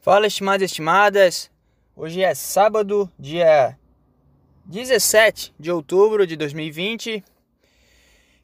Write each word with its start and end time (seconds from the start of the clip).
Fala, 0.00 0.28
estimados 0.28 0.62
e 0.62 0.66
estimadas. 0.66 1.50
Hoje 1.96 2.22
é 2.22 2.32
sábado, 2.32 3.10
dia 3.18 3.76
17 4.64 5.52
de 5.58 5.72
outubro 5.72 6.24
de 6.24 6.36
2020. 6.36 7.24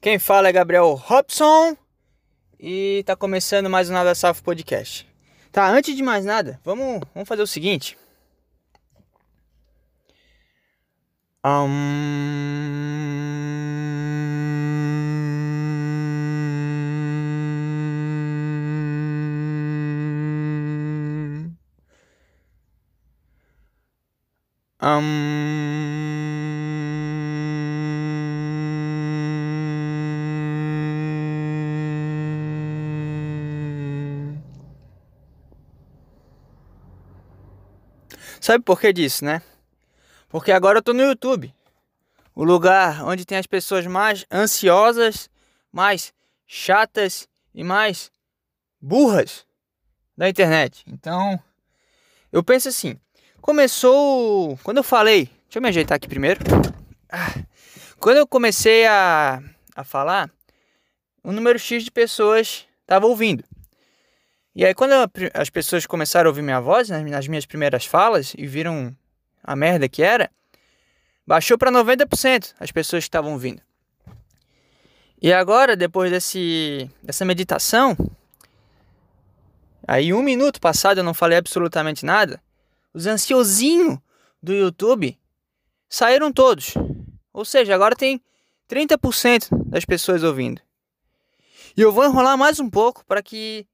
Quem 0.01 0.19
fala 0.19 0.49
é 0.49 0.53
Gabriel 0.53 0.95
Robson 0.95 1.77
e 2.59 3.05
tá 3.07 3.15
começando 3.15 3.71
mais 3.71 3.89
um 3.89 3.93
Nada 3.93 4.17
Safo 4.17 4.43
Podcast. 4.43 5.09
Tá, 5.53 5.69
antes 5.69 5.97
de 5.97 6.03
mais 6.03 6.25
nada, 6.25 6.61
vamos, 6.65 7.01
vamos 7.15 7.29
fazer 7.29 7.43
o 7.43 7.47
seguinte. 7.47 7.97
Um... 11.45 12.94
Sabe 38.45 38.63
por 38.63 38.79
que 38.79 38.93
disso, 38.93 39.25
né? 39.25 39.41
Porque 40.29 40.53
agora 40.53 40.81
eu 40.81 40.83
tô 40.83 40.93
no 40.93 41.03
YouTube. 41.03 41.55
O 42.35 42.45
lugar 42.45 43.03
onde 43.05 43.25
tem 43.25 43.39
as 43.39 43.47
pessoas 43.47 43.87
mais 43.87 44.27
ansiosas, 44.31 45.31
mais 45.73 46.13
chatas 46.47 47.27
e 47.55 47.65
mais 47.65 48.13
burras 48.79 49.47
da 50.15 50.29
internet. 50.29 50.85
Então, 50.87 51.43
eu 52.31 52.45
penso 52.45 52.69
assim, 52.69 53.01
começou, 53.45 54.59
quando 54.63 54.79
eu 54.79 54.83
falei, 54.83 55.27
deixa 55.27 55.59
eu 55.59 55.61
me 55.61 55.69
ajeitar 55.69 55.97
aqui 55.97 56.09
primeiro. 56.09 56.41
Ah, 57.13 57.45
quando 58.01 58.17
eu 58.17 58.27
comecei 58.27 58.87
a, 58.87 59.43
a 59.77 59.85
falar, 59.85 60.31
um 61.23 61.31
número 61.31 61.59
X 61.59 61.85
de 61.85 61.91
pessoas 61.91 62.67
estava 62.81 63.07
ouvindo. 63.07 63.45
E 64.57 64.65
aí 64.65 64.73
quando 64.73 64.93
eu, 64.93 65.11
as 65.35 65.51
pessoas 65.51 65.85
começaram 65.85 66.29
a 66.29 66.31
ouvir 66.31 66.41
minha 66.41 66.59
voz 66.59 66.89
né, 66.89 67.03
nas 67.03 67.29
minhas 67.29 67.45
primeiras 67.45 67.85
falas 67.85 68.33
e 68.35 68.47
viram 68.47 68.97
a 69.43 69.55
merda 69.55 69.91
que 69.91 70.03
era, 70.03 70.31
baixou 71.27 71.59
para 71.59 71.71
90% 71.71 72.55
as 72.59 72.73
pessoas 72.73 73.05
que 73.05 73.09
estavam 73.09 73.37
vindo. 73.37 73.61
E 75.21 75.31
agora, 75.35 75.77
depois 75.77 76.11
desse, 76.11 76.91
dessa 77.03 77.27
meditação, 77.27 77.95
aí 79.87 80.15
um 80.15 80.23
minuto 80.23 80.59
passado 80.63 81.01
eu 81.01 81.05
não 81.05 81.13
falei 81.13 81.37
absolutamente 81.37 82.07
nada, 82.07 82.41
os 82.95 83.07
ansiosinhos 83.07 83.99
do 84.43 84.55
YouTube 84.55 85.19
saíram 85.89 86.33
todos. 86.33 86.75
Ou 87.33 87.45
seja, 87.45 87.75
agora 87.75 87.95
tem 87.95 88.23
30% 88.71 89.49
das 89.67 89.85
pessoas 89.85 90.23
ouvindo. 90.23 90.63
E 91.77 91.83
eu 91.83 91.93
vou 91.93 92.05
enrolar 92.05 92.39
mais 92.39 92.61
um 92.61 92.71
pouco 92.71 93.05
para 93.05 93.23
que 93.23 93.67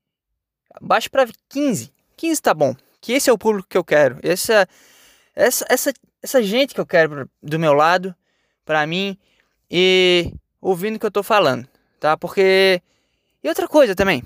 baixe 0.80 1.08
para 1.08 1.28
15. 1.48 1.92
15 2.16 2.42
tá 2.42 2.54
bom. 2.54 2.74
Que 3.00 3.12
esse 3.12 3.30
é 3.30 3.32
o 3.32 3.38
público 3.38 3.68
que 3.68 3.76
eu 3.76 3.84
quero. 3.84 4.18
Essa 4.22 4.66
essa, 5.34 5.64
essa, 5.68 5.92
essa 6.22 6.42
gente 6.42 6.74
que 6.74 6.80
eu 6.80 6.86
quero 6.86 7.28
do 7.42 7.58
meu 7.58 7.72
lado, 7.72 8.14
pra 8.64 8.86
mim, 8.86 9.18
e 9.70 10.32
ouvindo 10.60 10.96
o 10.96 10.98
que 10.98 11.06
eu 11.06 11.10
tô 11.10 11.22
falando, 11.22 11.66
tá? 11.98 12.16
Porque. 12.16 12.82
E 13.42 13.48
outra 13.48 13.66
coisa 13.66 13.94
também. 13.94 14.22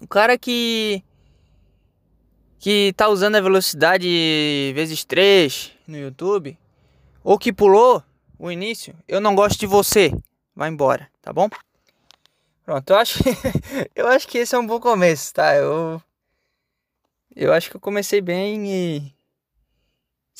O 0.00 0.08
cara 0.08 0.38
que. 0.38 1.02
Que 2.60 2.92
tá 2.96 3.08
usando 3.08 3.34
a 3.34 3.40
velocidade 3.40 4.06
vezes 4.74 5.02
3 5.02 5.72
no 5.88 5.96
YouTube, 5.96 6.56
ou 7.24 7.36
que 7.36 7.52
pulou 7.52 8.02
o 8.38 8.50
início, 8.50 8.94
eu 9.08 9.20
não 9.20 9.34
gosto 9.34 9.58
de 9.58 9.66
você. 9.66 10.12
Vai 10.54 10.68
embora, 10.68 11.08
tá 11.20 11.32
bom? 11.32 11.48
Pronto, 12.64 12.90
eu 12.90 12.96
acho, 12.96 13.18
eu 13.96 14.06
acho 14.06 14.28
que 14.28 14.38
esse 14.38 14.54
é 14.54 14.58
um 14.58 14.66
bom 14.66 14.78
começo, 14.78 15.34
tá? 15.34 15.56
Eu, 15.56 16.00
eu 17.34 17.52
acho 17.52 17.68
que 17.68 17.76
eu 17.76 17.80
comecei 17.80 18.20
bem 18.20 18.68
e 18.68 19.14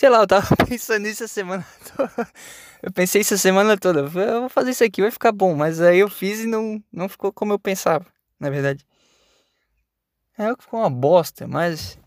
Sei 0.00 0.08
lá, 0.08 0.20
eu 0.20 0.26
tava 0.26 0.56
pensando 0.66 1.02
nisso 1.02 1.24
a 1.24 1.28
semana 1.28 1.66
toda. 1.94 2.28
Eu 2.82 2.90
pensei 2.90 3.20
isso 3.20 3.34
a 3.34 3.36
semana 3.36 3.76
toda. 3.76 4.00
Eu 4.00 4.40
vou 4.40 4.48
fazer 4.48 4.70
isso 4.70 4.82
aqui, 4.82 5.02
vai 5.02 5.10
ficar 5.10 5.30
bom. 5.30 5.54
Mas 5.54 5.78
aí 5.78 5.98
eu 5.98 6.08
fiz 6.08 6.40
e 6.40 6.46
não, 6.46 6.82
não 6.90 7.06
ficou 7.06 7.30
como 7.30 7.52
eu 7.52 7.58
pensava, 7.58 8.06
na 8.38 8.48
verdade. 8.48 8.86
É, 10.38 10.48
ficou 10.58 10.80
uma 10.80 10.88
bosta, 10.88 11.46
mas. 11.46 11.98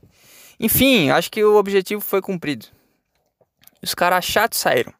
Enfim, 0.59 1.09
acho 1.09 1.31
que 1.31 1.43
o 1.43 1.55
objetivo 1.55 2.01
foi 2.01 2.21
cumprido. 2.21 2.67
Os 3.81 3.93
caras 3.93 4.23
chatos 4.23 4.59
saíram. 4.59 4.93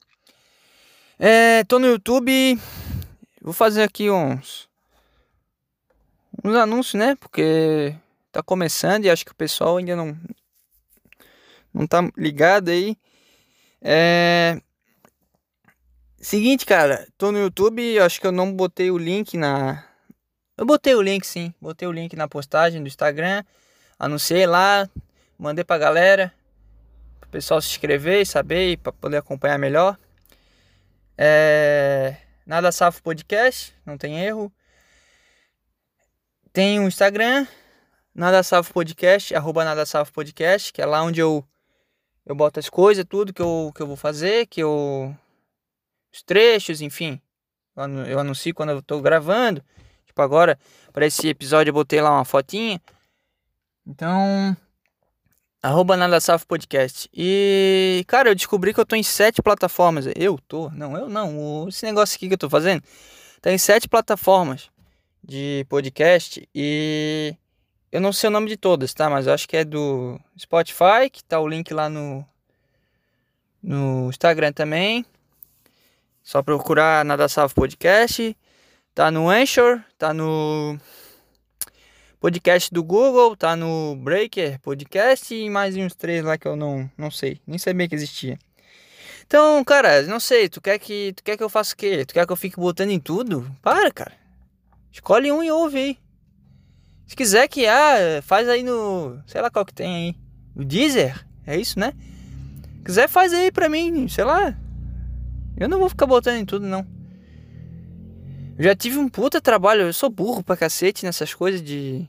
É, 1.18 1.64
tô 1.64 1.80
no 1.80 1.88
YouTube. 1.88 2.60
Vou 3.42 3.54
fazer 3.54 3.84
aqui 3.84 4.10
uns. 4.10 4.68
Uns 6.44 6.56
anúncios, 6.56 6.96
né? 6.96 7.16
Porque 7.16 7.96
tá 8.32 8.42
começando 8.42 9.06
e 9.06 9.10
acho 9.10 9.24
que 9.24 9.32
o 9.32 9.36
pessoal 9.36 9.78
ainda 9.78 9.96
não, 9.96 10.18
não 11.74 11.88
tá 11.88 12.02
ligado 12.18 12.70
aí. 12.70 12.98
É. 13.82 14.60
Seguinte, 16.20 16.66
cara, 16.66 17.06
tô 17.18 17.32
no 17.32 17.38
YouTube, 17.38 18.00
acho 18.00 18.20
que 18.20 18.26
eu 18.26 18.32
não 18.32 18.52
botei 18.54 18.90
o 18.90 18.98
link 18.98 19.38
na. 19.38 19.84
Eu 20.58 20.66
botei 20.66 20.96
o 20.96 21.02
link 21.02 21.26
sim, 21.26 21.54
botei 21.60 21.88
o 21.88 21.92
link 21.92 22.16
na 22.16 22.28
postagem 22.28 22.82
do 22.82 22.88
Instagram, 22.88 23.44
anunciei 24.00 24.48
lá, 24.48 24.90
mandei 25.44 25.64
pra 25.64 25.78
galera, 25.78 26.34
pro 27.20 27.30
pessoal 27.30 27.62
se 27.62 27.70
inscrever 27.70 28.22
e 28.22 28.26
saber, 28.26 28.78
para 28.78 28.94
poder 28.94 29.18
acompanhar 29.18 29.60
melhor. 29.60 29.98
É. 31.18 32.16
Nada 32.46 32.72
Safo 32.72 33.02
Podcast, 33.04 33.74
não 33.86 33.98
tem 33.98 34.20
erro. 34.20 34.52
Tem 36.52 36.80
o 36.80 36.88
Instagram, 36.88 37.48
Nada 38.14 38.44
Safo 38.44 38.74
Podcast, 38.74 39.34
arroba 39.36 39.64
Nada 39.64 39.86
Safo 39.86 40.12
Podcast, 40.12 40.74
que 40.74 40.82
é 40.82 40.86
lá 40.86 41.02
onde 41.04 41.20
eu 41.20 41.46
eu 42.26 42.36
boto 42.36 42.60
as 42.60 42.70
coisas, 42.70 43.04
tudo 43.08 43.34
que 43.34 43.42
eu, 43.42 43.72
que 43.76 43.82
eu 43.82 43.88
vou 43.88 43.98
fazer, 43.98 44.48
que 44.48 44.62
eu. 44.62 45.16
Os 46.12 46.22
trechos, 46.24 46.80
enfim. 46.80 47.20
Eu 48.08 48.20
anuncio 48.20 48.54
quando 48.54 48.70
eu 48.70 48.82
tô 48.82 49.02
gravando. 49.02 49.64
Tipo, 50.06 50.22
agora, 50.22 50.58
para 50.94 51.06
esse 51.06 51.28
episódio, 51.28 51.72
eu 51.72 51.74
botei 51.74 52.00
lá 52.02 52.12
uma 52.12 52.24
fotinha. 52.24 52.80
Então. 53.86 54.56
Arroba 55.64 55.96
Nada 55.96 56.20
Safo 56.20 56.46
Podcast. 56.46 57.10
E, 57.14 58.04
cara, 58.06 58.30
eu 58.30 58.36
descobri 58.36 58.74
que 58.74 58.82
eu 58.82 58.86
tô 58.86 58.98
em 58.98 59.02
sete 59.02 59.42
plataformas. 59.42 60.06
Eu 60.14 60.38
tô? 60.46 60.70
Não, 60.72 60.98
eu 60.98 61.08
não. 61.08 61.70
Esse 61.70 61.86
negócio 61.86 62.18
aqui 62.18 62.28
que 62.28 62.34
eu 62.34 62.38
tô 62.38 62.50
fazendo 62.50 62.84
tá 63.42 63.50
em 63.50 63.58
sete 63.58 63.88
plataformas 63.88 64.70
de 65.24 65.66
podcast. 65.70 66.46
E 66.54 67.34
eu 67.94 68.02
não 68.02 68.12
sei 68.12 68.28
o 68.28 68.32
nome 68.32 68.50
de 68.50 68.58
todas, 68.58 68.94
tá? 68.94 69.10
Mas 69.10 69.26
eu 69.26 69.34
acho 69.34 69.48
que 69.48 69.56
é 69.56 69.64
do 69.64 70.20
Spotify, 70.38 71.10
que 71.10 71.24
tá 71.24 71.40
o 71.40 71.48
link 71.48 71.74
lá 71.74 71.88
no, 71.88 72.26
no 73.64 74.10
Instagram 74.10 74.52
também. 74.52 75.06
Só 76.22 76.44
procurar 76.44 77.06
Nada 77.06 77.28
Podcast. 77.56 78.36
Tá 78.94 79.10
no 79.10 79.30
Anchor, 79.30 79.82
tá 79.98 80.14
no 80.14 80.78
podcast 82.24 82.74
do 82.74 82.82
Google, 82.82 83.36
tá 83.36 83.54
no 83.54 83.98
Breaker 83.98 84.58
Podcast 84.62 85.36
e 85.36 85.50
mais 85.50 85.76
uns 85.76 85.94
três 85.94 86.24
lá 86.24 86.38
que 86.38 86.48
eu 86.48 86.56
não, 86.56 86.90
não 86.98 87.12
sei, 87.12 87.42
nem 87.46 87.58
sabia 87.58 87.86
que 87.86 87.96
existia. 87.96 88.40
Então, 89.28 89.62
cara, 89.66 90.04
não 90.04 90.22
sei, 90.22 90.48
tu 90.48 90.62
quer 90.62 90.80
que 90.80 91.12
tu 91.18 91.22
quer 91.22 91.36
que 91.36 91.44
eu 91.44 91.50
faça 91.50 91.74
o 91.74 91.78
quê? 91.78 92.06
Tu 92.06 92.14
quer 92.14 92.26
que 92.26 92.32
eu 92.32 92.38
fique 92.38 92.56
botando 92.56 92.92
em 92.92 93.00
tudo? 93.00 93.46
Para, 93.62 93.92
cara. 93.92 94.14
Escolhe 94.90 95.34
um 95.34 95.44
e 95.44 95.52
ouve 95.52 95.78
aí. 95.78 95.98
Se 97.08 97.14
quiser 97.14 97.46
que 97.50 97.68
ah, 97.68 98.22
faz 98.22 98.48
aí 98.48 98.64
no. 98.64 99.20
Sei 99.28 99.42
lá 99.42 99.52
qual 99.52 99.66
que 99.66 99.74
tem 99.74 99.94
aí. 99.94 100.16
No 100.56 100.64
Deezer. 100.64 101.28
É 101.46 101.60
isso, 101.60 101.78
né? 101.78 101.92
Se 102.78 102.86
quiser, 102.86 103.10
faz 103.10 103.34
aí 103.34 103.52
pra 103.52 103.68
mim, 103.68 104.08
sei 104.08 104.24
lá. 104.24 104.58
Eu 105.58 105.68
não 105.68 105.78
vou 105.78 105.90
ficar 105.90 106.06
botando 106.06 106.38
em 106.38 106.46
tudo, 106.46 106.66
não. 106.66 106.88
Eu 108.58 108.64
já 108.64 108.74
tive 108.74 108.98
um 108.98 109.10
puta 109.10 109.42
trabalho. 109.42 109.82
Eu 109.82 109.94
sou 109.94 110.10
burro 110.10 110.42
pra 110.42 110.56
cacete 110.56 111.04
nessas 111.04 111.34
coisas 111.34 111.62
de, 111.62 112.08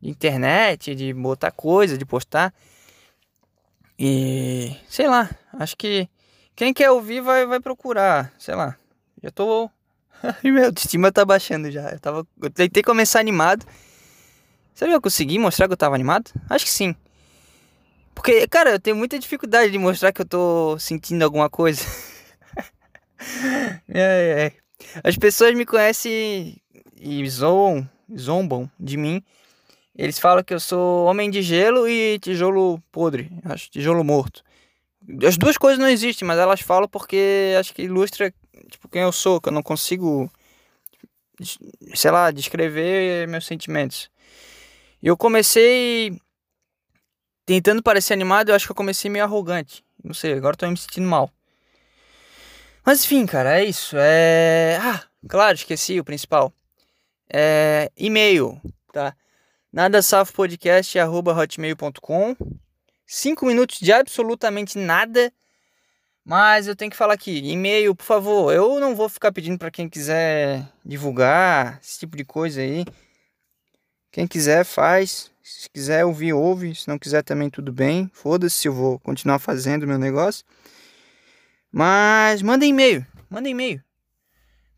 de 0.00 0.10
internet, 0.10 0.94
de 0.94 1.12
botar 1.12 1.50
coisa, 1.50 1.96
de 1.96 2.04
postar. 2.04 2.52
E. 3.98 4.76
Sei 4.88 5.08
lá. 5.08 5.30
Acho 5.54 5.76
que. 5.76 6.08
Quem 6.54 6.72
quer 6.72 6.90
ouvir 6.90 7.20
vai, 7.20 7.46
vai 7.46 7.60
procurar. 7.60 8.32
Sei 8.38 8.54
lá. 8.54 8.76
Já 9.22 9.30
tô. 9.30 9.70
Meu 10.42 10.66
autoestima 10.66 11.12
tá 11.12 11.24
baixando 11.24 11.70
já. 11.70 11.90
Eu, 11.90 12.00
tava, 12.00 12.26
eu 12.42 12.50
tentei 12.50 12.82
começar 12.82 13.20
animado. 13.20 13.66
Será 14.74 14.90
que 14.90 14.96
eu 14.96 15.00
consegui 15.00 15.38
mostrar 15.38 15.66
que 15.66 15.72
eu 15.72 15.76
tava 15.76 15.94
animado? 15.94 16.30
Acho 16.50 16.64
que 16.64 16.70
sim. 16.70 16.94
Porque, 18.14 18.46
cara, 18.48 18.70
eu 18.70 18.80
tenho 18.80 18.96
muita 18.96 19.18
dificuldade 19.18 19.70
de 19.70 19.78
mostrar 19.78 20.12
que 20.12 20.22
eu 20.22 20.26
tô 20.26 20.78
sentindo 20.78 21.22
alguma 21.22 21.48
coisa. 21.48 21.82
é, 23.88 24.52
é. 24.52 24.52
As 25.02 25.16
pessoas 25.16 25.54
me 25.54 25.64
conhecem 25.64 26.60
e 26.98 27.28
zoam, 27.28 27.88
zombam 28.14 28.70
de 28.78 28.96
mim 28.96 29.22
Eles 29.96 30.18
falam 30.18 30.44
que 30.44 30.52
eu 30.52 30.60
sou 30.60 31.06
homem 31.06 31.30
de 31.30 31.40
gelo 31.40 31.88
e 31.88 32.18
tijolo 32.18 32.78
podre, 32.92 33.32
acho, 33.44 33.70
tijolo 33.70 34.04
morto. 34.04 34.42
As 35.26 35.36
duas 35.36 35.56
coisas 35.56 35.78
não 35.78 35.88
existem, 35.88 36.26
mas 36.26 36.38
elas 36.38 36.60
falam 36.60 36.88
porque 36.88 37.54
acho 37.58 37.72
que 37.72 37.82
ilustra 37.82 38.32
tipo 38.70 38.88
quem 38.88 39.02
eu 39.02 39.12
sou, 39.12 39.40
que 39.40 39.48
eu 39.48 39.52
não 39.52 39.62
consigo 39.62 40.30
sei 41.94 42.10
lá, 42.10 42.30
descrever 42.30 43.28
meus 43.28 43.46
sentimentos. 43.46 44.10
Eu 45.02 45.16
comecei 45.16 46.18
tentando 47.44 47.82
parecer 47.82 48.12
animado, 48.12 48.48
eu 48.48 48.54
acho 48.54 48.66
que 48.66 48.72
eu 48.72 48.76
comecei 48.76 49.10
meio 49.10 49.24
arrogante. 49.24 49.84
Não 50.02 50.14
sei, 50.14 50.34
agora 50.34 50.54
eu 50.54 50.58
tô 50.58 50.68
me 50.68 50.76
sentindo 50.76 51.06
mal. 51.06 51.30
Mas 52.84 53.04
enfim, 53.04 53.26
cara, 53.26 53.60
é 53.60 53.64
isso. 53.64 53.96
É. 53.98 54.78
Ah, 54.80 55.02
claro, 55.28 55.56
esqueci 55.56 55.98
o 55.98 56.04
principal. 56.04 56.52
É. 57.28 57.90
E-mail, 57.96 58.60
tá? 58.92 59.14
Nada 59.76 60.00
hotmail.com 61.38 62.34
Cinco 63.06 63.44
minutos 63.44 63.78
de 63.78 63.92
absolutamente 63.92 64.78
nada. 64.78 65.30
Mas 66.24 66.66
eu 66.66 66.74
tenho 66.74 66.90
que 66.90 66.96
falar 66.96 67.12
aqui, 67.12 67.40
e-mail, 67.46 67.94
por 67.94 68.02
favor. 68.02 68.54
Eu 68.54 68.80
não 68.80 68.96
vou 68.96 69.06
ficar 69.06 69.32
pedindo 69.32 69.58
para 69.58 69.70
quem 69.70 69.86
quiser 69.86 70.66
divulgar 70.82 71.78
esse 71.82 71.98
tipo 71.98 72.16
de 72.16 72.24
coisa 72.24 72.62
aí. 72.62 72.86
Quem 74.10 74.26
quiser 74.26 74.64
faz. 74.64 75.30
Se 75.42 75.68
quiser 75.68 76.06
ouvir, 76.06 76.32
ouve. 76.32 76.74
Se 76.74 76.88
não 76.88 76.98
quiser 76.98 77.22
também 77.22 77.50
tudo 77.50 77.70
bem. 77.70 78.10
Foda-se, 78.14 78.66
eu 78.66 78.72
vou 78.72 78.98
continuar 79.00 79.38
fazendo 79.38 79.86
meu 79.86 79.98
negócio. 79.98 80.42
Mas 81.70 82.40
manda 82.40 82.64
e-mail, 82.64 83.06
manda 83.28 83.46
e-mail 83.46 83.84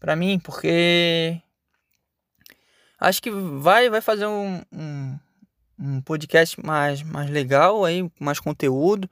para 0.00 0.16
mim, 0.16 0.40
porque 0.40 1.40
acho 2.98 3.22
que 3.22 3.30
vai 3.30 3.88
vai 3.88 4.00
fazer 4.00 4.26
um, 4.26 4.62
um, 4.72 5.18
um, 5.78 6.00
podcast 6.02 6.60
mais, 6.64 7.02
mais 7.02 7.30
legal 7.30 7.84
aí, 7.84 8.10
mais 8.18 8.40
conteúdo. 8.40 9.08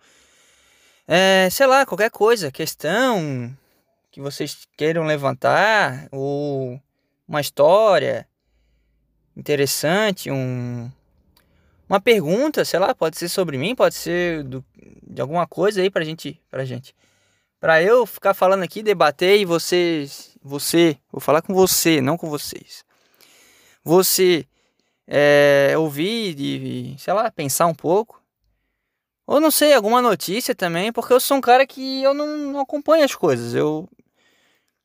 É, 1.09 1.49
sei 1.51 1.67
lá, 1.67 1.87
qualquer 1.87 2.11
coisa, 2.11 2.51
questão 2.51 3.57
que 4.11 4.21
vocês 4.21 4.67
queiram 4.77 5.05
levantar 5.05 6.09
ou 6.11 6.81
uma 7.29 7.41
história 7.41 8.27
interessante, 9.37 10.31
um 10.31 10.91
uma 11.89 12.01
pergunta, 12.01 12.65
sei 12.65 12.81
lá, 12.81 12.95
pode 12.95 13.17
ser 13.17 13.29
sobre 13.29 13.57
mim, 13.57 13.75
pode 13.75 13.95
ser 13.95 14.43
do, 14.43 14.65
de 15.07 15.21
alguma 15.21 15.47
coisa 15.47 15.81
aí 15.81 15.89
pra 15.89 16.05
gente, 16.05 16.41
pra 16.51 16.65
gente. 16.65 16.95
Pra 17.61 17.83
eu 17.83 18.05
ficar 18.05 18.35
falando 18.35 18.63
aqui, 18.63 18.83
debater 18.83 19.39
e 19.41 19.45
vocês, 19.45 20.37
você, 20.43 20.99
vou 21.11 21.21
falar 21.21 21.43
com 21.43 21.55
você, 21.55 22.01
não 22.01 22.17
com 22.17 22.29
vocês. 22.29 22.86
Você 23.87 24.45
é, 25.07 25.75
ouvir 25.79 26.35
e, 26.41 26.97
sei 26.99 27.15
lá, 27.15 27.31
pensar 27.31 27.67
um 27.67 27.75
pouco. 27.75 28.21
Ou 29.25 29.39
não 29.39 29.49
sei, 29.49 29.75
alguma 29.75 30.03
notícia 30.03 30.57
também, 30.57 30.93
porque 30.93 31.13
eu 31.13 31.21
sou 31.21 31.37
um 31.37 31.41
cara 31.41 31.65
que 31.65 32.03
eu 32.03 32.13
não, 32.13 32.37
não 32.37 32.61
acompanho 32.61 33.05
as 33.05 33.15
coisas. 33.15 33.55
Eu, 33.55 33.89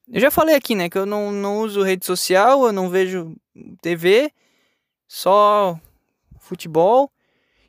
eu 0.07 0.21
já 0.21 0.29
falei 0.29 0.53
aqui, 0.53 0.75
né, 0.75 0.87
que 0.87 0.99
eu 0.99 1.07
não, 1.07 1.31
não 1.31 1.61
uso 1.61 1.81
rede 1.81 2.05
social, 2.05 2.63
eu 2.63 2.71
não 2.71 2.91
vejo 2.91 3.35
TV, 3.81 4.31
só 5.07 5.79
futebol. 6.39 7.11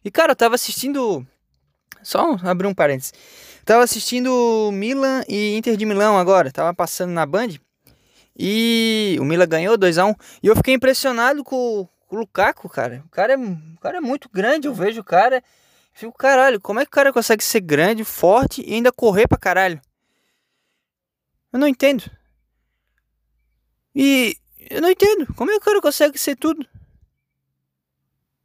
E, 0.05 0.11
cara, 0.11 0.33
eu 0.33 0.37
tava 0.37 0.55
assistindo. 0.55 1.27
Só 2.03 2.37
abrir 2.45 2.67
um 2.67 2.75
parênteses. 2.75 3.15
tava 3.65 3.85
assistindo 3.85 4.69
Milan 4.71 5.23
e 5.27 5.57
Inter 5.57 5.79
de 5.79 5.87
Milão 5.87 6.19
agora. 6.19 6.53
Tava 6.53 6.75
passando 6.75 7.13
na 7.13 7.25
Band. 7.25 7.55
E 8.37 9.17
o 9.21 9.25
Milan 9.25 9.47
ganhou 9.47 9.79
2x1. 9.79 10.11
Um, 10.11 10.15
e 10.43 10.47
eu 10.47 10.57
fiquei 10.57 10.75
impressionado 10.75 11.45
com, 11.45 11.89
com, 12.07 12.17
o 12.17 12.19
Lukaku, 12.21 12.69
cara. 12.69 13.03
O 13.07 13.11
cara, 13.11 13.35
é, 13.35 13.37
o 13.37 13.79
cara 13.81 13.99
é 13.99 14.01
muito 14.01 14.29
grande. 14.29 14.67
Eu 14.67 14.75
vejo 14.75 15.01
o 15.01 15.05
cara. 15.05 15.43
Fico, 15.93 16.17
caralho, 16.17 16.61
como 16.61 16.81
é 16.81 16.85
que 16.85 16.89
o 16.89 16.93
cara 16.93 17.13
consegue 17.13 17.45
ser 17.45 17.61
grande, 17.61 18.03
forte 18.03 18.63
e 18.67 18.75
ainda 18.75 18.91
correr 18.91 19.29
pra 19.29 19.37
caralho? 19.37 19.81
Eu 21.53 21.59
não 21.59 21.69
entendo. 21.69 22.11
E 23.95 24.37
eu 24.71 24.81
não 24.81 24.91
entendo. 24.91 25.33
Como 25.35 25.51
é 25.51 25.55
que 25.55 25.61
o 25.61 25.65
cara 25.65 25.83
consegue 25.83 26.19
ser 26.19 26.37
tudo? 26.37 26.67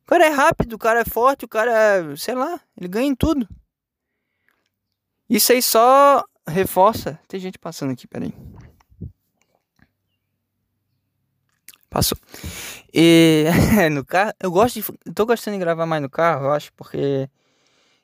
O 0.03 0.07
cara 0.07 0.25
é 0.25 0.29
rápido, 0.29 0.73
o 0.73 0.79
cara 0.79 1.01
é 1.01 1.05
forte, 1.05 1.45
o 1.45 1.47
cara 1.47 1.71
é, 1.71 2.15
sei 2.15 2.33
lá, 2.33 2.59
ele 2.77 2.87
ganha 2.87 3.07
em 3.07 3.15
tudo. 3.15 3.47
Isso 5.29 5.51
aí 5.51 5.61
só 5.61 6.23
reforça. 6.47 7.19
Tem 7.27 7.39
gente 7.39 7.59
passando 7.59 7.91
aqui, 7.91 8.07
peraí. 8.07 8.33
Passou. 11.89 12.17
E 12.93 13.45
no 13.91 14.05
carro, 14.05 14.33
eu 14.39 14.51
gosto 14.51 14.81
de. 14.81 15.13
Tô 15.13 15.25
gostando 15.25 15.55
de 15.55 15.59
gravar 15.59 15.85
mais 15.85 16.01
no 16.01 16.09
carro, 16.09 16.45
eu 16.45 16.51
acho, 16.51 16.73
porque 16.73 17.29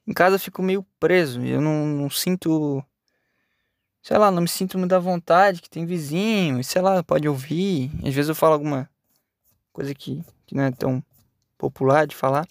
em 0.08 0.14
casa 0.14 0.36
eu 0.36 0.40
fico 0.40 0.62
meio 0.62 0.84
preso. 1.00 1.42
Eu 1.44 1.62
não, 1.62 1.86
não 1.86 2.10
sinto. 2.10 2.84
Sei 4.02 4.18
lá, 4.18 4.30
não 4.30 4.42
me 4.42 4.48
sinto 4.48 4.78
muito 4.78 4.94
à 4.94 5.00
vontade, 5.00 5.62
que 5.62 5.70
tem 5.70 5.86
vizinho, 5.86 6.62
sei 6.64 6.82
lá, 6.82 7.02
pode 7.04 7.28
ouvir. 7.28 7.90
Às 8.06 8.14
vezes 8.14 8.30
eu 8.30 8.36
falo 8.36 8.54
alguma 8.54 8.90
coisa 9.72 9.94
que, 9.96 10.22
que 10.46 10.56
não 10.56 10.64
é 10.64 10.72
tão 10.72 11.04
popular 11.58 12.06
de 12.06 12.16
falar. 12.16 12.46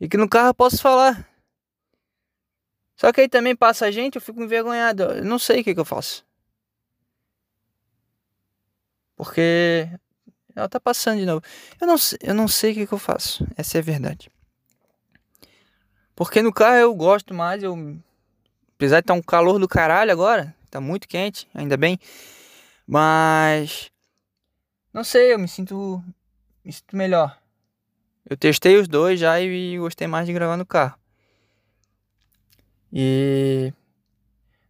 E 0.00 0.08
que 0.08 0.16
no 0.16 0.28
carro 0.28 0.48
eu 0.48 0.54
posso 0.54 0.80
falar. 0.80 1.28
Só 2.96 3.12
que 3.12 3.20
aí 3.22 3.28
também 3.28 3.56
passa 3.56 3.86
a 3.86 3.90
gente, 3.90 4.16
eu 4.16 4.22
fico 4.22 4.42
envergonhado. 4.42 5.02
Eu 5.04 5.24
não 5.24 5.38
sei 5.38 5.60
o 5.60 5.64
que, 5.64 5.74
que 5.74 5.80
eu 5.80 5.84
faço. 5.84 6.24
Porque 9.16 9.88
ela 10.54 10.68
tá 10.68 10.78
passando 10.78 11.18
de 11.18 11.26
novo. 11.26 11.42
Eu 11.80 11.86
não, 11.86 11.96
eu 12.20 12.34
não 12.34 12.48
sei 12.48 12.72
o 12.72 12.74
que, 12.74 12.86
que 12.86 12.94
eu 12.94 12.98
faço. 12.98 13.46
Essa 13.56 13.78
é 13.78 13.80
a 13.80 13.84
verdade. 13.84 14.30
Porque 16.14 16.42
no 16.42 16.52
carro 16.52 16.76
eu 16.76 16.94
gosto 16.94 17.34
mais. 17.34 17.62
Eu, 17.62 17.74
apesar 18.76 18.96
de 18.96 19.04
estar 19.04 19.14
tá 19.14 19.18
um 19.18 19.22
calor 19.22 19.58
do 19.58 19.68
caralho 19.68 20.12
agora, 20.12 20.54
tá 20.70 20.80
muito 20.80 21.08
quente, 21.08 21.48
ainda 21.54 21.76
bem. 21.76 21.98
Mas 22.86 23.90
não 24.92 25.02
sei, 25.02 25.32
eu 25.32 25.38
me 25.38 25.48
sinto, 25.48 26.02
me 26.64 26.72
sinto 26.72 26.96
melhor. 26.96 27.36
Eu 28.28 28.36
testei 28.36 28.76
os 28.76 28.86
dois 28.86 29.18
já 29.18 29.40
e 29.40 29.76
gostei 29.78 30.06
mais 30.06 30.26
de 30.26 30.32
gravar 30.32 30.56
no 30.56 30.64
carro. 30.64 30.96
E 32.92 33.72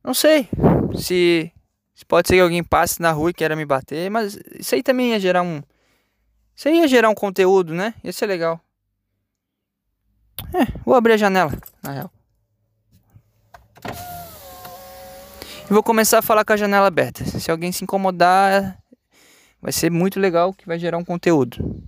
não 0.03 0.15
sei 0.15 0.49
se, 0.97 1.53
se 1.95 2.05
pode 2.07 2.27
ser 2.27 2.37
que 2.37 2.41
alguém 2.41 2.65
passe 2.65 3.03
na 3.03 3.13
rua 3.13 3.31
e 3.31 3.35
queira 3.35 3.55
me 3.55 3.67
bater, 3.67 4.11
mas 4.11 4.39
isso 4.59 4.75
aí 4.75 4.83
também 4.83 5.11
ia 5.11 5.21
gerar 5.21 5.43
um 5.43 5.63
aí 6.63 6.79
ia 6.79 6.89
gerar 6.89 7.09
um 7.09 7.15
conteúdo, 7.15 7.75
né? 7.75 7.95
Ia 8.03 8.13
ser 8.13 8.27
legal. 8.27 8.61
É, 10.53 10.67
vou 10.85 10.95
abrir 10.95 11.15
a 11.15 11.17
janela, 11.17 11.53
na 11.83 11.93
real. 11.93 12.11
E 15.69 15.73
vou 15.73 15.83
começar 15.83 16.19
a 16.19 16.23
falar 16.23 16.45
com 16.45 16.53
a 16.53 16.57
janela 16.57 16.87
aberta. 16.87 17.25
Se 17.25 17.51
alguém 17.51 17.73
se 17.73 17.83
incomodar, 17.83 18.79
vai 19.61 19.73
ser 19.73 19.91
muito 19.91 20.21
legal 20.21 20.53
que 20.53 20.67
vai 20.67 20.79
gerar 20.79 20.99
um 20.99 21.05
conteúdo. 21.05 21.83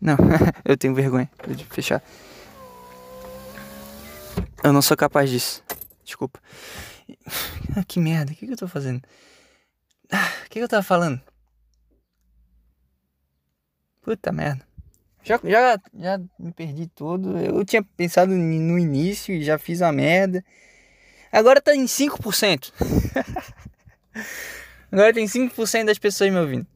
Não, 0.00 0.16
eu 0.64 0.76
tenho 0.76 0.94
vergonha 0.94 1.30
de 1.48 1.64
fechar. 1.64 2.02
Eu 4.62 4.72
não 4.72 4.82
sou 4.82 4.96
capaz 4.96 5.30
disso. 5.30 5.62
Desculpa. 6.04 6.38
Ah, 7.74 7.82
que 7.82 7.98
merda, 7.98 8.32
o 8.32 8.34
que, 8.34 8.46
que 8.46 8.52
eu 8.52 8.56
tô 8.56 8.68
fazendo? 8.68 9.00
Ah, 10.10 10.30
o 10.44 10.50
que, 10.50 10.58
que 10.58 10.60
eu 10.60 10.68
tava 10.68 10.82
falando? 10.82 11.18
Puta 14.02 14.32
merda. 14.32 14.66
Já, 15.24 15.40
já, 15.44 15.78
já 15.94 16.20
me 16.38 16.52
perdi 16.52 16.88
todo. 16.88 17.38
Eu 17.38 17.64
tinha 17.64 17.82
pensado 17.96 18.32
no 18.32 18.78
início 18.78 19.34
e 19.34 19.42
já 19.42 19.56
fiz 19.58 19.80
a 19.80 19.92
merda. 19.92 20.44
Agora 21.30 21.60
tá 21.60 21.74
em 21.74 21.84
5%. 21.84 22.72
Agora 24.90 25.14
tem 25.14 25.24
5% 25.24 25.86
das 25.86 25.98
pessoas 25.98 26.30
me 26.30 26.38
ouvindo. 26.38 26.66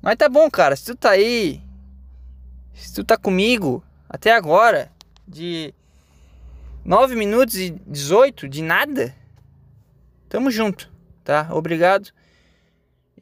Mas 0.00 0.16
tá 0.16 0.28
bom, 0.28 0.48
cara. 0.50 0.76
Se 0.76 0.84
tu 0.84 0.94
tá 0.94 1.10
aí 1.10 1.60
se 2.80 2.94
tu 2.94 3.04
tá 3.04 3.16
comigo 3.16 3.84
até 4.08 4.32
agora, 4.32 4.90
de 5.28 5.74
9 6.84 7.14
minutos 7.14 7.56
e 7.56 7.70
18 7.86 8.48
de 8.48 8.62
nada, 8.62 9.14
tamo 10.28 10.50
junto, 10.50 10.90
tá? 11.22 11.48
Obrigado. 11.52 12.10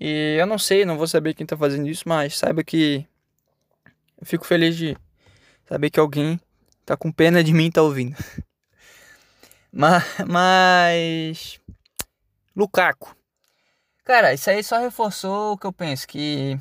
E 0.01 0.37
eu 0.39 0.47
não 0.47 0.59
sei, 0.59 0.85
não 0.85 0.97
vou 0.97 1.09
saber 1.09 1.35
quem 1.35 1.45
tá 1.45 1.57
fazendo 1.57 1.89
isso, 1.89 2.05
mas 2.07 2.39
saiba 2.39 2.63
que 2.63 3.05
eu 4.21 4.27
fico 4.27 4.47
feliz 4.47 4.77
de 4.77 4.97
saber 5.67 5.91
que 5.91 6.01
alguém 6.01 6.41
tá 6.85 6.97
com 6.97 7.13
pena 7.13 7.43
de 7.43 7.53
mim 7.53 7.71
tá 7.71 7.83
ouvindo. 7.83 8.17
mas, 9.73 10.05
mas 10.27 11.61
Lukaku. 12.55 13.17
Cara, 14.05 14.33
isso 14.33 14.51
aí 14.51 14.63
só 14.63 14.79
reforçou 14.79 15.53
o 15.53 15.59
que 15.59 15.67
eu 15.67 15.73
penso 15.73 16.09
que 16.09 16.59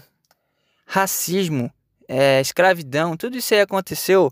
racismo 0.85 1.71
é, 2.07 2.39
escravidão, 2.39 3.17
tudo 3.17 3.37
isso 3.37 3.53
aí 3.53 3.61
aconteceu 3.61 4.31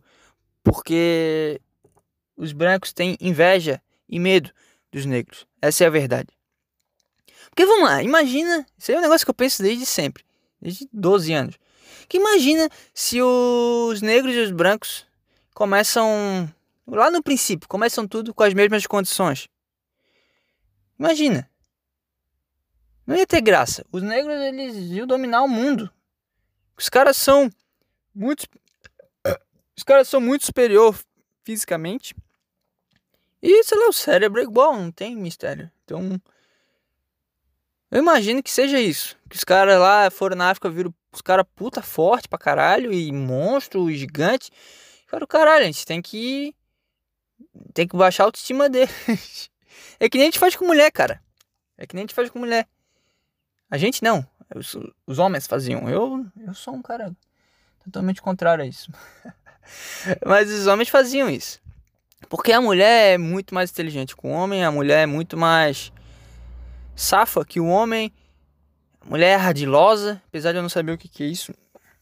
porque 0.64 1.62
os 2.36 2.52
brancos 2.52 2.94
têm 2.94 3.18
inveja 3.20 3.82
e 4.08 4.20
medo 4.20 4.52
dos 4.92 5.06
negros. 5.06 5.46
Essa 5.62 5.84
é 5.84 5.88
a 5.88 5.92
verdade. 5.92 6.30
Porque 7.50 7.66
vamos 7.66 7.90
lá, 7.90 8.04
imagina, 8.04 8.66
isso 8.78 8.92
aí 8.92 8.96
é 8.96 9.00
um 9.00 9.04
negócio 9.04 9.26
que 9.26 9.30
eu 9.30 9.36
penso 9.36 9.64
desde 9.64 9.86
sempre, 9.86 10.24
desde 10.62 10.90
12 10.92 11.34
anos. 11.34 11.56
Que 12.08 12.18
imagina 12.18 12.70
se 12.94 13.22
os 13.22 14.02
negros 14.02 14.36
e 14.36 14.40
os 14.40 14.52
brancos 14.52 15.06
começam 15.54 16.50
lá 16.88 17.10
no 17.10 17.24
princípio, 17.24 17.68
começam 17.68 18.08
tudo 18.08 18.34
com 18.34 18.44
as 18.44 18.54
mesmas 18.54 18.86
condições. 18.86 19.48
Imagina. 21.00 21.50
Não 23.06 23.16
ia 23.16 23.28
ter 23.28 23.42
graça. 23.42 23.86
Os 23.92 24.02
negros 24.02 24.36
eles 24.36 24.76
iam 24.92 25.06
dominar 25.06 25.44
o 25.44 25.48
mundo. 25.48 25.92
Os 26.78 26.90
caras 26.90 27.18
são 27.18 27.50
muito 28.14 28.48
os 29.76 29.84
caras 29.84 30.08
são 30.08 30.20
muito 30.20 30.46
superior 30.46 30.98
fisicamente. 31.44 32.16
E 33.42 33.64
sei 33.64 33.78
lá, 33.78 33.90
o 33.90 33.94
cérebro 33.94 34.40
é 34.40 34.44
igual, 34.44 34.76
não 34.76 34.92
tem 34.92 35.16
mistério. 35.16 35.72
Então, 35.84 36.20
eu 37.92 38.00
imagino 38.00 38.42
que 38.42 38.52
seja 38.52 38.80
isso. 38.80 39.18
Que 39.30 39.36
os 39.36 39.44
caras 39.44 39.80
lá 39.80 40.10
foram 40.10 40.36
na 40.36 40.50
África, 40.50 40.70
viram 40.70 40.94
os 41.12 41.22
caras 41.22 41.46
puta 41.56 41.82
forte 41.82 42.28
pra 42.28 42.38
caralho 42.38 42.92
e 42.92 43.12
monstro 43.12 43.92
gigante. 43.92 44.52
Cara, 45.08 45.26
caralho, 45.28 45.64
a 45.64 45.68
gente 45.68 45.86
tem 45.86 46.02
que. 46.02 46.54
Tem 47.74 47.88
que 47.88 47.96
baixar 47.96 48.24
a 48.24 48.26
autoestima 48.28 48.70
deles. 48.70 49.50
É 50.00 50.10
que 50.10 50.18
nem 50.18 50.28
a 50.28 50.32
gente 50.32 50.40
faz 50.40 50.56
com 50.56 50.66
mulher, 50.66 50.92
cara. 50.92 51.22
É 51.78 51.86
que 51.86 51.96
nem 51.96 52.02
a 52.02 52.06
gente 52.06 52.14
faz 52.14 52.30
com 52.30 52.40
mulher. 52.40 52.68
A 53.70 53.78
gente 53.78 54.04
não. 54.04 54.26
Os, 54.54 54.78
os 55.06 55.20
homens 55.20 55.48
faziam. 55.48 55.90
Eu, 55.90 56.26
eu 56.46 56.54
sou 56.54 56.74
um 56.74 56.82
cara 56.82 57.16
totalmente 57.84 58.22
contrário 58.22 58.64
a 58.64 58.68
isso. 58.68 58.92
Mas 60.26 60.50
os 60.50 60.68
homens 60.68 60.90
faziam 60.90 61.30
isso. 61.30 61.62
Porque 62.30 62.52
a 62.52 62.62
mulher 62.62 63.14
é 63.14 63.18
muito 63.18 63.54
mais 63.54 63.70
inteligente 63.70 64.16
que 64.16 64.26
o 64.26 64.30
homem, 64.30 64.64
a 64.64 64.72
mulher 64.72 65.04
é 65.04 65.06
muito 65.06 65.38
mais 65.38 65.92
safa 66.96 67.46
que 67.46 67.60
o 67.60 67.68
homem. 67.68 68.12
Mulher 69.08 69.40
ardilosa, 69.40 70.20
apesar 70.28 70.52
de 70.52 70.58
eu 70.58 70.64
não 70.64 70.70
saber 70.70 70.92
o 70.92 70.98
que, 70.98 71.08
que 71.08 71.24
é 71.24 71.28
isso. 71.28 71.54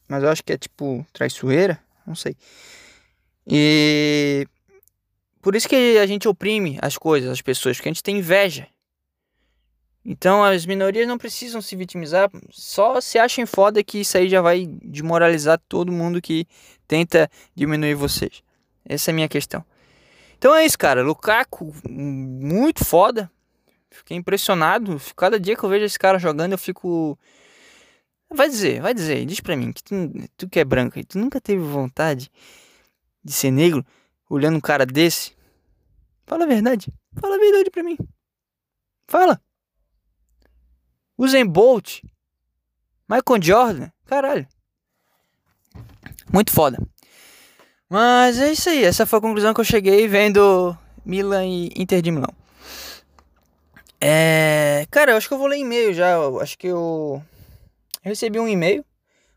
Mas 0.08 0.24
eu 0.24 0.30
acho 0.30 0.42
que 0.42 0.54
é 0.54 0.58
tipo 0.58 1.06
traiçoeira, 1.12 1.78
não 2.08 2.16
sei. 2.16 2.38
E 3.46 4.48
por 5.42 5.54
isso 5.56 5.68
que 5.68 5.98
a 5.98 6.06
gente 6.06 6.28
oprime 6.28 6.80
as 6.82 6.98
coisas, 6.98 7.30
as 7.30 7.42
pessoas, 7.42 7.76
porque 7.76 7.90
a 7.90 7.92
gente 7.92 8.02
tem 8.02 8.20
inveja. 8.20 8.68
Então 10.06 10.44
as 10.44 10.66
minorias 10.66 11.08
não 11.08 11.18
precisam 11.18 11.62
se 11.62 11.76
vitimizar, 11.76 12.30
só 12.50 13.00
se 13.02 13.18
achem 13.18 13.46
foda 13.46 13.84
que 13.84 14.00
isso 14.00 14.18
aí 14.18 14.30
já 14.30 14.42
vai 14.42 14.66
desmoralizar 14.66 15.62
todo 15.68 15.92
mundo 15.92 16.22
que 16.22 16.46
tenta 16.88 17.30
diminuir 17.56 17.96
vocês. 17.96 18.42
Essa 18.86 19.12
é 19.12 19.14
a 19.14 19.16
minha 19.16 19.30
questão. 19.30 19.64
Então 20.38 20.54
é 20.54 20.66
isso, 20.66 20.78
cara. 20.78 21.02
Lukaku, 21.02 21.74
muito 21.90 22.84
foda. 22.84 23.32
Fiquei 23.94 24.18
impressionado. 24.18 25.00
Cada 25.16 25.40
dia 25.40 25.56
que 25.56 25.64
eu 25.64 25.70
vejo 25.70 25.86
esse 25.86 26.00
cara 26.00 26.18
jogando, 26.18 26.54
eu 26.54 26.58
fico. 26.58 27.18
Vai 28.30 28.50
dizer, 28.50 28.82
vai 28.82 28.94
dizer, 28.94 29.24
diz 29.26 29.40
pra 29.40 29.56
mim, 29.56 29.72
que 29.72 29.84
tu, 29.84 29.96
tu 30.36 30.50
que 30.50 30.60
é 30.60 30.66
branco, 30.66 31.04
tu 31.06 31.20
nunca 31.20 31.40
teve 31.40 31.62
vontade 31.62 32.32
de 33.24 33.32
ser 33.32 33.52
negro 33.52 33.86
olhando 34.28 34.58
um 34.58 34.62
cara 34.62 34.88
desse? 34.88 35.36
Fala 36.26 36.46
a 36.46 36.48
verdade. 36.48 36.92
Fala 37.20 37.36
a 37.36 37.40
verdade 37.40 37.70
pra 37.70 37.84
mim. 37.84 37.98
Fala. 39.08 39.40
Usain 41.16 41.46
Bolt. 41.46 42.02
Michael 43.08 43.42
Jordan. 43.42 43.90
Caralho. 44.06 44.48
Muito 46.32 46.52
foda. 46.52 46.78
Mas 47.88 48.40
é 48.40 48.52
isso 48.52 48.70
aí. 48.70 48.84
Essa 48.84 49.06
foi 49.06 49.20
a 49.20 49.22
conclusão 49.22 49.54
que 49.54 49.62
eu 49.62 49.66
cheguei 49.66 50.08
vendo 50.08 50.76
Milan 51.06 51.46
e 51.46 51.72
Inter 51.76 52.02
de 52.02 52.10
Milão. 52.10 52.34
É. 54.06 54.86
Cara, 54.92 55.12
eu 55.12 55.18
acho 55.18 55.30
que 55.30 55.34
eu 55.34 55.38
vou 55.38 55.48
ler 55.48 55.60
e-mail 55.60 55.94
já. 55.94 56.10
Eu 56.12 56.42
acho 56.42 56.58
que 56.58 56.68
eu... 56.68 57.24
eu 58.04 58.10
recebi 58.10 58.38
um 58.38 58.50
e-mail. 58.50 58.86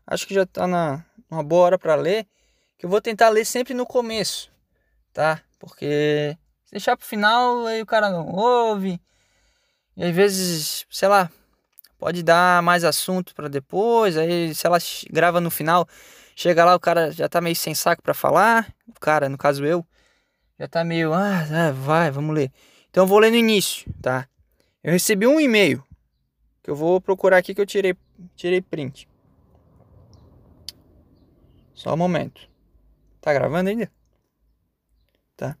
Acho 0.05 0.27
que 0.27 0.33
já 0.33 0.45
tá 0.45 0.67
na 0.67 1.05
uma 1.31 1.41
boa 1.41 1.65
hora 1.65 1.79
para 1.79 1.95
ler. 1.95 2.27
Que 2.77 2.85
eu 2.85 2.89
vou 2.89 2.99
tentar 2.99 3.29
ler 3.29 3.45
sempre 3.45 3.73
no 3.73 3.85
começo. 3.85 4.51
Tá? 5.13 5.41
Porque 5.57 6.37
se 6.65 6.71
deixar 6.71 6.97
pro 6.97 7.07
final, 7.07 7.65
aí 7.65 7.81
o 7.81 7.85
cara 7.85 8.09
não 8.09 8.27
ouve. 8.27 8.99
E 9.95 10.03
às 10.03 10.13
vezes, 10.13 10.85
sei 10.89 11.07
lá, 11.07 11.31
pode 11.97 12.21
dar 12.21 12.61
mais 12.61 12.83
assunto 12.83 13.33
para 13.33 13.47
depois. 13.47 14.17
Aí, 14.17 14.53
se 14.53 14.67
ela 14.67 14.79
grava 15.09 15.39
no 15.39 15.49
final, 15.49 15.87
chega 16.35 16.65
lá, 16.65 16.75
o 16.75 16.79
cara 16.79 17.09
já 17.11 17.29
tá 17.29 17.39
meio 17.39 17.55
sem 17.55 17.73
saco 17.73 18.03
para 18.03 18.13
falar. 18.13 18.67
O 18.85 18.99
cara, 18.99 19.29
no 19.29 19.37
caso 19.37 19.65
eu, 19.65 19.85
já 20.59 20.67
tá 20.67 20.83
meio, 20.83 21.13
ah, 21.13 21.45
ah, 21.51 21.71
vai, 21.71 22.11
vamos 22.11 22.35
ler. 22.35 22.51
Então 22.89 23.05
eu 23.05 23.07
vou 23.07 23.19
ler 23.19 23.31
no 23.31 23.37
início, 23.37 23.91
tá? 24.01 24.27
Eu 24.83 24.91
recebi 24.91 25.25
um 25.27 25.39
e-mail 25.39 25.81
que 26.63 26.69
eu 26.69 26.75
vou 26.75 26.99
procurar 26.99 27.37
aqui 27.37 27.55
que 27.55 27.61
eu 27.61 27.65
tirei, 27.65 27.95
tirei 28.35 28.61
print. 28.61 29.07
Só 31.73 31.93
um 31.93 31.97
momento. 31.97 32.49
Tá 33.21 33.33
gravando 33.33 33.69
ainda? 33.69 33.89
Tá. 35.35 35.57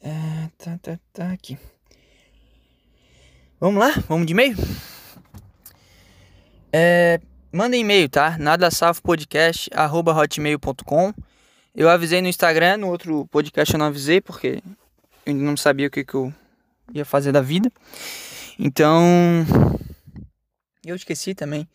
É, 0.00 0.48
tá, 0.58 0.78
tá, 0.78 0.98
tá 1.12 1.32
aqui. 1.32 1.58
Vamos 3.60 3.80
lá? 3.80 3.90
Vamos 4.08 4.26
de 4.26 4.32
e-mail? 4.32 4.56
É, 6.72 7.20
manda 7.52 7.76
e-mail, 7.76 8.08
tá? 8.08 8.38
nadasafopodcast.hotmail.com 8.38 11.12
Eu 11.74 11.90
avisei 11.90 12.22
no 12.22 12.28
Instagram, 12.28 12.76
no 12.78 12.88
outro 12.88 13.26
podcast 13.26 13.74
eu 13.74 13.78
não 13.78 13.86
avisei, 13.86 14.20
porque 14.20 14.62
eu 15.26 15.34
não 15.34 15.56
sabia 15.56 15.88
o 15.88 15.90
que, 15.90 16.04
que 16.04 16.14
eu 16.14 16.32
ia 16.94 17.04
fazer 17.04 17.32
da 17.32 17.40
vida. 17.40 17.70
Então, 18.58 19.46
eu 20.84 20.94
esqueci 20.96 21.34
também. 21.34 21.68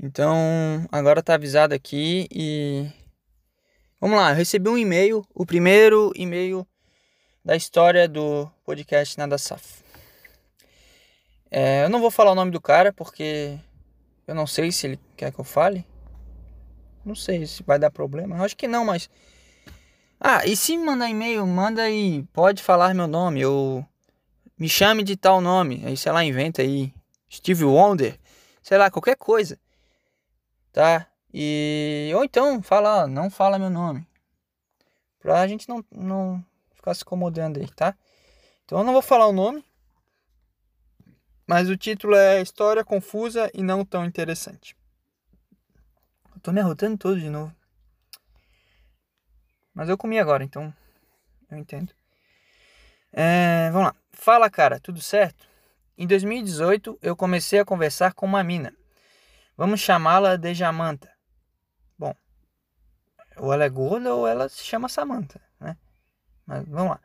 Então, 0.00 0.36
agora 0.90 1.22
tá 1.22 1.34
avisado 1.34 1.74
aqui 1.74 2.26
e... 2.30 2.86
Vamos 4.00 4.18
lá, 4.18 4.30
eu 4.30 4.36
recebi 4.36 4.68
um 4.68 4.76
e-mail, 4.76 5.24
o 5.34 5.46
primeiro 5.46 6.12
e-mail 6.14 6.66
da 7.44 7.56
história 7.56 8.08
do 8.08 8.50
podcast 8.64 9.16
Nada 9.16 9.38
Safo. 9.38 9.82
É, 11.50 11.84
eu 11.84 11.88
não 11.88 12.00
vou 12.00 12.10
falar 12.10 12.32
o 12.32 12.34
nome 12.34 12.50
do 12.50 12.60
cara 12.60 12.92
porque 12.92 13.58
eu 14.26 14.34
não 14.34 14.46
sei 14.46 14.72
se 14.72 14.86
ele 14.86 15.00
quer 15.16 15.32
que 15.32 15.38
eu 15.38 15.44
fale. 15.44 15.86
Não 17.04 17.14
sei 17.14 17.46
se 17.46 17.62
vai 17.62 17.78
dar 17.78 17.90
problema. 17.90 18.42
acho 18.42 18.56
que 18.56 18.66
não, 18.66 18.84
mas. 18.84 19.08
Ah, 20.18 20.44
e 20.46 20.56
se 20.56 20.76
mandar 20.76 21.08
e-mail, 21.08 21.46
manda 21.46 21.82
aí. 21.82 22.24
Pode 22.32 22.62
falar 22.62 22.94
meu 22.94 23.06
nome. 23.06 23.44
Ou 23.44 23.86
me 24.58 24.68
chame 24.68 25.02
de 25.02 25.16
tal 25.16 25.40
nome. 25.40 25.82
Aí, 25.84 25.96
sei 25.96 26.12
lá, 26.12 26.24
inventa 26.24 26.62
aí. 26.62 26.92
Steve 27.30 27.64
Wonder. 27.64 28.18
Sei 28.62 28.78
lá, 28.78 28.90
qualquer 28.90 29.16
coisa. 29.16 29.58
Tá? 30.72 31.06
E. 31.32 32.12
Ou 32.14 32.24
então, 32.24 32.62
fala, 32.62 33.06
não 33.06 33.30
fala 33.30 33.58
meu 33.58 33.70
nome. 33.70 34.06
Pra 35.18 35.46
gente 35.48 35.68
não, 35.68 35.84
não 35.90 36.44
ficar 36.74 36.94
se 36.94 37.02
incomodando 37.02 37.58
aí, 37.58 37.68
tá? 37.70 37.96
Então 38.64 38.78
eu 38.78 38.84
não 38.84 38.92
vou 38.92 39.02
falar 39.02 39.26
o 39.26 39.32
nome. 39.32 39.64
Mas 41.46 41.68
o 41.68 41.76
título 41.76 42.14
é 42.14 42.40
História 42.40 42.84
Confusa 42.84 43.50
e 43.52 43.62
Não 43.62 43.84
Tão 43.84 44.04
Interessante. 44.04 44.76
Eu 46.34 46.40
tô 46.40 46.52
me 46.52 46.60
arrotando 46.60 46.96
todo 46.96 47.20
de 47.20 47.28
novo. 47.28 47.54
Mas 49.74 49.88
eu 49.88 49.98
comi 49.98 50.18
agora, 50.18 50.44
então 50.44 50.72
eu 51.50 51.58
entendo. 51.58 51.92
É, 53.12 53.70
vamos 53.70 53.88
lá. 53.88 54.03
Fala, 54.24 54.48
cara, 54.48 54.80
tudo 54.80 55.02
certo? 55.02 55.46
Em 55.98 56.06
2018 56.06 56.98
eu 57.02 57.14
comecei 57.14 57.58
a 57.58 57.64
conversar 57.64 58.14
com 58.14 58.24
uma 58.24 58.42
mina. 58.42 58.74
Vamos 59.54 59.80
chamá-la 59.80 60.36
de 60.36 60.54
Jamanta. 60.54 61.12
Bom, 61.98 62.14
ou 63.36 63.52
ela 63.52 63.64
é 63.64 63.68
gorda 63.68 64.14
ou 64.14 64.26
ela 64.26 64.48
se 64.48 64.64
chama 64.64 64.88
Samantha, 64.88 65.42
né? 65.60 65.76
Mas 66.46 66.66
vamos 66.66 66.92
lá. 66.92 67.00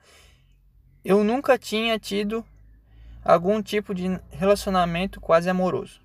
Eu 1.03 1.21
nunca 1.21 1.57
tinha 1.57 1.99
tido 1.99 2.45
algum 3.21 3.61
tipo 3.61 3.93
de 3.93 4.05
relacionamento 4.31 5.19
quase 5.19 5.49
amoroso. 5.49 5.99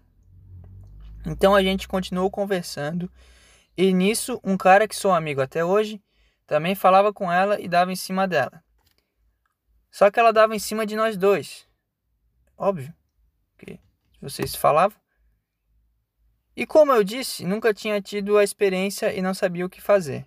Então 1.25 1.55
a 1.55 1.63
gente 1.63 1.87
continuou 1.87 2.29
conversando 2.29 3.09
e 3.77 3.93
nisso 3.93 4.41
um 4.43 4.57
cara 4.57 4.89
que 4.89 4.97
sou 4.97 5.13
amigo 5.13 5.41
até 5.41 5.65
hoje 5.65 6.03
também 6.45 6.75
falava 6.75 7.13
com 7.13 7.31
ela 7.31 7.61
e 7.61 7.69
dava 7.69 7.93
em 7.93 7.97
cima 7.97 8.27
dela. 8.27 8.64
Só 9.95 10.11
que 10.11 10.19
ela 10.19 10.33
dava 10.33 10.57
em 10.57 10.59
cima 10.59 10.85
de 10.85 10.97
nós 10.97 11.17
dois. 11.17 11.69
Óbvio 12.59 12.93
que 13.57 13.79
vocês 14.21 14.53
falavam. 14.53 14.99
E 16.57 16.67
como 16.67 16.93
eu 16.93 17.05
disse, 17.05 17.47
nunca 17.47 17.73
tinha 17.73 18.03
tido 18.03 18.37
a 18.37 18.43
experiência 18.43 19.15
e 19.15 19.23
não 19.23 19.33
sabia 19.33 19.65
o 19.65 19.71
que 19.71 19.81
fazer. 19.81 20.27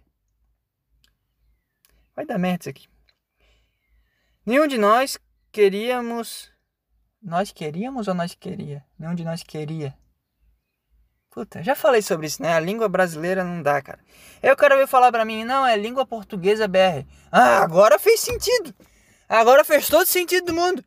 Vai 2.15 2.25
dar 2.25 2.37
merda 2.37 2.61
isso 2.61 2.69
aqui. 2.69 2.87
Nenhum 4.45 4.67
de 4.67 4.77
nós 4.77 5.19
queríamos 5.51 6.49
nós 7.21 7.51
queríamos 7.51 8.07
ou 8.07 8.13
nós 8.13 8.33
queria? 8.33 8.85
Nenhum 8.97 9.15
de 9.15 9.25
nós 9.25 9.43
queria. 9.43 9.93
Puta, 11.29 11.61
já 11.61 11.75
falei 11.75 12.01
sobre 12.01 12.27
isso, 12.27 12.41
né? 12.41 12.53
A 12.53 12.59
língua 12.61 12.87
brasileira 12.87 13.43
não 13.43 13.61
dá, 13.61 13.81
cara. 13.81 13.99
Aí 14.41 14.49
o 14.49 14.55
cara 14.55 14.77
veio 14.77 14.87
falar 14.87 15.11
pra 15.11 15.25
mim, 15.25 15.43
não, 15.43 15.67
é 15.67 15.75
língua 15.75 16.05
portuguesa 16.05 16.69
BR. 16.69 17.05
Ah, 17.29 17.57
agora 17.57 17.99
fez 17.99 18.21
sentido. 18.21 18.73
Agora 19.27 19.65
fez 19.65 19.87
todo 19.87 20.05
sentido 20.05 20.47
do 20.47 20.53
mundo. 20.53 20.83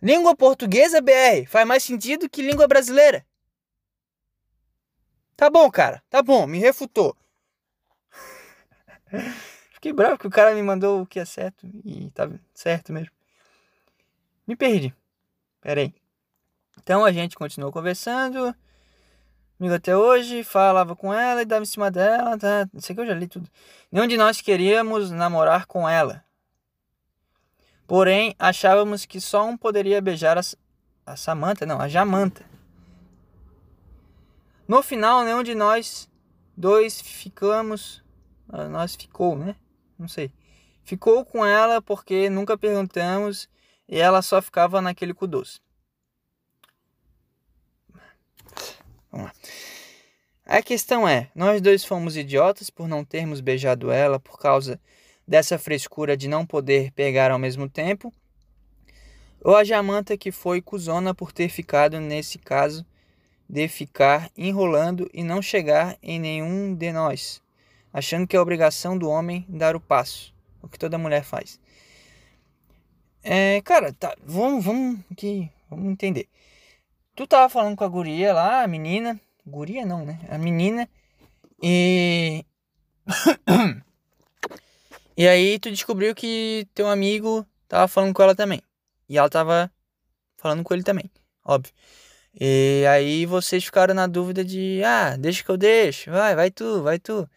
Língua 0.00 0.36
portuguesa 0.36 1.00
BR 1.00 1.46
faz 1.48 1.66
mais 1.66 1.82
sentido 1.82 2.28
que 2.28 2.42
língua 2.42 2.68
brasileira. 2.68 3.26
Tá 5.36 5.48
bom, 5.48 5.70
cara. 5.70 6.02
Tá 6.10 6.22
bom, 6.22 6.46
me 6.46 6.58
refutou. 6.58 7.16
Fiquei 9.72 9.92
bravo 9.92 10.18
que 10.18 10.26
o 10.26 10.30
cara 10.30 10.54
me 10.54 10.62
mandou 10.62 11.02
o 11.02 11.06
que 11.06 11.20
é 11.20 11.24
certo 11.24 11.66
e 11.84 12.10
tá 12.10 12.28
certo 12.52 12.92
mesmo. 12.92 13.12
Me 14.46 14.56
perdi. 14.56 14.94
Pera 15.60 15.80
aí. 15.80 15.94
Então 16.78 17.04
a 17.04 17.12
gente 17.12 17.36
continuou 17.36 17.72
conversando. 17.72 18.54
Comigo 19.56 19.74
até 19.74 19.96
hoje, 19.96 20.44
falava 20.44 20.94
com 20.94 21.12
ela 21.12 21.42
e 21.42 21.44
dava 21.44 21.62
em 21.62 21.66
cima 21.66 21.90
dela, 21.90 22.38
tá? 22.38 22.68
Isso 22.74 22.92
aqui 22.92 23.00
eu 23.00 23.06
já 23.06 23.14
li 23.14 23.26
tudo. 23.26 23.48
Nenhum 23.90 24.06
de 24.06 24.16
nós 24.16 24.40
queríamos 24.40 25.10
namorar 25.10 25.66
com 25.66 25.88
ela. 25.88 26.24
Porém, 27.88 28.36
achávamos 28.38 29.06
que 29.06 29.18
só 29.18 29.46
um 29.46 29.56
poderia 29.56 29.98
beijar 30.02 30.36
a, 30.36 30.42
a 31.06 31.16
Samantha, 31.16 31.64
não, 31.64 31.80
a 31.80 31.88
Jamanta. 31.88 32.44
No 34.68 34.82
final, 34.82 35.24
nenhum 35.24 35.42
de 35.42 35.54
nós 35.54 36.06
dois 36.54 37.00
ficamos. 37.00 38.04
Ah, 38.46 38.68
nós 38.68 38.94
ficou, 38.94 39.34
né? 39.34 39.56
Não 39.98 40.06
sei. 40.06 40.30
Ficou 40.84 41.24
com 41.24 41.46
ela 41.46 41.80
porque 41.80 42.28
nunca 42.28 42.58
perguntamos 42.58 43.48
e 43.88 43.98
ela 43.98 44.20
só 44.20 44.42
ficava 44.42 44.82
naquele 44.82 45.14
cu 45.14 45.26
doce. 45.26 45.58
Vamos 49.10 49.28
lá. 49.28 49.32
A 50.44 50.62
questão 50.62 51.08
é: 51.08 51.30
nós 51.34 51.62
dois 51.62 51.86
fomos 51.86 52.18
idiotas 52.18 52.68
por 52.68 52.86
não 52.86 53.02
termos 53.02 53.40
beijado 53.40 53.90
ela 53.90 54.20
por 54.20 54.38
causa 54.38 54.78
dessa 55.28 55.58
frescura 55.58 56.16
de 56.16 56.26
não 56.26 56.46
poder 56.46 56.90
pegar 56.92 57.30
ao 57.30 57.38
mesmo 57.38 57.68
tempo? 57.68 58.10
Ou 59.44 59.54
a 59.54 59.62
Jamanta 59.62 60.16
que 60.16 60.32
foi 60.32 60.62
cuzona 60.62 61.14
por 61.14 61.32
ter 61.32 61.50
ficado 61.50 62.00
nesse 62.00 62.38
caso 62.38 62.84
de 63.46 63.68
ficar 63.68 64.30
enrolando 64.36 65.08
e 65.12 65.22
não 65.22 65.42
chegar 65.42 65.98
em 66.02 66.18
nenhum 66.18 66.74
de 66.74 66.90
nós, 66.92 67.42
achando 67.92 68.26
que 68.26 68.36
é 68.36 68.40
obrigação 68.40 68.96
do 68.96 69.08
homem 69.08 69.44
dar 69.48 69.76
o 69.76 69.80
passo, 69.80 70.34
o 70.62 70.68
que 70.68 70.78
toda 70.78 70.98
mulher 70.98 71.22
faz. 71.22 71.60
É, 73.22 73.60
cara, 73.62 73.92
tá, 73.92 74.16
vamos, 74.24 74.64
vamos 74.64 75.00
aqui, 75.12 75.50
vamos 75.68 75.90
entender. 75.90 76.26
Tu 77.14 77.26
tava 77.26 77.48
falando 77.48 77.76
com 77.76 77.84
a 77.84 77.88
guria 77.88 78.32
lá, 78.32 78.62
a 78.62 78.66
menina. 78.66 79.20
Guria 79.46 79.84
não, 79.84 80.04
né? 80.04 80.20
A 80.30 80.38
menina. 80.38 80.88
E. 81.62 82.44
e 85.18 85.26
aí 85.28 85.58
tu 85.58 85.70
descobriu 85.70 86.14
que 86.14 86.68
teu 86.74 86.88
amigo 86.88 87.46
tava 87.66 87.88
falando 87.88 88.14
com 88.14 88.22
ela 88.22 88.34
também. 88.34 88.62
E 89.08 89.18
ela 89.18 89.28
tava 89.28 89.70
falando 90.36 90.62
com 90.62 90.74
ele 90.74 90.84
também, 90.84 91.10
óbvio. 91.44 91.72
E 92.40 92.84
aí 92.88 93.26
vocês 93.26 93.64
ficaram 93.64 93.94
na 93.94 94.06
dúvida 94.06 94.44
de, 94.44 94.82
ah, 94.84 95.16
deixa 95.16 95.42
que 95.42 95.50
eu 95.50 95.56
deixo, 95.56 96.10
vai, 96.10 96.34
vai 96.36 96.50
tu, 96.50 96.82
vai 96.82 96.98
tu. 96.98 97.28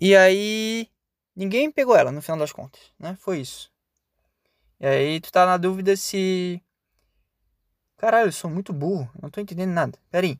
E 0.00 0.16
aí 0.16 0.88
ninguém 1.34 1.70
pegou 1.70 1.96
ela 1.96 2.10
no 2.12 2.20
final 2.20 2.38
das 2.38 2.52
contas, 2.52 2.80
né? 2.98 3.16
Foi 3.20 3.40
isso. 3.40 3.70
E 4.80 4.86
aí 4.86 5.20
tu 5.20 5.30
tá 5.32 5.46
na 5.46 5.56
dúvida 5.56 5.96
se 5.96 6.60
Caralho, 7.96 8.28
eu 8.28 8.32
sou 8.32 8.50
muito 8.50 8.72
burro. 8.72 9.10
Não 9.20 9.30
tô 9.30 9.40
entendendo 9.40 9.72
nada. 9.72 9.98
Pera 10.10 10.26
aí. 10.26 10.38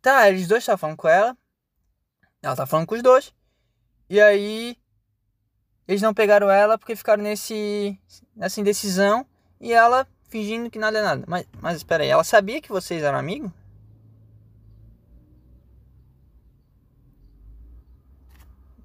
Tá, 0.00 0.28
eles 0.28 0.48
dois 0.48 0.62
estavam 0.62 0.78
falando 0.78 0.96
com 0.96 1.08
ela. 1.08 1.36
Ela 2.42 2.56
tá 2.56 2.66
falando 2.66 2.86
com 2.86 2.94
os 2.94 3.02
dois. 3.02 3.32
E 4.10 4.20
aí. 4.20 4.76
Eles 5.86 6.02
não 6.02 6.14
pegaram 6.14 6.50
ela 6.50 6.78
porque 6.78 6.96
ficaram 6.96 7.22
nesse. 7.22 7.98
nessa 8.36 8.60
indecisão. 8.60 9.26
E 9.60 9.72
ela 9.72 10.06
fingindo 10.28 10.70
que 10.70 10.78
nada 10.78 10.98
é 10.98 11.02
nada. 11.02 11.24
Mas, 11.28 11.46
mas 11.60 11.76
espera 11.76 12.02
aí, 12.02 12.08
ela 12.08 12.24
sabia 12.24 12.60
que 12.60 12.70
vocês 12.70 13.02
eram 13.02 13.18
amigos? 13.18 13.50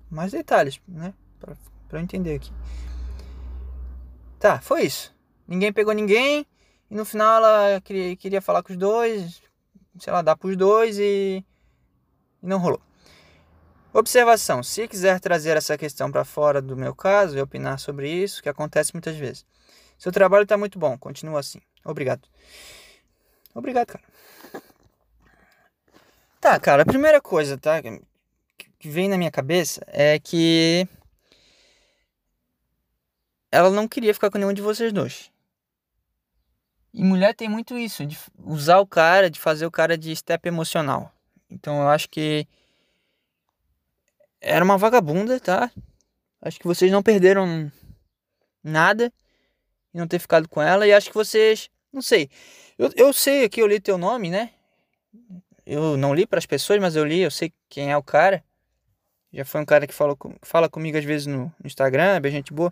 Mais 0.10 0.32
detalhes, 0.32 0.82
né? 0.88 1.13
Pra, 1.39 1.56
pra 1.88 2.00
eu 2.00 2.04
entender 2.04 2.36
aqui. 2.36 2.51
Tá, 4.40 4.60
foi 4.60 4.83
isso. 4.83 5.16
Ninguém 5.48 5.72
pegou 5.72 5.94
ninguém. 5.94 6.46
E 6.90 6.96
no 6.96 7.05
final 7.05 7.38
ela 7.38 7.81
queria, 7.81 8.16
queria 8.16 8.42
falar 8.42 8.64
com 8.64 8.72
os 8.72 8.77
dois, 8.77 9.42
sei 10.00 10.14
lá, 10.14 10.22
dar 10.22 10.38
para 10.38 10.50
os 10.50 10.55
dois 10.55 10.98
e, 10.98 11.44
e 12.42 12.48
não 12.48 12.60
rolou. 12.60 12.81
Observação: 13.98 14.62
se 14.62 14.88
quiser 14.88 15.20
trazer 15.20 15.57
essa 15.57 15.75
questão 15.75 16.12
para 16.12 16.24
fora 16.24 16.62
do 16.62 16.77
meu 16.77 16.94
caso 16.94 17.36
e 17.36 17.42
opinar 17.42 17.79
sobre 17.79 18.07
isso, 18.07 18.44
que 18.44 18.48
acontece 18.48 18.94
muitas 18.94 19.16
vezes. 19.16 19.44
Seu 19.98 20.12
trabalho 20.12 20.44
está 20.44 20.55
muito 20.55 20.77
bom, 20.77 20.96
continua 21.00 21.40
assim. 21.40 21.60
Obrigado. 21.83 22.27
Obrigado, 23.55 23.88
cara. 23.88 24.03
Tá, 26.40 26.60
cara, 26.60 26.83
a 26.83 26.86
primeira 26.86 27.20
coisa, 27.20 27.57
tá, 27.57 27.81
que 27.81 28.88
vem 28.88 29.10
na 29.10 29.18
minha 29.18 29.31
cabeça 29.31 29.81
é 29.88 30.20
que 30.20 30.88
ela 33.51 33.72
não 33.72 33.88
queria 33.88 34.14
ficar 34.14 34.29
com 34.29 34.38
nenhum 34.38 34.53
de 34.53 34.62
vocês 34.62 34.94
dois. 34.94 35.31
E 36.94 37.03
mulher 37.03 37.33
tem 37.33 37.50
muito 37.50 37.75
isso, 37.75 38.05
de 38.05 38.16
usar 38.46 38.77
o 38.77 38.86
cara, 38.86 39.27
de 39.27 39.40
fazer 39.40 39.66
o 39.66 39.72
cara 39.72 39.98
de 39.98 40.16
step 40.16 40.48
emocional. 40.48 41.12
Então 41.50 41.81
eu 41.81 41.90
acho 41.90 42.07
que 42.07 42.48
era 44.41 44.63
uma 44.63 44.77
vagabunda, 44.77 45.39
tá? 45.39 45.71
Acho 46.41 46.59
que 46.59 46.67
vocês 46.67 46.91
não 46.91 47.03
perderam 47.03 47.71
nada 48.63 49.11
em 49.93 49.97
não 49.97 50.07
ter 50.07 50.19
ficado 50.19 50.47
com 50.47 50.61
ela. 50.61 50.87
E 50.87 50.93
acho 50.93 51.09
que 51.09 51.15
vocês. 51.15 51.69
Não 51.91 52.01
sei. 52.01 52.29
Eu, 52.77 52.91
eu 52.95 53.13
sei 53.13 53.43
aqui, 53.43 53.61
eu 53.61 53.67
li 53.67 53.79
teu 53.79 53.97
nome, 53.97 54.29
né? 54.29 54.51
Eu 55.65 55.97
não 55.97 56.13
li 56.13 56.25
para 56.25 56.39
as 56.39 56.45
pessoas, 56.45 56.79
mas 56.79 56.95
eu 56.95 57.03
li, 57.03 57.21
eu 57.21 57.31
sei 57.31 57.51
quem 57.69 57.91
é 57.91 57.97
o 57.97 58.03
cara. 58.03 58.43
Já 59.33 59.43
foi 59.43 59.61
um 59.61 59.65
cara 59.65 59.85
que 59.85 59.93
falou, 59.93 60.17
fala 60.41 60.69
comigo 60.69 60.97
às 60.97 61.03
vezes 61.03 61.27
no, 61.27 61.53
no 61.59 61.65
Instagram, 61.65 62.15
é 62.15 62.19
bem 62.19 62.31
gente 62.31 62.53
boa. 62.53 62.71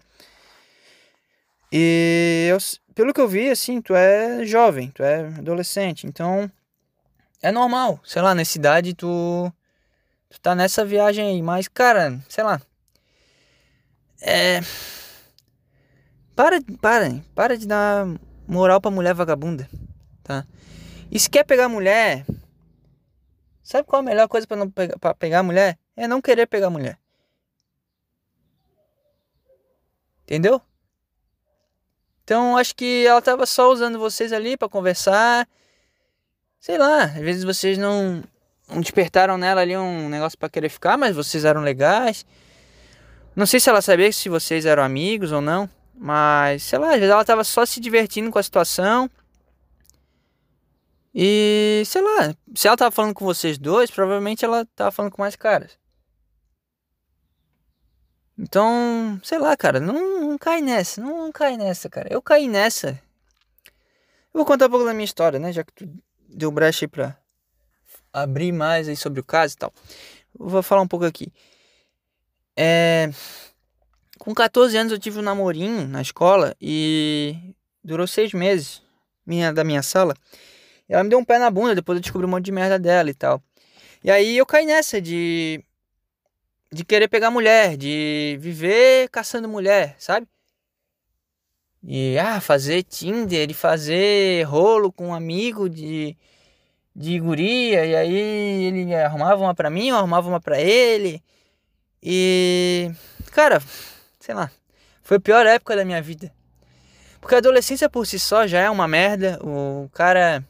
E 1.72 2.48
eu, 2.50 2.58
pelo 2.94 3.14
que 3.14 3.20
eu 3.20 3.28
vi, 3.28 3.50
assim, 3.50 3.82
tu 3.82 3.94
é 3.94 4.46
jovem, 4.46 4.90
tu 4.92 5.04
é 5.04 5.26
adolescente, 5.26 6.08
então 6.08 6.50
é 7.42 7.52
normal, 7.52 8.00
sei 8.06 8.22
lá, 8.22 8.34
nessa 8.34 8.58
idade 8.58 8.94
tu, 8.94 9.52
tu 10.36 10.42
tá 10.42 10.54
nessa 10.54 10.86
viagem 10.86 11.28
aí, 11.28 11.42
mas 11.42 11.68
cara, 11.68 12.20
sei 12.30 12.44
lá, 12.44 12.62
é. 14.22 14.60
Para, 16.36 16.60
para, 16.82 17.22
para 17.34 17.58
de 17.58 17.66
dar 17.68 18.06
moral 18.48 18.82
pra 18.82 18.92
mulher 18.92 19.14
vagabunda, 19.14 19.70
tá? 20.24 20.46
E 21.12 21.20
se 21.20 21.30
quer 21.30 21.46
pegar 21.46 21.70
mulher, 21.70 22.26
sabe 23.64 23.88
qual 23.88 24.02
a 24.02 24.04
melhor 24.04 24.28
coisa 24.28 24.46
para 24.46 24.58
não 24.58 24.70
pegar, 24.70 25.00
pra 25.00 25.14
pegar 25.14 25.44
mulher? 25.44 25.78
É 25.96 26.08
não 26.08 26.22
querer 26.22 26.48
pegar 26.48 26.70
mulher. 26.70 27.00
Entendeu? 30.24 30.60
Então 32.24 32.58
acho 32.58 32.76
que 32.76 33.06
ela 33.06 33.22
tava 33.22 33.46
só 33.46 33.72
usando 33.72 34.00
vocês 34.00 34.34
ali 34.34 34.58
para 34.58 34.68
conversar. 34.68 35.48
Sei 36.60 36.78
lá, 36.78 37.04
às 37.04 37.14
vezes 37.14 37.44
vocês 37.44 37.78
não 37.78 38.24
despertaram 38.80 39.38
nela 39.38 39.62
ali 39.62 39.78
um 39.78 40.10
negócio 40.10 40.38
para 40.38 40.50
querer 40.50 40.70
ficar, 40.70 40.98
mas 40.98 41.16
vocês 41.16 41.46
eram 41.46 41.62
legais. 41.62 42.26
Não 43.36 43.46
sei 43.46 43.60
se 43.60 43.70
ela 43.70 43.82
sabia 43.82 44.12
se 44.12 44.30
vocês 44.30 44.66
eram 44.66 44.84
amigos 44.84 45.32
ou 45.32 45.42
não, 45.42 45.70
mas 45.94 46.64
sei 46.64 46.80
lá, 46.80 46.90
às 46.90 46.96
vezes 46.96 47.10
ela 47.12 47.26
tava 47.26 47.44
só 47.44 47.66
se 47.66 47.80
divertindo 47.80 48.32
com 48.32 48.40
a 48.40 48.44
situação. 48.44 49.10
E 51.14 51.84
sei 51.86 52.02
lá, 52.02 52.36
se 52.56 52.68
ela 52.68 52.78
tava 52.78 52.92
falando 52.92 53.14
com 53.14 53.26
vocês 53.26 53.58
dois, 53.58 53.90
provavelmente 53.92 54.44
ela 54.44 54.66
tava 54.76 54.92
falando 54.92 55.12
com 55.12 55.22
mais 55.22 55.36
caras. 55.36 55.78
Então, 58.38 59.20
sei 59.24 59.40
lá, 59.40 59.56
cara, 59.56 59.80
não, 59.80 60.22
não 60.22 60.38
cai 60.38 60.62
nessa, 60.62 61.00
não, 61.02 61.26
não 61.26 61.32
cai 61.32 61.56
nessa, 61.56 61.90
cara. 61.90 62.12
Eu 62.12 62.22
caí 62.22 62.48
nessa. 62.50 63.00
Eu 64.34 64.40
vou 64.40 64.46
contar 64.46 64.68
um 64.68 64.70
pouco 64.70 64.86
da 64.86 64.94
minha 64.94 65.06
história, 65.06 65.40
né? 65.40 65.54
Já 65.54 65.64
que 65.64 65.72
tu 65.72 65.90
deu 66.28 66.52
brecha 66.52 66.84
aí 66.84 66.90
pra 66.90 67.18
abrir 68.24 68.52
mais 68.52 68.88
aí 68.88 68.96
sobre 68.96 69.20
o 69.20 69.24
caso 69.24 69.56
e 69.56 69.58
tal. 69.58 69.74
Vou 70.34 70.64
falar 70.64 70.82
um 70.82 70.88
pouco 70.88 71.06
aqui. 71.06 71.32
É... 72.56 73.10
Com 74.18 74.34
14 74.34 74.76
anos 74.78 74.92
eu 74.92 75.00
tive 75.00 75.20
um 75.20 75.22
namorinho 75.22 75.88
na 75.88 76.02
escola 76.02 76.56
e 76.60 77.36
durou 77.84 78.08
seis 78.08 78.34
meses. 78.34 78.82
Minha, 79.26 79.52
da 79.52 79.64
minha 79.64 79.82
sala. 79.82 80.14
E 80.88 80.94
ela 80.94 81.04
me 81.04 81.10
deu 81.10 81.18
um 81.18 81.26
pé 81.26 81.40
na 81.40 81.50
bunda, 81.50 81.74
depois 81.74 81.98
eu 81.98 82.02
descobri 82.02 82.28
um 82.28 82.30
monte 82.30 82.46
de 82.46 82.52
merda 82.52 82.78
dela 82.78 83.10
e 83.10 83.14
tal. 83.14 83.42
E 84.04 84.12
aí 84.12 84.38
eu 84.38 84.46
caí 84.46 84.66
nessa 84.66 85.02
de 85.02 85.64
de 86.72 86.84
querer 86.84 87.08
pegar 87.08 87.32
mulher, 87.32 87.78
de 87.78 88.38
viver 88.40 89.10
caçando 89.10 89.48
mulher, 89.48 89.96
sabe? 89.98 90.28
E 91.82 92.18
ah, 92.18 92.42
fazer 92.42 92.84
Tinder, 92.84 93.48
de 93.48 93.54
fazer 93.54 94.44
rolo 94.44 94.92
com 94.92 95.08
um 95.10 95.14
amigo 95.14 95.70
de, 95.70 96.18
de 96.96 97.20
guria, 97.20 97.86
e 97.86 97.96
aí 97.96 98.64
ele 98.66 98.96
arrumava 98.96 99.42
uma 99.42 99.54
pra 99.54 99.70
mim, 99.70 99.90
eu 99.90 99.98
arrumava 99.98 100.28
uma 100.28 100.40
pra 100.40 100.60
ele. 100.60 101.22
E 102.02 102.92
cara, 103.32 103.62
sei 104.20 104.34
lá, 104.34 104.50
foi 105.04 105.18
a 105.18 105.20
pior 105.20 105.46
época 105.46 105.76
da 105.76 105.84
minha 105.86 106.02
vida. 106.02 106.32
Porque 107.20 107.36
a 107.36 107.40
adolescência 107.40 107.90
por 107.90 108.06
si 108.06 108.20
só 108.20 108.46
já 108.48 108.60
é 108.62 108.70
uma 108.70 108.88
merda. 108.88 109.40
O 109.44 109.90
cara 109.92 110.44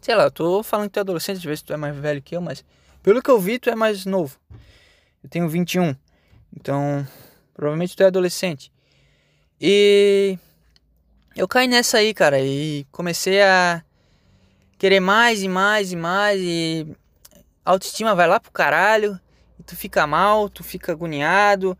Sei 0.00 0.14
lá, 0.14 0.24
eu 0.24 0.30
tô 0.30 0.62
falando 0.62 0.86
que 0.86 0.92
tu 0.94 0.98
é 0.98 1.00
adolescente, 1.00 1.38
às 1.38 1.44
vezes 1.44 1.62
tu 1.62 1.72
é 1.72 1.76
mais 1.76 1.94
velho 1.96 2.22
que 2.22 2.36
eu, 2.36 2.40
mas 2.40 2.64
pelo 3.02 3.22
que 3.22 3.30
eu 3.30 3.38
vi, 3.40 3.58
tu 3.58 3.68
é 3.68 3.74
mais 3.74 4.06
novo. 4.06 4.38
Eu 5.22 5.28
tenho 5.28 5.48
21. 5.48 5.94
Então, 6.56 7.06
provavelmente 7.52 7.96
tu 7.96 8.02
é 8.02 8.06
adolescente. 8.06 8.72
E 9.60 10.38
eu 11.34 11.48
caí 11.48 11.66
nessa 11.66 11.98
aí, 11.98 12.14
cara, 12.14 12.40
e 12.40 12.86
comecei 12.92 13.42
a 13.42 13.82
querer 14.78 15.00
mais 15.00 15.42
e 15.42 15.48
mais 15.48 15.92
e 15.92 15.96
mais 15.96 16.40
e 16.40 16.86
autoestima 17.64 18.14
vai 18.14 18.26
lá 18.26 18.40
pro 18.40 18.52
caralho, 18.52 19.20
e 19.58 19.62
tu 19.62 19.76
fica 19.76 20.06
mal, 20.06 20.48
tu 20.48 20.62
fica 20.62 20.92
agoniado. 20.92 21.76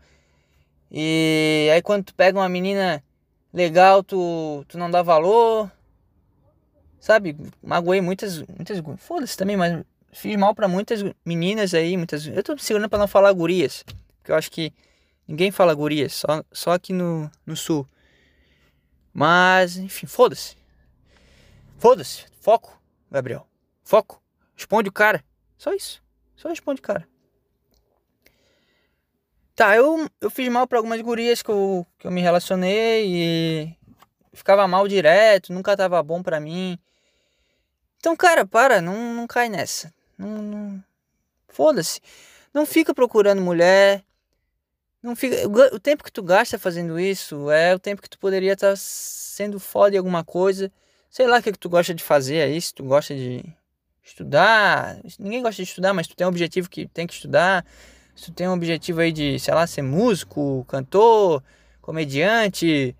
E 0.91 1.69
aí 1.73 1.81
quando 1.81 2.05
tu 2.05 2.15
pega 2.15 2.37
uma 2.37 2.49
menina 2.49 3.03
legal, 3.53 4.03
tu, 4.03 4.65
tu 4.67 4.77
não 4.77 4.91
dá 4.91 5.01
valor. 5.01 5.71
Sabe? 6.99 7.37
Magoei 7.63 8.01
muitas 8.01 8.41
muitas 8.41 8.81
foda-se 8.97 9.37
também, 9.37 9.55
mas 9.55 9.83
fiz 10.11 10.35
mal 10.35 10.53
para 10.53 10.67
muitas 10.67 11.01
meninas 11.25 11.73
aí, 11.73 11.95
muitas. 11.95 12.27
Eu 12.27 12.43
tô 12.43 12.57
segurando 12.57 12.89
para 12.89 12.99
não 12.99 13.07
falar 13.07 13.31
gurias, 13.31 13.85
porque 14.17 14.31
eu 14.31 14.35
acho 14.35 14.51
que 14.51 14.73
ninguém 15.27 15.51
fala 15.51 15.73
gurias, 15.73 16.13
só 16.13 16.43
só 16.51 16.73
aqui 16.73 16.91
no 16.91 17.31
no 17.45 17.55
sul. 17.55 17.87
Mas, 19.13 19.77
enfim, 19.77 20.05
foda-se. 20.05 20.55
Foda-se. 21.77 22.25
Foco, 22.41 22.78
Gabriel. 23.09 23.47
Foco. 23.83 24.21
Responde 24.55 24.89
o 24.89 24.93
cara. 24.93 25.23
Só 25.57 25.73
isso. 25.73 26.01
Só 26.35 26.49
responde 26.49 26.79
o 26.79 26.83
cara. 26.83 27.07
Tá, 29.55 29.75
eu, 29.75 30.09
eu 30.21 30.29
fiz 30.29 30.47
mal 30.47 30.65
para 30.65 30.77
algumas 30.77 31.01
gurias 31.01 31.41
que 31.41 31.49
eu, 31.49 31.85
que 31.97 32.07
eu 32.07 32.11
me 32.11 32.21
relacionei 32.21 33.05
e 33.07 33.77
ficava 34.31 34.65
mal 34.67 34.87
direto, 34.87 35.51
nunca 35.51 35.75
tava 35.75 36.01
bom 36.01 36.23
para 36.23 36.39
mim. 36.39 36.79
Então, 37.97 38.15
cara, 38.15 38.45
para, 38.45 38.79
não, 38.79 39.13
não 39.13 39.27
cai 39.27 39.49
nessa. 39.49 39.93
Não, 40.17 40.29
não... 40.41 40.83
Foda-se. 41.49 41.99
Não 42.53 42.65
fica 42.65 42.93
procurando 42.93 43.41
mulher. 43.41 44.03
Não 45.03 45.15
fica... 45.15 45.35
O 45.73 45.79
tempo 45.79 46.05
que 46.05 46.11
tu 46.11 46.23
gasta 46.23 46.57
fazendo 46.57 46.97
isso 46.97 47.51
é 47.51 47.75
o 47.75 47.79
tempo 47.79 48.01
que 48.01 48.09
tu 48.09 48.17
poderia 48.17 48.53
estar 48.53 48.69
tá 48.69 48.75
sendo 48.77 49.59
foda 49.59 49.95
em 49.95 49.97
alguma 49.97 50.23
coisa. 50.23 50.71
Sei 51.09 51.27
lá 51.27 51.39
o 51.39 51.43
que, 51.43 51.51
que 51.51 51.59
tu 51.59 51.69
gosta 51.69 51.93
de 51.93 52.03
fazer 52.03 52.41
aí, 52.41 52.61
se 52.61 52.73
tu 52.73 52.83
gosta 52.83 53.15
de 53.15 53.43
estudar. 54.03 54.99
Ninguém 55.17 55.41
gosta 55.41 55.61
de 55.63 55.69
estudar, 55.69 55.93
mas 55.93 56.07
tu 56.07 56.15
tem 56.15 56.25
um 56.25 56.29
objetivo 56.29 56.69
que 56.69 56.87
tem 56.87 57.07
que 57.07 57.13
estudar 57.13 57.65
se 58.19 58.25
tu 58.25 58.33
tem 58.33 58.49
um 58.49 58.53
objetivo 58.53 58.99
aí 58.99 59.13
de, 59.13 59.39
sei 59.39 59.53
lá, 59.53 59.65
ser 59.65 59.81
músico, 59.81 60.65
cantor, 60.67 61.41
comediante, 61.81 62.93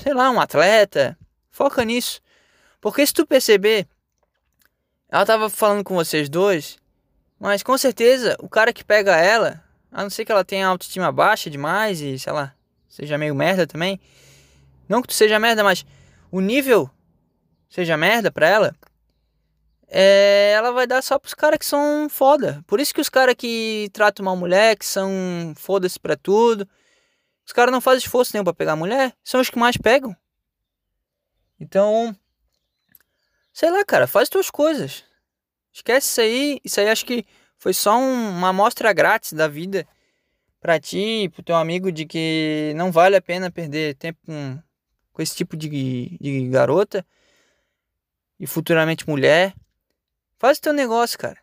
sei 0.00 0.14
lá, 0.14 0.30
um 0.30 0.40
atleta, 0.40 1.18
foca 1.50 1.84
nisso. 1.84 2.20
Porque 2.80 3.04
se 3.04 3.12
tu 3.12 3.26
perceber, 3.26 3.88
ela 5.08 5.26
tava 5.26 5.50
falando 5.50 5.82
com 5.82 5.96
vocês 5.96 6.28
dois, 6.28 6.78
mas 7.36 7.64
com 7.64 7.76
certeza 7.76 8.36
o 8.38 8.48
cara 8.48 8.72
que 8.72 8.84
pega 8.84 9.16
ela, 9.16 9.60
a 9.90 10.04
não 10.04 10.10
ser 10.10 10.24
que 10.24 10.30
ela 10.30 10.44
tenha 10.44 10.68
autoestima 10.68 11.10
baixa 11.10 11.50
demais 11.50 12.00
e, 12.00 12.16
sei 12.16 12.32
lá, 12.32 12.54
seja 12.88 13.18
meio 13.18 13.34
merda 13.34 13.66
também. 13.66 14.00
Não 14.88 15.02
que 15.02 15.08
tu 15.08 15.14
seja 15.14 15.36
merda, 15.40 15.64
mas 15.64 15.84
o 16.36 16.40
nível 16.40 16.90
seja 17.66 17.96
merda 17.96 18.30
pra 18.30 18.46
ela, 18.46 18.76
é, 19.88 20.52
ela 20.54 20.70
vai 20.70 20.86
dar 20.86 21.02
só 21.02 21.18
pros 21.18 21.32
caras 21.32 21.58
que 21.58 21.64
são 21.64 22.08
foda. 22.10 22.62
Por 22.66 22.78
isso 22.78 22.92
que 22.92 23.00
os 23.00 23.08
caras 23.08 23.34
que 23.34 23.88
tratam 23.90 24.22
uma 24.22 24.36
mulher, 24.36 24.76
que 24.76 24.84
são 24.84 25.54
foda-se 25.56 25.98
pra 25.98 26.14
tudo, 26.14 26.68
os 27.46 27.54
caras 27.54 27.72
não 27.72 27.80
fazem 27.80 28.04
esforço 28.04 28.32
nenhum 28.34 28.44
pra 28.44 28.52
pegar 28.52 28.76
mulher, 28.76 29.14
são 29.24 29.40
os 29.40 29.48
que 29.48 29.58
mais 29.58 29.78
pegam. 29.78 30.14
Então, 31.58 32.14
sei 33.50 33.70
lá, 33.70 33.82
cara, 33.82 34.06
faz 34.06 34.28
tuas 34.28 34.50
coisas. 34.50 35.04
Esquece 35.72 36.08
isso 36.10 36.20
aí. 36.20 36.60
Isso 36.62 36.80
aí 36.80 36.88
acho 36.90 37.06
que 37.06 37.24
foi 37.56 37.72
só 37.72 37.96
um, 37.96 38.28
uma 38.28 38.50
amostra 38.50 38.92
grátis 38.92 39.32
da 39.32 39.48
vida 39.48 39.88
pra 40.60 40.78
ti, 40.78 41.30
pro 41.32 41.42
teu 41.42 41.56
amigo, 41.56 41.90
de 41.90 42.04
que 42.04 42.74
não 42.76 42.92
vale 42.92 43.16
a 43.16 43.22
pena 43.22 43.50
perder 43.50 43.94
tempo 43.94 44.18
com, 44.26 44.58
com 45.16 45.22
esse 45.22 45.34
tipo 45.34 45.56
de, 45.56 46.18
de 46.20 46.46
garota 46.48 47.04
e 48.38 48.46
futuramente 48.46 49.08
mulher. 49.08 49.54
Faz 50.38 50.58
o 50.58 50.60
teu 50.60 50.74
negócio, 50.74 51.18
cara. 51.18 51.38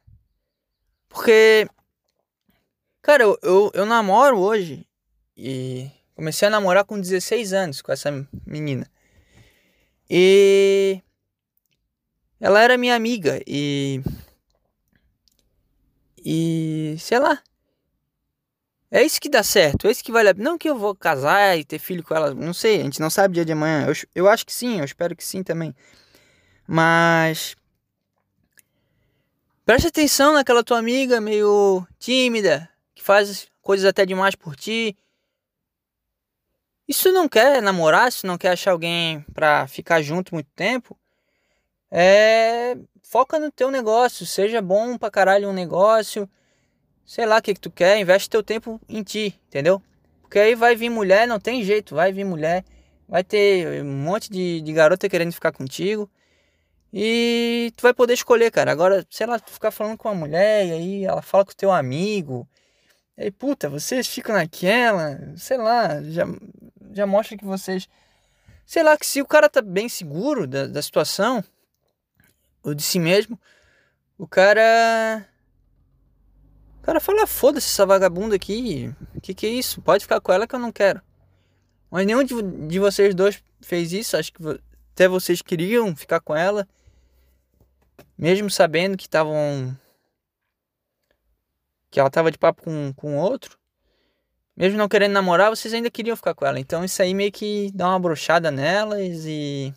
Porque. 1.09 1.67
Cara, 3.01 3.23
eu, 3.23 3.39
eu, 3.41 3.71
eu 3.73 3.85
namoro 3.87 4.37
hoje. 4.37 4.85
E 5.35 5.89
comecei 6.13 6.47
a 6.47 6.51
namorar 6.51 6.85
com 6.85 7.01
16 7.01 7.51
anos 7.51 7.81
com 7.81 7.91
essa 7.91 8.11
menina. 8.45 8.87
E. 10.07 11.01
Ela 12.39 12.61
era 12.61 12.77
minha 12.77 12.95
amiga 12.95 13.41
e. 13.47 14.03
E. 16.23 16.95
Sei 16.99 17.17
lá. 17.17 17.41
É 18.95 19.01
isso 19.01 19.19
que 19.19 19.27
dá 19.27 19.41
certo, 19.41 19.87
é 19.87 19.91
isso 19.91 20.03
que 20.03 20.11
vale 20.11 20.29
a 20.29 20.35
pena. 20.35 20.51
Não 20.51 20.55
que 20.55 20.69
eu 20.69 20.77
vou 20.77 20.93
casar 20.93 21.57
e 21.57 21.65
ter 21.65 21.79
filho 21.79 22.03
com 22.03 22.13
ela, 22.13 22.31
não 22.31 22.53
sei, 22.53 22.79
a 22.79 22.83
gente 22.83 22.99
não 22.99 23.09
sabe 23.09 23.33
dia 23.33 23.43
de 23.43 23.51
amanhã. 23.51 23.87
Eu, 23.87 23.93
eu 24.13 24.29
acho 24.29 24.45
que 24.45 24.53
sim, 24.53 24.77
eu 24.77 24.85
espero 24.85 25.15
que 25.15 25.23
sim 25.25 25.41
também. 25.41 25.75
Mas. 26.67 27.55
Preste 29.65 29.87
atenção 29.87 30.33
naquela 30.33 30.63
tua 30.63 30.77
amiga 30.77 31.19
meio 31.19 31.83
tímida, 31.97 32.69
que 32.93 33.01
faz 33.01 33.47
coisas 33.63 33.83
até 33.87 34.05
demais 34.05 34.35
por 34.35 34.55
ti. 34.55 34.95
Tu 36.87 37.11
não 37.11 37.27
quer 37.27 37.63
namorar, 37.63 38.11
se 38.11 38.27
não 38.27 38.37
quer 38.37 38.51
achar 38.51 38.71
alguém 38.71 39.21
pra 39.33 39.65
ficar 39.67 40.03
junto 40.03 40.35
muito 40.35 40.49
tempo, 40.55 40.95
é. 41.89 42.77
Foca 43.01 43.39
no 43.39 43.51
teu 43.51 43.71
negócio, 43.71 44.23
seja 44.23 44.61
bom 44.61 44.99
pra 44.99 45.09
caralho 45.09 45.49
um 45.49 45.53
negócio. 45.53 46.29
Sei 47.05 47.25
lá 47.25 47.37
o 47.37 47.41
que, 47.41 47.53
que 47.53 47.59
tu 47.59 47.69
quer, 47.71 47.99
investe 47.99 48.29
teu 48.29 48.41
tempo 48.43 48.79
em 48.87 49.03
ti, 49.03 49.39
entendeu? 49.47 49.81
Porque 50.21 50.39
aí 50.39 50.55
vai 50.55 50.75
vir 50.75 50.89
mulher, 50.89 51.27
não 51.27 51.39
tem 51.39 51.63
jeito, 51.63 51.95
vai 51.95 52.11
vir 52.11 52.23
mulher, 52.23 52.63
vai 53.07 53.23
ter 53.23 53.83
um 53.83 53.93
monte 53.93 54.31
de, 54.31 54.61
de 54.61 54.73
garota 54.73 55.09
querendo 55.09 55.31
ficar 55.31 55.51
contigo. 55.51 56.09
E 56.91 57.73
tu 57.75 57.81
vai 57.81 57.93
poder 57.93 58.13
escolher, 58.13 58.51
cara. 58.51 58.71
Agora, 58.71 59.05
sei 59.09 59.25
lá, 59.25 59.39
tu 59.39 59.51
ficar 59.51 59.71
falando 59.71 59.97
com 59.97 60.09
uma 60.09 60.15
mulher 60.15 60.67
e 60.67 60.71
aí 60.71 61.05
ela 61.05 61.21
fala 61.23 61.43
com 61.43 61.51
o 61.51 61.55
teu 61.55 61.71
amigo. 61.71 62.47
E 63.17 63.23
aí, 63.23 63.31
puta, 63.31 63.67
vocês 63.69 64.07
ficam 64.07 64.35
naquela, 64.35 65.19
sei 65.35 65.57
lá, 65.57 66.01
já, 66.03 66.25
já 66.91 67.07
mostra 67.07 67.37
que 67.37 67.45
vocês. 67.45 67.89
Sei 68.65 68.83
lá, 68.83 68.97
que 68.97 69.05
se 69.05 69.21
o 69.21 69.27
cara 69.27 69.49
tá 69.49 69.61
bem 69.61 69.89
seguro 69.89 70.47
da, 70.47 70.67
da 70.67 70.81
situação, 70.81 71.43
ou 72.63 72.73
de 72.73 72.83
si 72.83 72.99
mesmo, 72.99 73.39
o 74.17 74.27
cara. 74.27 75.27
O 76.83 76.85
cara 76.85 76.99
fala, 76.99 77.25
foda-se 77.25 77.67
essa 77.67 77.85
vagabunda 77.85 78.35
aqui. 78.35 78.93
Que 79.21 79.33
que 79.33 79.47
é 79.47 79.49
isso? 79.49 79.81
Pode 79.81 80.03
ficar 80.03 80.19
com 80.19 80.33
ela 80.33 80.45
que 80.45 80.53
eu 80.53 80.59
não 80.59 80.69
quero. 80.69 81.01
Mas 81.89 82.05
nenhum 82.05 82.25
de, 82.25 82.41
de 82.67 82.77
vocês 82.77 83.15
dois 83.15 83.41
fez 83.61 83.93
isso. 83.93 84.17
Acho 84.17 84.33
que 84.33 84.43
até 84.91 85.07
vocês 85.07 85.41
queriam 85.41 85.95
ficar 85.95 86.19
com 86.19 86.35
ela. 86.35 86.67
Mesmo 88.17 88.49
sabendo 88.49 88.97
que 88.97 89.05
estavam. 89.05 89.73
Que 91.89 92.01
ela 92.01 92.09
tava 92.09 92.29
de 92.29 92.37
papo 92.37 92.63
com, 92.63 92.91
com 92.93 93.17
outro. 93.17 93.57
Mesmo 94.53 94.77
não 94.77 94.89
querendo 94.89 95.13
namorar, 95.13 95.49
vocês 95.49 95.73
ainda 95.73 95.89
queriam 95.89 96.17
ficar 96.17 96.35
com 96.35 96.45
ela. 96.45 96.59
Então 96.59 96.83
isso 96.83 97.01
aí 97.01 97.13
meio 97.13 97.31
que 97.31 97.71
dá 97.73 97.87
uma 97.87 97.99
brochada 97.99 98.51
nelas 98.51 99.23
e. 99.25 99.73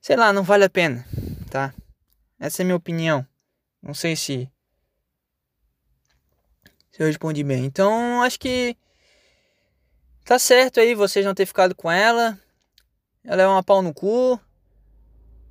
Sei 0.00 0.16
lá, 0.16 0.32
não 0.32 0.42
vale 0.42 0.64
a 0.64 0.70
pena, 0.70 1.04
tá? 1.50 1.74
Essa 2.40 2.62
é 2.62 2.64
a 2.64 2.66
minha 2.66 2.76
opinião. 2.76 3.26
Não 3.82 3.92
sei 3.92 4.16
se. 4.16 4.50
Se 6.98 7.04
eu 7.04 7.06
respondi 7.06 7.44
bem. 7.44 7.64
Então 7.64 8.22
acho 8.22 8.40
que. 8.40 8.76
Tá 10.24 10.36
certo 10.36 10.80
aí 10.80 10.96
vocês 10.96 11.24
não 11.24 11.32
ter 11.32 11.46
ficado 11.46 11.72
com 11.72 11.88
ela. 11.88 12.36
Ela 13.24 13.42
é 13.42 13.46
uma 13.46 13.62
pau 13.62 13.80
no 13.80 13.94
cu. 13.94 14.38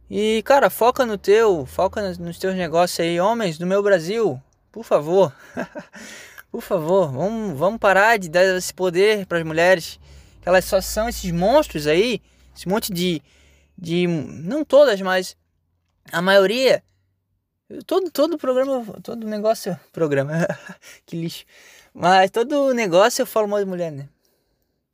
E, 0.10 0.44
cara, 0.44 0.70
foca 0.70 1.06
no 1.06 1.18
teu, 1.18 1.66
foca 1.66 2.14
nos 2.20 2.38
teus 2.38 2.54
negócios 2.54 3.00
aí, 3.00 3.18
homens 3.20 3.58
do 3.58 3.66
meu 3.66 3.82
Brasil, 3.82 4.42
por 4.74 4.84
favor. 4.84 5.34
por 6.52 6.62
favor, 6.62 7.12
vamos, 7.12 7.58
vamos 7.58 7.80
parar 7.80 8.18
de 8.18 8.30
dar 8.30 8.44
esse 8.58 8.74
poder 8.74 9.26
para 9.26 9.38
as 9.38 9.44
mulheres, 9.44 10.00
que 10.42 10.48
elas 10.48 10.64
só 10.64 10.80
são 10.80 11.10
esses 11.10 11.30
monstros 11.32 11.88
aí, 11.88 12.22
esse 12.56 12.68
monte 12.68 12.94
de 12.94 13.22
de 13.78 14.08
não 14.08 14.66
todas, 14.66 15.00
mas 15.02 15.38
a 16.12 16.22
maioria 16.22 16.82
todo 17.86 18.10
todo 18.12 18.38
programa, 18.38 18.86
todo 19.04 19.28
negócio, 19.28 19.80
programa, 19.92 20.48
que 21.06 21.16
lixo. 21.16 21.46
Mas 21.94 22.32
todo 22.32 22.74
negócio 22.74 23.22
eu 23.22 23.26
falo 23.26 23.48
mal 23.48 23.60
de 23.60 23.66
mulher, 23.66 23.92
né? 23.92 24.08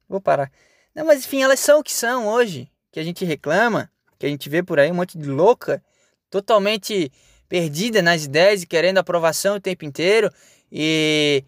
Vou 0.07 0.21
parar. 0.21 0.51
Não, 0.95 1.05
mas 1.05 1.25
enfim, 1.25 1.41
elas 1.41 1.59
são 1.59 1.79
o 1.79 1.83
que 1.83 1.91
são 1.91 2.27
hoje, 2.27 2.71
que 2.91 2.99
a 2.99 3.03
gente 3.03 3.25
reclama 3.25 3.89
que 4.23 4.27
a 4.27 4.29
gente 4.29 4.47
vê 4.47 4.63
por 4.63 4.79
aí, 4.79 4.89
um 4.89 4.95
monte 4.95 5.17
de 5.17 5.27
louca, 5.27 5.83
totalmente 6.29 7.11
perdida 7.49 8.01
nas 8.01 8.23
ideias 8.23 8.63
e 8.63 8.65
querendo 8.65 8.97
aprovação 8.97 9.57
o 9.57 9.59
tempo 9.59 9.83
inteiro 9.83 10.31
e 10.71 11.43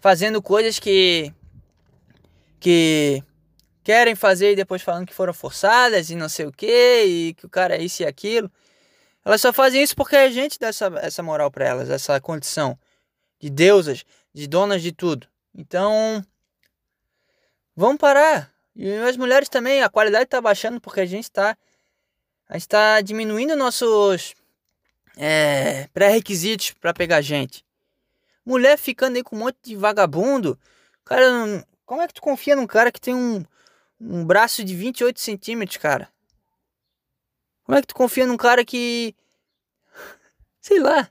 fazendo 0.00 0.42
coisas 0.42 0.78
que 0.78 1.32
que 2.60 3.22
querem 3.82 4.14
fazer 4.14 4.52
e 4.52 4.56
depois 4.56 4.82
falando 4.82 5.06
que 5.06 5.14
foram 5.14 5.32
forçadas 5.32 6.10
e 6.10 6.14
não 6.14 6.28
sei 6.28 6.44
o 6.44 6.52
que 6.52 7.04
e 7.06 7.34
que 7.34 7.46
o 7.46 7.48
cara 7.48 7.74
é 7.74 7.82
isso 7.82 8.02
e 8.02 8.06
aquilo. 8.06 8.50
Elas 9.24 9.40
só 9.40 9.52
fazem 9.52 9.82
isso 9.82 9.94
porque 9.94 10.16
a 10.16 10.30
gente 10.30 10.58
dá 10.58 10.68
essa, 10.68 10.86
essa 11.02 11.22
moral 11.22 11.50
para 11.50 11.66
elas, 11.66 11.90
essa 11.90 12.20
condição 12.20 12.78
de 13.38 13.50
deusas, 13.50 14.04
de 14.32 14.46
donas 14.46 14.82
de 14.82 14.92
tudo. 14.92 15.26
Então, 15.54 16.24
vamos 17.76 17.98
parar. 17.98 18.52
E 18.74 18.92
as 18.94 19.16
mulheres 19.16 19.48
também, 19.48 19.82
a 19.82 19.88
qualidade 19.88 20.24
está 20.24 20.40
baixando 20.40 20.80
porque 20.80 21.00
a 21.00 21.06
gente 21.06 21.24
está 21.24 21.56
a 22.48 22.54
gente 22.54 22.68
tá 22.68 23.00
diminuindo 23.00 23.54
nossos 23.54 24.34
é, 25.16 25.86
pré-requisitos 25.92 26.72
para 26.72 26.92
pegar 26.92 27.20
gente. 27.20 27.64
Mulher 28.44 28.76
ficando 28.76 29.16
aí 29.16 29.22
com 29.22 29.36
um 29.36 29.38
monte 29.38 29.56
de 29.62 29.76
vagabundo. 29.76 30.58
Cara, 31.04 31.64
como 31.86 32.02
é 32.02 32.08
que 32.08 32.14
tu 32.14 32.20
confia 32.20 32.56
num 32.56 32.66
cara 32.66 32.90
que 32.90 33.00
tem 33.00 33.14
um, 33.14 33.44
um 34.00 34.24
braço 34.24 34.64
de 34.64 34.74
28 34.74 35.20
centímetros, 35.20 35.76
cara? 35.76 36.08
Como 37.70 37.78
é 37.78 37.82
que 37.82 37.86
tu 37.86 37.94
confia 37.94 38.26
num 38.26 38.36
cara 38.36 38.64
que. 38.64 39.14
Sei 40.60 40.80
lá. 40.80 41.08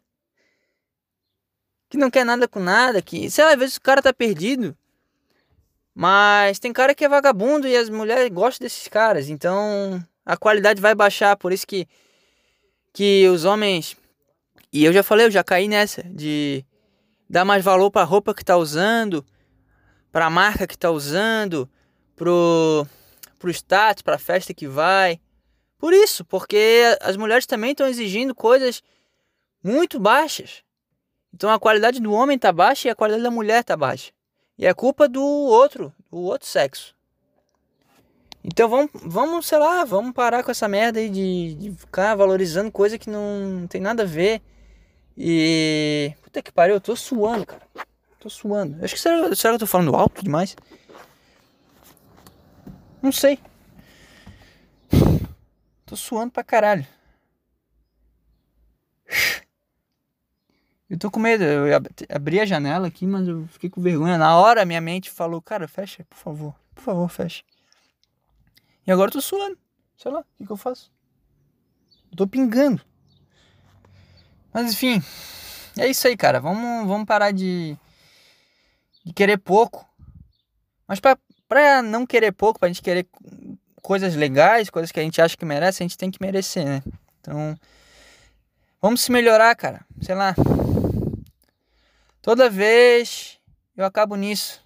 Que 1.87 1.95
não 1.95 2.11
quer 2.11 2.25
nada 2.25 2.49
com 2.49 2.59
nada, 2.59 3.01
que. 3.01 3.31
Sei 3.31 3.45
lá, 3.45 3.51
às 3.51 3.57
vezes 3.57 3.77
o 3.77 3.81
cara 3.81 4.01
tá 4.01 4.11
perdido. 4.11 4.77
Mas 5.95 6.59
tem 6.59 6.73
cara 6.73 6.93
que 6.93 7.05
é 7.05 7.07
vagabundo 7.07 7.65
e 7.65 7.77
as 7.77 7.89
mulheres 7.89 8.27
gostam 8.27 8.65
desses 8.65 8.89
caras. 8.89 9.29
Então 9.29 10.05
a 10.25 10.35
qualidade 10.35 10.81
vai 10.81 10.93
baixar. 10.93 11.37
Por 11.37 11.53
isso 11.53 11.65
que. 11.65 11.87
Que 12.91 13.25
os 13.29 13.45
homens. 13.45 13.95
E 14.69 14.83
eu 14.83 14.91
já 14.91 15.01
falei, 15.01 15.27
eu 15.27 15.31
já 15.31 15.45
caí 15.45 15.69
nessa. 15.69 16.03
De 16.03 16.65
dar 17.29 17.45
mais 17.45 17.63
valor 17.63 17.89
pra 17.89 18.03
roupa 18.03 18.35
que 18.35 18.43
tá 18.43 18.57
usando. 18.57 19.25
Pra 20.11 20.29
marca 20.29 20.67
que 20.67 20.77
tá 20.77 20.91
usando. 20.91 21.69
Pro. 22.17 22.85
Pro 23.39 23.49
status, 23.49 24.01
pra 24.01 24.17
festa 24.17 24.53
que 24.53 24.67
vai. 24.67 25.21
Por 25.79 25.93
isso, 25.93 26.25
porque 26.25 26.83
as 27.01 27.15
mulheres 27.15 27.45
também 27.45 27.71
estão 27.71 27.87
exigindo 27.87 28.35
coisas 28.35 28.83
muito 29.63 29.97
baixas. 29.97 30.61
Então 31.33 31.49
a 31.49 31.57
qualidade 31.57 32.01
do 32.01 32.11
homem 32.11 32.35
está 32.35 32.51
baixa 32.51 32.87
e 32.89 32.91
a 32.91 32.95
qualidade 32.95 33.23
da 33.23 33.31
mulher 33.31 33.61
está 33.61 33.77
baixa. 33.77 34.11
E 34.57 34.65
é 34.65 34.73
culpa 34.73 35.07
do 35.07 35.23
outro, 35.23 35.93
do 36.11 36.17
outro 36.17 36.45
sexo. 36.45 36.93
Então 38.43 38.67
vamos, 38.67 38.91
vamos, 38.93 39.47
sei 39.47 39.57
lá, 39.57 39.85
vamos 39.85 40.11
parar 40.11 40.43
com 40.43 40.51
essa 40.51 40.67
merda 40.67 40.99
aí 40.99 41.09
de, 41.09 41.55
de 41.55 41.71
ficar 41.71 42.13
valorizando 42.15 42.71
coisa 42.71 42.97
que 42.97 43.09
não 43.09 43.65
tem 43.69 43.79
nada 43.79 44.03
a 44.03 44.05
ver. 44.05 44.41
E. 45.17 46.13
Puta 46.21 46.41
que 46.41 46.51
pariu, 46.51 46.75
eu 46.75 46.81
tô 46.81 46.95
suando, 46.95 47.45
cara. 47.45 47.61
Tô 48.19 48.29
suando. 48.29 48.83
Acho 48.83 48.95
que 48.95 48.99
será, 48.99 49.33
será 49.33 49.53
que 49.53 49.55
eu 49.55 49.59
tô 49.59 49.67
falando 49.67 49.95
alto 49.95 50.21
demais? 50.21 50.57
Não 53.01 53.13
sei. 53.13 53.39
Tô 55.89 55.95
suando 55.95 56.31
pra 56.31 56.43
caralho. 56.43 56.85
Eu 60.87 60.99
tô 60.99 61.09
com 61.09 61.19
medo. 61.19 61.43
Eu 61.43 61.81
abri 62.09 62.39
a 62.39 62.45
janela 62.45 62.87
aqui, 62.87 63.07
mas 63.07 63.27
eu 63.27 63.47
fiquei 63.47 63.71
com 63.71 63.81
vergonha. 63.81 64.15
Na 64.15 64.37
hora 64.37 64.67
minha 64.67 64.79
mente 64.79 65.09
falou, 65.09 65.41
cara, 65.41 65.67
fecha, 65.67 66.05
por 66.07 66.15
favor. 66.15 66.55
Por 66.75 66.83
favor, 66.83 67.09
fecha. 67.09 67.43
E 68.85 68.91
agora 68.91 69.09
eu 69.09 69.13
tô 69.13 69.19
suando. 69.19 69.57
Sei 69.97 70.11
lá, 70.11 70.19
o 70.19 70.25
que, 70.37 70.45
que 70.45 70.51
eu 70.51 70.57
faço? 70.57 70.91
Eu 72.11 72.17
tô 72.17 72.27
pingando. 72.27 72.79
Mas 74.53 74.71
enfim, 74.71 75.01
é 75.75 75.87
isso 75.87 76.07
aí, 76.07 76.15
cara. 76.15 76.39
Vamos, 76.39 76.87
vamos 76.87 77.07
parar 77.07 77.31
de, 77.31 77.75
de 79.03 79.11
querer 79.11 79.39
pouco. 79.39 79.89
Mas 80.87 80.99
pra, 80.99 81.17
pra 81.47 81.81
não 81.81 82.05
querer 82.05 82.31
pouco, 82.31 82.59
pra 82.59 82.67
gente 82.67 82.83
querer 82.83 83.07
coisas 83.89 84.15
legais, 84.15 84.69
coisas 84.69 84.91
que 84.91 84.99
a 84.99 85.03
gente 85.03 85.19
acha 85.19 85.35
que 85.35 85.43
merece, 85.43 85.81
a 85.81 85.83
gente 85.83 85.97
tem 85.97 86.11
que 86.11 86.21
merecer, 86.21 86.63
né? 86.63 86.83
Então, 87.19 87.57
vamos 88.79 89.01
se 89.01 89.11
melhorar, 89.11 89.55
cara. 89.55 89.83
Sei 89.99 90.13
lá. 90.13 90.35
Toda 92.21 92.51
vez 92.51 93.39
eu 93.75 93.83
acabo 93.83 94.15
nisso 94.15 94.63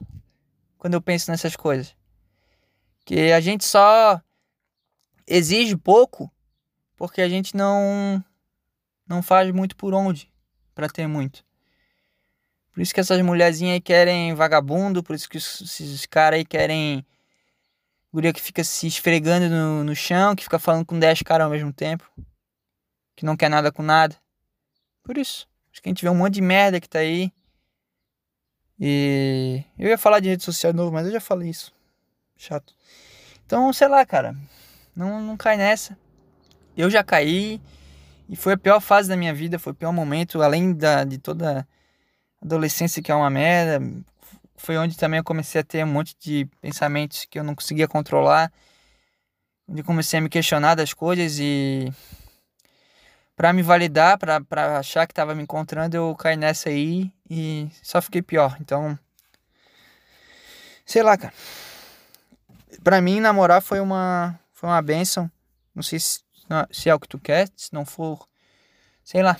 quando 0.78 0.96
eu 0.96 1.02
penso 1.02 1.32
nessas 1.32 1.56
coisas. 1.56 1.96
Que 3.06 3.32
a 3.32 3.40
gente 3.40 3.64
só 3.64 4.22
exige 5.26 5.78
pouco 5.78 6.30
porque 6.98 7.22
a 7.22 7.30
gente 7.30 7.56
não 7.56 8.22
não 9.08 9.24
faz 9.24 9.50
muito 9.54 9.78
por 9.78 9.94
onde 9.94 10.30
para 10.76 10.90
ter 10.90 11.08
muito. 11.08 11.46
Por 12.74 12.82
isso 12.82 12.94
que 12.94 13.00
essas 13.00 13.22
mulherzinhas 13.22 13.76
aí 13.76 13.80
querem 13.80 14.36
vagabundo, 14.36 15.02
por 15.02 15.16
isso 15.16 15.30
que 15.30 15.38
esses 15.38 16.06
caras 16.08 16.40
aí 16.40 16.44
querem 16.44 17.06
Guria 18.14 18.32
que 18.32 18.42
fica 18.42 18.64
se 18.64 18.86
esfregando 18.86 19.50
no, 19.50 19.84
no 19.84 19.96
chão, 19.96 20.36
que 20.36 20.44
fica 20.44 20.60
falando 20.60 20.86
com 20.86 21.00
10 21.00 21.24
caras 21.24 21.46
ao 21.46 21.52
mesmo 21.52 21.74
tempo. 21.74 22.08
Que 23.16 23.26
não 23.26 23.36
quer 23.36 23.50
nada 23.50 23.72
com 23.72 23.82
nada. 23.82 24.16
Por 25.02 25.18
isso. 25.18 25.48
Acho 25.72 25.82
que 25.82 25.90
a 25.90 25.92
gente 25.92 26.04
vê 26.04 26.10
um 26.10 26.16
monte 26.16 26.36
de 26.36 26.42
merda 26.42 26.80
que 26.80 26.88
tá 26.88 27.00
aí. 27.00 27.34
E 28.80 29.64
eu 29.80 29.90
ia 29.90 29.98
falar 29.98 30.20
de 30.20 30.30
rede 30.30 30.44
social 30.44 30.72
novo, 30.74 30.92
mas 30.92 31.08
eu 31.08 31.12
já 31.12 31.20
falei 31.20 31.50
isso. 31.50 31.74
Chato. 32.38 32.76
Então, 33.48 33.74
sei 33.74 33.88
lá, 33.88 34.06
cara. 34.06 34.36
Não, 34.96 35.20
não 35.20 35.36
cai 35.36 35.58
nessa. 35.58 35.98
Eu 36.78 36.92
já 36.92 37.04
caí. 37.04 37.60
E 38.30 38.36
foi 38.36 38.54
a 38.54 38.58
pior 38.58 38.80
fase 38.80 39.10
da 39.10 39.18
minha 39.18 39.34
vida. 39.34 39.58
Foi 39.58 39.74
o 39.74 39.76
pior 39.76 39.92
momento. 39.92 40.40
Além 40.44 40.72
da, 40.72 41.04
de 41.04 41.18
toda 41.18 41.68
adolescência 42.40 43.02
que 43.02 43.12
é 43.12 43.16
uma 43.16 43.30
merda 43.32 43.84
foi 44.56 44.78
onde 44.78 44.98
também 44.98 45.18
eu 45.18 45.24
comecei 45.24 45.62
a 45.62 45.64
ter 45.64 45.84
um 45.84 45.88
monte 45.88 46.16
de 46.20 46.46
pensamentos 46.62 47.26
que 47.26 47.40
eu 47.40 47.44
não 47.44 47.56
conseguia 47.56 47.88
controlar. 47.88 48.52
Onde 49.68 49.84
comecei 49.84 50.20
a 50.20 50.22
me 50.22 50.30
questionar 50.30 50.76
das 50.76 50.94
coisas 50.94 51.38
e 51.40 51.92
para 53.36 53.54
me 53.54 53.64
validar, 53.64 54.18
para 54.18 54.78
achar 54.78 55.08
que 55.08 55.12
estava 55.12 55.34
me 55.34 55.44
encontrando, 55.44 55.96
eu 55.96 56.16
caí 56.16 56.38
nessa 56.38 56.70
aí 56.70 57.12
e 57.30 57.70
só 57.82 58.02
fiquei 58.02 58.22
pior. 58.22 58.58
Então, 58.60 58.98
sei 60.86 61.02
lá, 61.02 61.18
cara. 61.18 61.34
Para 62.84 63.02
mim, 63.02 63.20
namorar 63.20 63.62
foi 63.62 63.80
uma 63.80 64.40
foi 64.52 64.70
uma 64.70 64.82
benção. 64.82 65.30
Não 65.74 65.82
sei 65.84 66.00
se, 66.00 66.22
se 66.72 66.90
é 66.90 66.96
o 66.96 67.00
que 67.00 67.08
tu 67.08 67.20
quer, 67.20 67.50
se 67.56 67.74
não 67.74 67.86
for, 67.86 68.28
sei 69.04 69.24
lá 69.24 69.38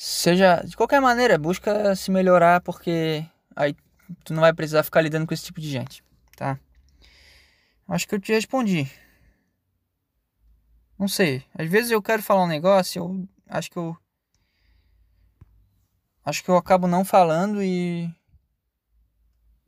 seja 0.00 0.62
de 0.64 0.76
qualquer 0.76 1.00
maneira, 1.00 1.36
busca 1.36 1.96
se 1.96 2.08
melhorar 2.08 2.60
porque 2.60 3.26
aí 3.56 3.74
tu 4.22 4.32
não 4.32 4.42
vai 4.42 4.52
precisar 4.52 4.84
ficar 4.84 5.00
lidando 5.00 5.26
com 5.26 5.34
esse 5.34 5.42
tipo 5.42 5.60
de 5.60 5.68
gente, 5.68 6.04
tá? 6.36 6.56
Acho 7.88 8.06
que 8.06 8.14
eu 8.14 8.20
te 8.20 8.32
respondi. 8.32 8.88
Não 10.96 11.08
sei, 11.08 11.44
às 11.52 11.68
vezes 11.68 11.90
eu 11.90 12.00
quero 12.00 12.22
falar 12.22 12.44
um 12.44 12.48
negócio, 12.48 13.02
eu 13.02 13.28
acho 13.48 13.70
que 13.72 13.76
eu 13.76 13.96
acho 16.24 16.44
que 16.44 16.48
eu 16.48 16.56
acabo 16.56 16.86
não 16.86 17.04
falando 17.04 17.60
e 17.60 18.08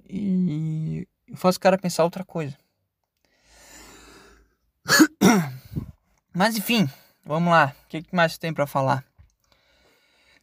e 0.09 1.09
eu 1.27 1.37
faço 1.37 1.59
o 1.59 1.61
cara 1.61 1.77
pensar 1.77 2.05
outra 2.05 2.25
coisa. 2.25 2.57
Mas 6.33 6.57
enfim, 6.57 6.89
vamos 7.25 7.51
lá. 7.51 7.75
O 7.85 7.89
que 7.89 8.05
mais 8.13 8.39
tem 8.39 8.55
para 8.55 8.67
falar? 8.67 9.10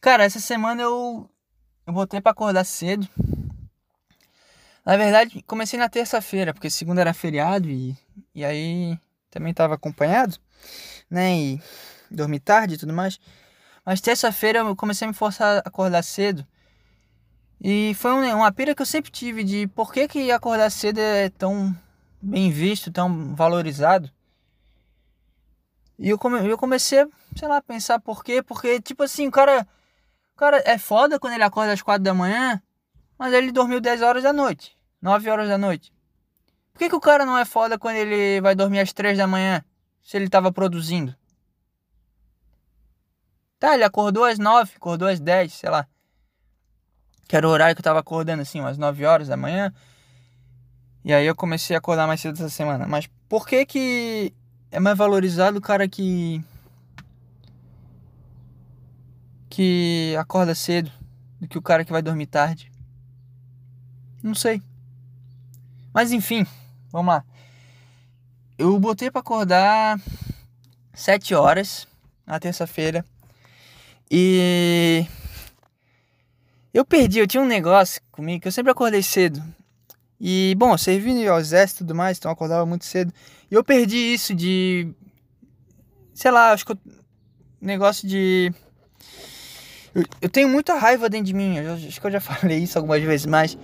Cara, 0.00 0.24
essa 0.24 0.38
semana 0.38 0.80
eu, 0.82 1.28
eu 1.86 1.92
botei 1.92 2.20
para 2.20 2.30
acordar 2.30 2.64
cedo. 2.64 3.08
Na 4.86 4.96
verdade, 4.96 5.42
comecei 5.42 5.78
na 5.78 5.88
terça-feira, 5.88 6.54
porque 6.54 6.70
segunda 6.70 7.00
era 7.00 7.12
feriado 7.12 7.68
e, 7.68 7.96
e 8.34 8.44
aí 8.44 8.98
também 9.28 9.52
tava 9.52 9.74
acompanhado, 9.74 10.38
né? 11.10 11.36
E 11.36 11.62
dormi 12.10 12.38
tarde 12.38 12.74
e 12.74 12.78
tudo 12.78 12.92
mais. 12.92 13.18
Mas 13.84 14.00
terça-feira 14.00 14.60
eu 14.60 14.76
comecei 14.76 15.04
a 15.04 15.08
me 15.08 15.14
forçar 15.14 15.56
a 15.56 15.68
acordar 15.68 16.02
cedo. 16.02 16.46
E 17.60 17.92
foi 17.94 18.12
um, 18.12 18.36
uma 18.36 18.52
pira 18.52 18.76
que 18.76 18.82
eu 18.82 18.86
sempre 18.86 19.10
tive 19.10 19.42
de 19.42 19.66
por 19.66 19.92
que, 19.92 20.06
que 20.06 20.30
acordar 20.30 20.70
cedo 20.70 20.98
é 21.00 21.28
tão 21.28 21.76
bem 22.22 22.52
visto, 22.52 22.92
tão 22.92 23.34
valorizado. 23.34 24.08
E 25.98 26.08
eu, 26.08 26.16
come, 26.16 26.48
eu 26.48 26.56
comecei, 26.56 27.04
sei 27.36 27.48
lá, 27.48 27.60
pensar 27.60 27.98
por 27.98 28.22
quê. 28.22 28.40
Porque, 28.42 28.80
tipo 28.80 29.02
assim, 29.02 29.26
o 29.26 29.32
cara 29.32 29.66
cara 30.38 30.62
é 30.64 30.78
foda 30.78 31.18
quando 31.18 31.34
ele 31.34 31.42
acorda 31.42 31.72
às 31.72 31.82
4 31.82 32.02
da 32.02 32.14
manhã, 32.14 32.62
mas 33.18 33.32
ele 33.32 33.50
dormiu 33.50 33.80
10 33.80 34.02
horas 34.02 34.22
da 34.22 34.32
noite, 34.32 34.76
9 35.02 35.28
horas 35.28 35.48
da 35.48 35.58
noite. 35.58 35.92
Por 36.72 36.78
que, 36.78 36.88
que 36.88 36.94
o 36.94 37.00
cara 37.00 37.26
não 37.26 37.36
é 37.36 37.44
foda 37.44 37.76
quando 37.76 37.96
ele 37.96 38.40
vai 38.40 38.54
dormir 38.54 38.78
às 38.78 38.92
3 38.92 39.18
da 39.18 39.26
manhã, 39.26 39.64
se 40.00 40.16
ele 40.16 40.28
tava 40.28 40.52
produzindo? 40.52 41.14
Tá, 43.58 43.74
ele 43.74 43.82
acordou 43.82 44.24
às 44.24 44.38
9, 44.38 44.74
acordou 44.76 45.08
às 45.08 45.18
10, 45.18 45.52
sei 45.52 45.68
lá. 45.68 45.88
Que 47.26 47.36
era 47.36 47.46
o 47.46 47.50
horário 47.50 47.74
que 47.74 47.80
eu 47.80 47.84
tava 47.84 47.98
acordando 47.98 48.42
assim, 48.42 48.60
umas 48.60 48.78
9 48.78 49.04
horas 49.04 49.26
da 49.26 49.36
manhã. 49.36 49.74
E 51.04 51.12
aí 51.12 51.26
eu 51.26 51.34
comecei 51.34 51.74
a 51.74 51.80
acordar 51.80 52.06
mais 52.06 52.20
cedo 52.20 52.34
essa 52.34 52.48
semana. 52.48 52.86
Mas 52.86 53.08
por 53.28 53.44
que 53.44 53.66
que 53.66 54.32
é 54.70 54.78
mais 54.78 54.96
valorizado 54.96 55.58
o 55.58 55.60
cara 55.60 55.88
que 55.88 56.40
que 59.58 60.14
acorda 60.16 60.54
cedo 60.54 60.88
do 61.40 61.48
que 61.48 61.58
o 61.58 61.62
cara 61.62 61.84
que 61.84 61.90
vai 61.90 62.00
dormir 62.00 62.26
tarde. 62.26 62.70
Não 64.22 64.32
sei. 64.32 64.62
Mas 65.92 66.12
enfim, 66.12 66.46
vamos 66.92 67.12
lá. 67.12 67.24
Eu 68.56 68.78
botei 68.78 69.10
para 69.10 69.20
acordar 69.20 70.00
sete 70.94 71.34
horas 71.34 71.88
na 72.24 72.38
terça-feira. 72.38 73.04
E 74.08 75.04
eu 76.72 76.84
perdi, 76.84 77.18
eu 77.18 77.26
tinha 77.26 77.42
um 77.42 77.46
negócio 77.46 78.00
comigo 78.12 78.42
que 78.42 78.46
eu 78.46 78.52
sempre 78.52 78.70
acordei 78.70 79.02
cedo. 79.02 79.42
E, 80.20 80.54
bom, 80.56 80.78
servindo 80.78 81.28
ao 81.28 81.40
exército 81.40 81.78
e 81.78 81.84
tudo 81.84 81.96
mais, 81.96 82.16
então 82.16 82.30
eu 82.30 82.34
acordava 82.34 82.64
muito 82.64 82.84
cedo. 82.84 83.12
E 83.50 83.54
eu 83.56 83.64
perdi 83.64 84.14
isso 84.14 84.36
de. 84.36 84.94
Sei 86.14 86.30
lá, 86.30 86.52
acho 86.52 86.64
que 86.64 86.70
eu, 86.70 86.78
negócio 87.60 88.06
de. 88.06 88.54
Eu, 89.94 90.04
eu, 90.22 90.28
tenho 90.28 90.48
muita 90.48 90.74
raiva 90.74 91.08
dentro 91.08 91.26
de 91.26 91.34
mim, 91.34 91.56
eu, 91.56 91.74
acho 91.74 92.00
que 92.00 92.06
eu 92.06 92.10
já 92.10 92.20
falei 92.20 92.58
isso 92.58 92.78
algumas 92.78 93.02
vezes, 93.02 93.26
mas. 93.26 93.58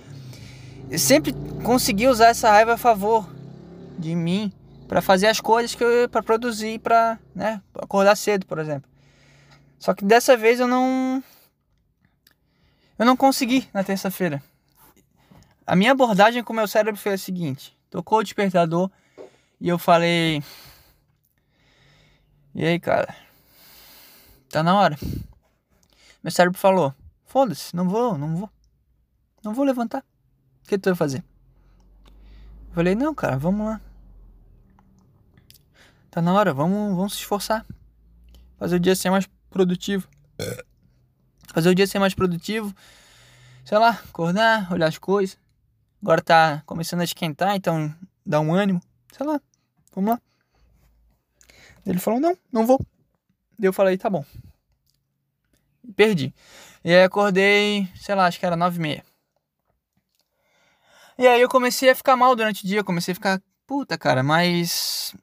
Eu 0.89 0.99
sempre 0.99 1.33
consegui 1.63 2.07
usar 2.07 2.27
essa 2.27 2.49
raiva 2.49 2.73
a 2.73 2.77
favor 2.77 3.27
de 3.97 4.13
mim 4.13 4.53
para 4.87 5.01
fazer 5.01 5.27
as 5.27 5.41
coisas 5.41 5.73
que 5.73 5.83
eu 5.83 6.07
para 6.07 6.21
produzir, 6.21 6.79
para, 6.79 7.17
né, 7.33 7.59
acordar 7.79 8.15
cedo, 8.15 8.45
por 8.45 8.59
exemplo. 8.59 8.89
Só 9.79 9.93
que 9.93 10.05
dessa 10.05 10.37
vez 10.37 10.59
eu 10.59 10.67
não 10.67 11.23
eu 12.97 13.05
não 13.05 13.17
consegui 13.17 13.67
na 13.73 13.83
terça-feira. 13.83 14.41
A 15.67 15.75
minha 15.75 15.91
abordagem 15.91 16.43
com 16.43 16.53
o 16.53 16.55
meu 16.55 16.67
cérebro 16.67 16.99
foi 16.99 17.13
a 17.13 17.17
seguinte: 17.17 17.75
tocou 17.89 18.19
o 18.19 18.23
despertador 18.23 18.89
e 19.59 19.67
eu 19.67 19.77
falei: 19.77 20.41
E 22.53 22.63
aí, 22.63 22.79
cara? 22.79 23.15
Tá 24.49 24.63
na 24.63 24.79
hora. 24.79 24.97
Meu 26.25 26.31
cérebro 26.31 26.57
falou: 26.57 26.91
Foda-se, 27.23 27.75
não 27.75 27.87
vou, 27.87 28.17
não 28.17 28.35
vou. 28.35 28.49
Não 29.43 29.53
vou 29.53 29.63
levantar. 29.63 30.03
O 30.63 30.67
que 30.67 30.75
tu 30.75 30.89
vai 30.89 30.95
fazer? 30.95 31.23
Eu 32.69 32.73
falei: 32.73 32.95
Não, 32.95 33.13
cara, 33.13 33.37
vamos 33.37 33.63
lá. 33.63 33.79
Tá 36.09 36.23
na 36.23 36.33
hora, 36.33 36.51
vamos, 36.51 36.95
vamos 36.95 37.13
se 37.13 37.19
esforçar. 37.19 37.63
Fazer 38.57 38.77
o 38.77 38.79
dia 38.79 38.95
ser 38.95 39.11
mais 39.11 39.29
produtivo. 39.51 40.07
Fazer 41.53 41.69
o 41.69 41.75
dia 41.75 41.85
ser 41.85 41.99
mais 41.99 42.15
produtivo. 42.15 42.75
Sei 43.63 43.77
lá, 43.77 43.89
acordar, 43.89 44.73
olhar 44.73 44.87
as 44.87 44.97
coisas. 44.97 45.37
Agora 46.01 46.23
tá 46.23 46.63
começando 46.65 47.01
a 47.01 47.03
esquentar, 47.03 47.55
então 47.55 47.93
dá 48.25 48.39
um 48.39 48.51
ânimo. 48.51 48.81
Sei 49.15 49.23
lá, 49.23 49.39
vamos 49.93 50.09
lá. 50.09 50.21
Ele 51.85 51.99
falou: 51.99 52.19
Não, 52.19 52.35
não 52.51 52.65
vou. 52.65 52.83
Eu 53.61 53.71
falei: 53.71 53.95
Tá 53.95 54.09
bom. 54.09 54.25
Perdi. 55.93 56.33
E 56.83 56.93
aí 56.93 57.03
acordei, 57.03 57.89
sei 57.95 58.15
lá, 58.15 58.25
acho 58.25 58.39
que 58.39 58.45
era 58.45 58.55
nove 58.55 58.77
e 58.77 58.81
meia. 58.81 59.05
E 61.17 61.27
aí 61.27 61.41
eu 61.41 61.49
comecei 61.49 61.89
a 61.89 61.95
ficar 61.95 62.15
mal 62.15 62.35
durante 62.35 62.63
o 62.63 62.67
dia, 62.67 62.83
comecei 62.83 63.13
a 63.13 63.15
ficar, 63.15 63.41
puta, 63.65 63.97
cara, 63.97 64.21
mas 64.21 65.15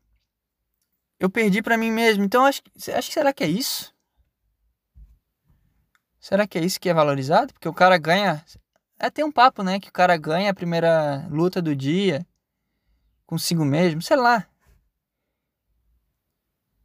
eu 1.21 1.29
perdi 1.31 1.63
para 1.63 1.77
mim 1.77 1.91
mesmo. 1.91 2.25
Então 2.25 2.45
acho, 2.45 2.63
acho 2.97 3.09
que 3.09 3.15
será 3.15 3.33
que 3.33 3.45
é 3.45 3.49
isso? 3.49 3.93
Será 6.19 6.47
que 6.47 6.59
é 6.59 6.65
isso 6.65 6.81
que 6.81 6.89
é 6.89 6.95
valorizado? 6.95 7.53
Porque 7.53 7.69
o 7.69 7.75
cara 7.75 7.99
ganha. 7.99 8.45
É, 8.99 9.11
tem 9.11 9.25
um 9.25 9.33
papo, 9.33 9.63
né? 9.63 9.81
Que 9.81 9.89
o 9.89 9.93
cara 9.93 10.17
ganha 10.17 10.51
a 10.51 10.55
primeira 10.55 11.27
luta 11.29 11.61
do 11.61 11.75
dia 11.75 12.27
consigo 13.27 13.65
mesmo, 13.65 14.01
sei 14.01 14.17
lá. 14.17 14.47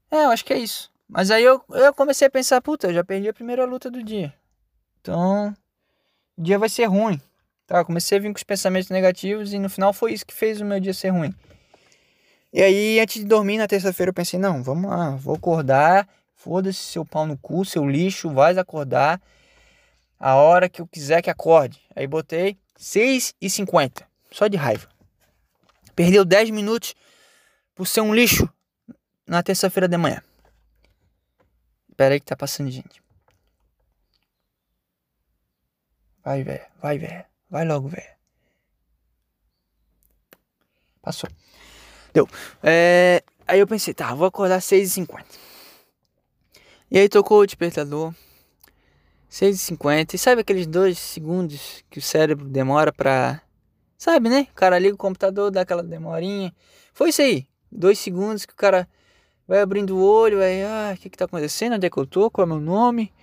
É, 0.10 0.26
eu 0.26 0.32
acho 0.32 0.46
que 0.46 0.54
é 0.54 0.58
isso. 0.58 0.92
Mas 1.08 1.32
aí 1.32 1.44
eu, 1.44 1.64
eu 1.70 1.94
comecei 1.94 2.28
a 2.28 2.32
pensar, 2.32 2.62
puta, 2.62 2.88
eu 2.88 2.94
já 2.94 3.04
perdi 3.04 3.30
a 3.30 3.34
primeira 3.34 3.66
luta 3.66 3.90
do 3.90 4.04
dia. 4.04 4.34
Então, 5.00 5.56
o 6.38 6.42
dia 6.42 6.60
vai 6.60 6.68
ser 6.68 6.86
ruim. 6.86 7.22
Tá, 7.66 7.84
comecei 7.84 8.18
a 8.18 8.22
vir 8.22 8.32
com 8.32 8.38
os 8.38 8.44
pensamentos 8.44 8.90
negativos 8.90 9.54
e 9.54 9.60
no 9.60 9.70
final 9.70 9.92
foi 9.94 10.14
isso 10.14 10.26
que 10.26 10.34
fez 10.34 10.62
o 10.62 10.66
meu 10.66 10.80
dia 10.80 10.94
ser 10.94 11.10
ruim. 11.10 11.34
E 12.54 12.62
aí, 12.62 13.00
antes 13.00 13.22
de 13.22 13.26
dormir 13.28 13.58
na 13.58 13.68
terça-feira, 13.68 14.10
eu 14.10 14.14
pensei: 14.14 14.40
não, 14.40 14.64
vamos 14.64 14.90
lá, 14.90 15.12
vou 15.12 15.36
acordar. 15.36 16.08
Foda-se 16.34 16.80
seu 16.80 17.04
pau 17.04 17.26
no 17.26 17.38
cu, 17.38 17.66
seu 17.66 17.86
lixo, 17.86 18.30
vai 18.30 18.58
acordar 18.58 19.22
a 20.20 20.36
hora 20.36 20.70
que 20.70 20.82
eu 20.82 20.88
quiser 20.88 21.22
que 21.22 21.30
acorde. 21.30 21.82
Aí 21.96 22.08
botei 22.08 22.58
6h50, 22.80 24.04
só 24.32 24.48
de 24.48 24.56
raiva. 24.56 24.88
Perdeu 25.96 26.24
10 26.24 26.52
minutos 26.52 26.94
por 27.76 27.88
ser 27.88 28.02
um 28.02 28.14
lixo 28.14 28.48
na 29.26 29.44
terça-feira 29.44 29.88
de 29.88 29.98
manhã. 29.98 30.22
Espera 31.98 32.14
aí 32.14 32.20
que 32.20 32.28
tá 32.28 32.36
passando 32.36 32.70
gente. 32.70 33.02
Vai, 36.24 36.44
velho. 36.44 36.64
Vai, 36.80 37.00
velho. 37.00 37.26
Vai 37.50 37.66
logo, 37.66 37.88
velho. 37.88 38.16
Passou. 41.02 41.28
Deu. 42.14 42.30
É, 42.62 43.24
aí 43.48 43.60
eu 43.60 43.66
pensei, 43.66 43.96
tá, 43.96 44.14
vou 44.14 44.28
acordar 44.28 44.60
6h50. 44.60 45.26
E 46.92 47.00
aí 47.00 47.10
tocou 47.10 47.40
o 47.40 47.48
despertador. 47.48 48.14
6h50. 49.32 50.14
E 50.14 50.18
sabe 50.20 50.42
aqueles 50.42 50.68
dois 50.68 51.00
segundos 51.00 51.84
que 51.90 51.98
o 51.98 52.02
cérebro 52.02 52.46
demora 52.46 52.94
pra. 52.94 53.42
Sabe, 53.98 54.30
né? 54.30 54.48
O 54.52 54.54
cara 54.54 54.78
liga 54.78 54.94
o 54.94 55.00
computador, 55.00 55.50
dá 55.50 55.62
aquela 55.62 55.82
demorinha. 55.82 56.54
Foi 56.94 57.10
isso 57.10 57.24
aí. 57.24 57.48
Dois 57.72 57.98
segundos 57.98 58.46
que 58.46 58.54
o 58.54 58.56
cara 58.56 58.88
vai 59.48 59.62
abrindo 59.62 59.96
o 59.96 60.04
olho, 60.04 60.38
vai. 60.40 60.62
Ah, 60.64 60.94
o 60.94 60.98
que 60.98 61.10
que 61.10 61.18
tá 61.18 61.26
acontecendo? 61.26 61.74
Onde 61.74 61.88
é 61.88 61.90
que 61.90 61.98
eu 61.98 62.06
tô? 62.06 62.30
Qual 62.30 62.46
é 62.46 62.48
meu 62.48 62.60
nome? 62.60 63.14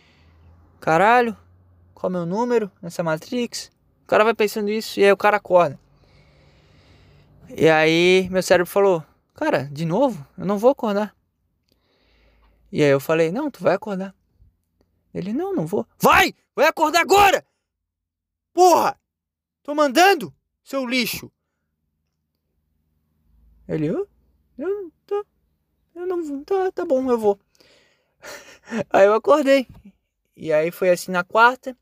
Caralho. 0.80 1.37
Qual 1.92 2.10
é 2.10 2.12
meu 2.12 2.26
número 2.26 2.70
nessa 2.82 3.02
Matrix? 3.02 3.70
O 4.02 4.06
cara 4.06 4.24
vai 4.24 4.34
pensando 4.34 4.70
isso 4.70 5.00
e 5.00 5.04
aí 5.04 5.12
o 5.12 5.16
cara 5.16 5.37
acorda. 5.37 5.78
E 7.56 7.68
aí 7.68 8.28
meu 8.30 8.42
cérebro 8.42 8.70
falou: 8.70 9.04
Cara, 9.34 9.64
de 9.64 9.84
novo? 9.84 10.26
Eu 10.37 10.44
não 10.44 10.58
vou 10.58 10.70
acordar. 10.70 11.14
E 12.70 12.82
aí 12.82 12.90
eu 12.90 13.00
falei: 13.00 13.30
Não, 13.30 13.50
tu 13.50 13.62
vai 13.62 13.74
acordar. 13.74 14.14
Ele: 15.12 15.32
Não, 15.32 15.54
não 15.54 15.66
vou. 15.66 15.87
Vai! 16.00 16.34
Vai 16.54 16.66
acordar 16.66 17.00
agora! 17.00 17.46
Porra! 18.52 18.98
Tô 19.62 19.74
mandando, 19.74 20.34
seu 20.62 20.87
lixo. 20.87 21.30
Ele: 23.66 23.87
Eu, 23.87 24.08
eu 24.58 24.68
não 24.68 24.92
tô. 25.06 25.26
Eu 25.94 26.07
não 26.07 26.22
vou. 26.24 26.44
Tá, 26.44 26.72
tá 26.72 26.85
bom, 26.85 27.11
eu 27.11 27.18
vou. 27.18 27.38
Aí 28.90 29.07
eu 29.07 29.14
acordei. 29.14 29.66
E 30.37 30.52
aí 30.52 30.70
foi 30.70 30.90
assim 30.90 31.12
na 31.12 31.22
quarta. 31.22 31.76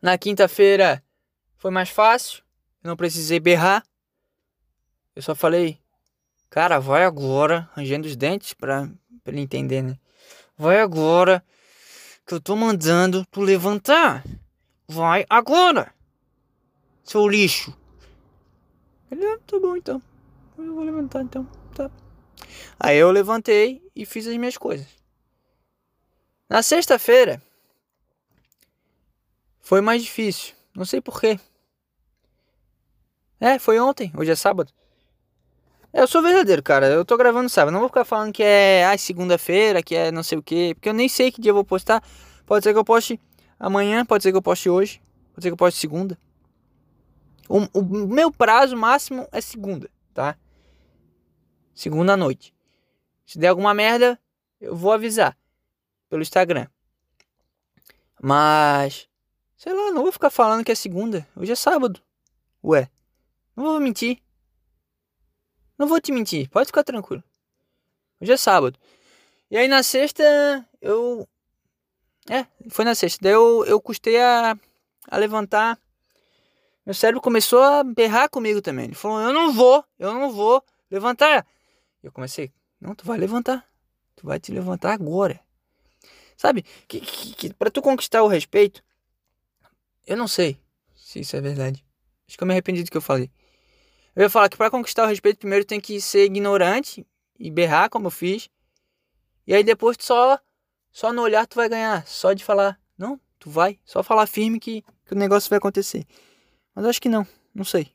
Na 0.00 0.16
quinta-feira 0.16 1.02
foi 1.56 1.70
mais 1.70 1.90
fácil. 1.90 2.42
Não 2.82 2.96
precisei 2.96 3.38
berrar. 3.38 3.84
Eu 5.14 5.20
só 5.20 5.34
falei, 5.34 5.78
cara, 6.48 6.78
vai 6.78 7.04
agora, 7.04 7.68
rangendo 7.74 8.06
os 8.06 8.16
dentes 8.16 8.54
pra, 8.54 8.88
pra 9.22 9.32
ele 9.32 9.42
entender, 9.42 9.82
né? 9.82 9.98
Vai 10.56 10.80
agora, 10.80 11.44
que 12.24 12.32
eu 12.32 12.40
tô 12.40 12.56
mandando 12.56 13.26
tu 13.26 13.40
levantar. 13.40 14.24
Vai 14.86 15.26
agora, 15.28 15.92
seu 17.04 17.28
lixo. 17.28 17.76
Ele, 19.10 19.26
ah, 19.26 19.38
tá 19.46 19.58
bom 19.58 19.76
então. 19.76 20.00
Eu 20.56 20.74
vou 20.74 20.84
levantar 20.84 21.22
então, 21.22 21.46
tá. 21.74 21.90
Aí 22.78 22.96
eu 22.96 23.10
levantei 23.10 23.82
e 23.94 24.06
fiz 24.06 24.26
as 24.26 24.36
minhas 24.36 24.56
coisas. 24.56 24.86
Na 26.48 26.62
sexta-feira 26.62 27.42
foi 29.60 29.80
mais 29.80 30.02
difícil. 30.02 30.54
Não 30.74 30.84
sei 30.84 31.00
porquê. 31.00 31.38
É, 33.40 33.58
foi 33.58 33.78
ontem, 33.78 34.12
hoje 34.16 34.30
é 34.30 34.34
sábado. 34.34 34.72
Eu 35.92 36.06
sou 36.06 36.22
verdadeiro, 36.22 36.62
cara. 36.62 36.86
Eu 36.86 37.04
tô 37.04 37.16
gravando 37.16 37.48
sábado. 37.48 37.72
Não 37.72 37.80
vou 37.80 37.88
ficar 37.88 38.04
falando 38.04 38.32
que 38.32 38.42
é 38.42 38.84
ai, 38.84 38.98
segunda-feira, 38.98 39.82
que 39.82 39.94
é 39.94 40.10
não 40.10 40.22
sei 40.22 40.38
o 40.38 40.42
que. 40.42 40.74
Porque 40.74 40.88
eu 40.88 40.94
nem 40.94 41.08
sei 41.08 41.32
que 41.32 41.40
dia 41.40 41.50
eu 41.50 41.54
vou 41.54 41.64
postar. 41.64 42.02
Pode 42.46 42.64
ser 42.64 42.72
que 42.72 42.78
eu 42.78 42.84
poste 42.84 43.20
amanhã, 43.58 44.04
pode 44.04 44.22
ser 44.22 44.30
que 44.30 44.36
eu 44.36 44.42
poste 44.42 44.68
hoje. 44.68 45.00
Pode 45.34 45.42
ser 45.42 45.48
que 45.48 45.54
eu 45.54 45.56
poste 45.56 45.80
segunda. 45.80 46.18
O, 47.48 47.66
o 47.72 48.06
meu 48.06 48.30
prazo 48.30 48.76
máximo 48.76 49.26
é 49.32 49.40
segunda, 49.40 49.90
tá? 50.12 50.36
Segunda 51.78 52.16
noite. 52.16 52.52
Se 53.24 53.38
der 53.38 53.46
alguma 53.46 53.72
merda, 53.72 54.20
eu 54.60 54.74
vou 54.74 54.90
avisar 54.90 55.38
pelo 56.08 56.22
Instagram. 56.22 56.66
Mas, 58.20 59.08
sei 59.56 59.72
lá, 59.72 59.92
não 59.92 60.02
vou 60.02 60.10
ficar 60.10 60.28
falando 60.28 60.64
que 60.64 60.72
é 60.72 60.74
segunda. 60.74 61.24
Hoje 61.36 61.52
é 61.52 61.54
sábado. 61.54 62.02
Ué, 62.64 62.90
não 63.54 63.62
vou 63.62 63.78
mentir. 63.78 64.20
Não 65.78 65.86
vou 65.86 66.00
te 66.00 66.10
mentir, 66.10 66.50
pode 66.50 66.66
ficar 66.66 66.82
tranquilo. 66.82 67.22
Hoje 68.20 68.32
é 68.32 68.36
sábado. 68.36 68.76
E 69.48 69.56
aí 69.56 69.68
na 69.68 69.84
sexta 69.84 70.68
eu. 70.82 71.28
É, 72.28 72.44
foi 72.70 72.84
na 72.84 72.96
sexta. 72.96 73.20
Daí 73.22 73.34
eu, 73.34 73.64
eu 73.66 73.80
custei 73.80 74.20
a, 74.20 74.58
a 75.08 75.16
levantar. 75.16 75.78
Meu 76.84 76.92
cérebro 76.92 77.20
começou 77.20 77.62
a 77.62 77.84
berrar 77.84 78.28
comigo 78.28 78.60
também. 78.60 78.86
Ele 78.86 78.94
falou: 78.96 79.20
Eu 79.20 79.32
não 79.32 79.52
vou, 79.52 79.84
eu 79.96 80.12
não 80.12 80.32
vou 80.32 80.60
levantar. 80.90 81.46
Eu 82.02 82.12
comecei: 82.12 82.52
Não, 82.80 82.94
tu 82.94 83.04
vai 83.04 83.18
levantar. 83.18 83.66
Tu 84.16 84.26
vai 84.26 84.38
te 84.38 84.52
levantar 84.52 84.92
agora. 84.92 85.40
Sabe, 86.36 86.64
que, 86.86 87.00
que, 87.00 87.34
que 87.34 87.54
pra 87.54 87.70
tu 87.70 87.82
conquistar 87.82 88.22
o 88.22 88.28
respeito, 88.28 88.82
eu 90.06 90.16
não 90.16 90.28
sei 90.28 90.58
se 90.94 91.20
isso 91.20 91.36
é 91.36 91.40
verdade. 91.40 91.84
Acho 92.26 92.36
que 92.36 92.44
eu 92.44 92.46
me 92.46 92.54
arrependi 92.54 92.84
do 92.84 92.90
que 92.90 92.96
eu 92.96 93.02
falei. 93.02 93.30
Eu 94.14 94.22
ia 94.22 94.30
falar 94.30 94.48
que 94.48 94.56
para 94.56 94.70
conquistar 94.70 95.04
o 95.04 95.08
respeito, 95.08 95.38
primeiro 95.38 95.64
tem 95.64 95.80
que 95.80 96.00
ser 96.00 96.24
ignorante 96.24 97.06
e 97.38 97.50
berrar, 97.50 97.88
como 97.90 98.06
eu 98.06 98.10
fiz. 98.10 98.48
E 99.46 99.54
aí 99.54 99.64
depois 99.64 99.96
tu 99.96 100.04
só, 100.04 100.38
só 100.92 101.12
no 101.12 101.22
olhar 101.22 101.46
tu 101.46 101.56
vai 101.56 101.68
ganhar. 101.68 102.06
Só 102.06 102.32
de 102.32 102.44
falar, 102.44 102.78
não, 102.96 103.20
tu 103.38 103.50
vai. 103.50 103.78
Só 103.84 104.02
falar 104.02 104.26
firme 104.26 104.60
que, 104.60 104.82
que 105.06 105.14
o 105.14 105.16
negócio 105.16 105.48
vai 105.48 105.58
acontecer. 105.58 106.06
Mas 106.74 106.84
eu 106.84 106.90
acho 106.90 107.00
que 107.00 107.08
não, 107.08 107.26
não 107.54 107.64
sei. 107.64 107.92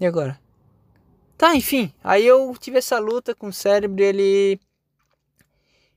E 0.00 0.06
agora? 0.06 0.40
Tá, 1.38 1.54
enfim. 1.54 1.94
Aí 2.02 2.26
eu 2.26 2.52
tive 2.58 2.78
essa 2.78 2.98
luta 2.98 3.32
com 3.32 3.48
o 3.48 3.52
cérebro 3.52 4.02
ele. 4.02 4.60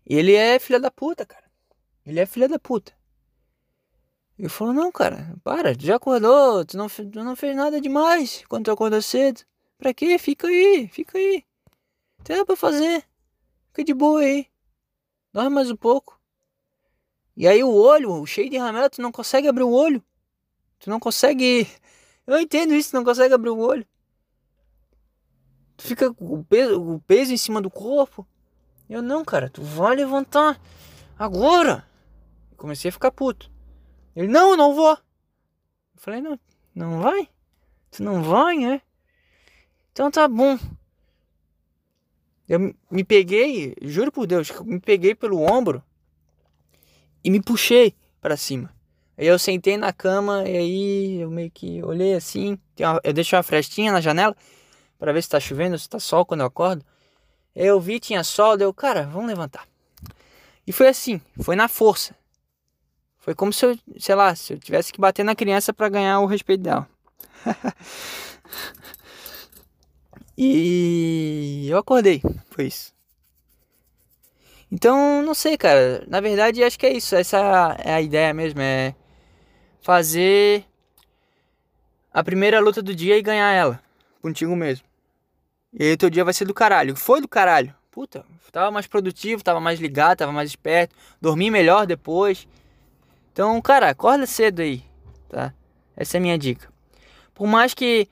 Ele 0.06 0.36
é 0.36 0.60
filha 0.60 0.80
da 0.80 0.92
puta, 0.92 1.26
cara. 1.26 1.44
Ele 2.06 2.20
é 2.20 2.26
filha 2.28 2.48
da 2.48 2.60
puta. 2.60 2.94
Ele 4.38 4.50
falou, 4.50 4.74
não, 4.74 4.92
cara, 4.92 5.36
para, 5.44 5.76
tu 5.76 5.84
já 5.86 5.96
acordou, 5.96 6.64
tu 6.66 6.78
não, 6.78 6.88
tu 6.88 7.24
não 7.24 7.36
fez 7.36 7.56
nada 7.56 7.82
demais 7.82 8.44
quando 8.48 8.66
tu 8.66 8.72
acordou 8.72 9.02
cedo. 9.02 9.42
Pra 9.80 9.94
quê? 9.94 10.18
Fica 10.20 10.48
aí, 10.48 10.88
fica 10.88 11.18
aí. 11.18 11.44
Tem 12.24 12.36
nada 12.36 12.46
pra 12.46 12.56
fazer. 12.56 13.04
Fica 13.70 13.84
de 13.84 13.94
boa 13.96 14.22
aí. 14.22 14.48
Dorme 15.34 15.50
mais 15.50 15.72
um 15.72 15.76
pouco. 15.76 16.20
E 17.36 17.48
aí 17.48 17.64
o 17.64 17.74
olho, 17.74 18.24
cheio 18.28 18.50
de 18.50 18.58
ramela, 18.58 18.90
tu 18.92 19.02
não 19.02 19.12
consegue 19.12 19.48
abrir 19.48 19.64
o 19.64 19.72
olho. 19.72 20.04
Tu 20.80 20.90
não 20.90 21.00
consegue. 21.00 21.68
Eu 22.28 22.40
entendo 22.40 22.76
isso, 22.76 22.92
tu 22.92 22.96
não 22.98 23.04
consegue 23.04 23.34
abrir 23.34 23.50
o 23.50 23.58
olho. 23.58 23.88
Fica 25.82 26.14
o 26.20 26.44
peso, 26.44 26.80
o 26.80 27.00
peso 27.02 27.34
em 27.34 27.38
cima 27.38 27.60
do 27.60 27.70
corpo. 27.70 28.26
Eu 28.88 29.02
não, 29.02 29.26
cara, 29.26 29.50
tu 29.50 29.64
vai 29.64 29.96
levantar 29.96 30.62
agora. 31.18 31.84
comecei 32.56 32.90
a 32.90 32.92
ficar 32.92 33.10
puto. 33.10 33.50
Ele, 34.16 34.28
não, 34.28 34.56
não 34.56 34.76
vou. 34.76 34.92
Eu 34.92 34.98
falei, 35.98 36.22
não, 36.22 36.40
não 36.76 37.02
vai? 37.02 37.28
Tu 37.90 38.04
não 38.04 38.22
vai, 38.22 38.58
né? 38.58 38.82
Então 39.92 40.12
tá 40.12 40.28
bom. 40.28 40.60
Eu 42.48 42.76
me 42.92 43.04
peguei, 43.04 43.76
juro 43.82 44.12
por 44.12 44.28
Deus, 44.28 44.52
me 44.62 44.80
peguei 44.80 45.16
pelo 45.16 45.42
ombro 45.42 45.84
e 47.24 47.32
me 47.32 47.42
puxei 47.42 47.96
para 48.22 48.38
cima. 48.38 48.72
Aí 49.18 49.26
eu 49.26 49.40
sentei 49.40 49.78
na 49.78 49.92
cama 49.92 50.48
e 50.48 50.58
aí 50.58 51.22
eu 51.22 51.32
meio 51.32 51.50
que 51.50 51.82
olhei 51.82 52.14
assim, 52.14 52.60
eu 53.04 53.14
deixei 53.14 53.36
uma 53.36 53.44
frestinha 53.44 53.92
na 53.92 54.02
janela 54.02 54.36
para 55.02 55.12
ver 55.12 55.24
se 55.24 55.30
tá 55.30 55.40
chovendo, 55.40 55.80
se 55.80 55.90
tá 55.90 56.00
sol 56.00 56.24
quando 56.24 56.42
eu 56.42 56.46
acordo. 56.46 56.86
Eu 57.56 57.82
vi, 57.82 58.00
tinha 58.00 58.24
sol, 58.24 58.56
deu, 58.56 58.72
cara, 58.72 59.08
vamos 59.08 59.28
levantar. 59.28 59.68
E 60.66 60.72
foi 60.72 60.90
assim, 60.90 61.20
foi 61.42 61.56
na 61.56 61.68
força. 61.68 62.16
Foi 63.18 63.34
como 63.34 63.52
se 63.52 63.66
eu, 63.66 63.76
sei 63.98 64.14
lá, 64.14 64.36
se 64.36 64.54
eu 64.54 64.60
tivesse 64.60 64.94
que 64.94 65.02
bater 65.02 65.26
na 65.26 65.34
criança 65.34 65.74
para 65.74 65.90
ganhar 65.90 66.20
o 66.20 66.28
respeito 66.28 66.62
dela. 66.62 66.88
e 70.38 71.66
eu 71.68 71.80
acordei, 71.80 72.22
foi 72.52 72.68
isso. 72.68 72.94
Então, 74.72 75.24
não 75.24 75.34
sei, 75.34 75.58
cara. 75.58 76.06
Na 76.08 76.22
verdade, 76.22 76.64
acho 76.64 76.78
que 76.78 76.86
é 76.86 76.94
isso. 76.94 77.16
Essa 77.16 77.76
é 77.84 77.92
a 77.92 78.02
ideia 78.02 78.36
mesmo. 78.36 78.62
É 78.62 78.94
fazer 79.82 80.64
a 82.14 82.24
primeira 82.24 82.60
luta 82.60 82.84
do 82.84 82.96
dia 82.96 83.18
e 83.18 83.22
ganhar 83.24 83.52
ela. 83.52 83.82
Contigo 84.22 84.56
mesmo. 84.56 84.91
E 85.74 85.84
aí, 85.84 85.98
teu 85.98 86.10
dia 86.10 86.24
vai 86.24 86.34
ser 86.34 86.46
do 86.46 86.54
caralho. 86.54 86.96
Foi 86.96 87.22
do 87.22 87.28
caralho. 87.28 87.74
Puta, 87.90 88.26
tava 88.52 88.72
mais 88.72 88.88
produtivo, 88.88 89.44
tava 89.44 89.60
mais 89.60 89.80
ligado, 89.80 90.20
tava 90.20 90.32
mais 90.32 90.50
esperto. 90.50 90.96
Dormi 91.20 91.52
melhor 91.52 91.86
depois. 91.86 92.48
Então, 93.34 93.62
cara, 93.62 93.90
acorda 93.90 94.26
cedo 94.26 94.62
aí, 94.62 94.84
tá? 95.30 95.54
Essa 95.96 96.18
é 96.18 96.20
a 96.20 96.22
minha 96.22 96.38
dica. 96.38 96.72
Por 97.34 97.48
mais 97.48 97.74
que. 97.74 98.08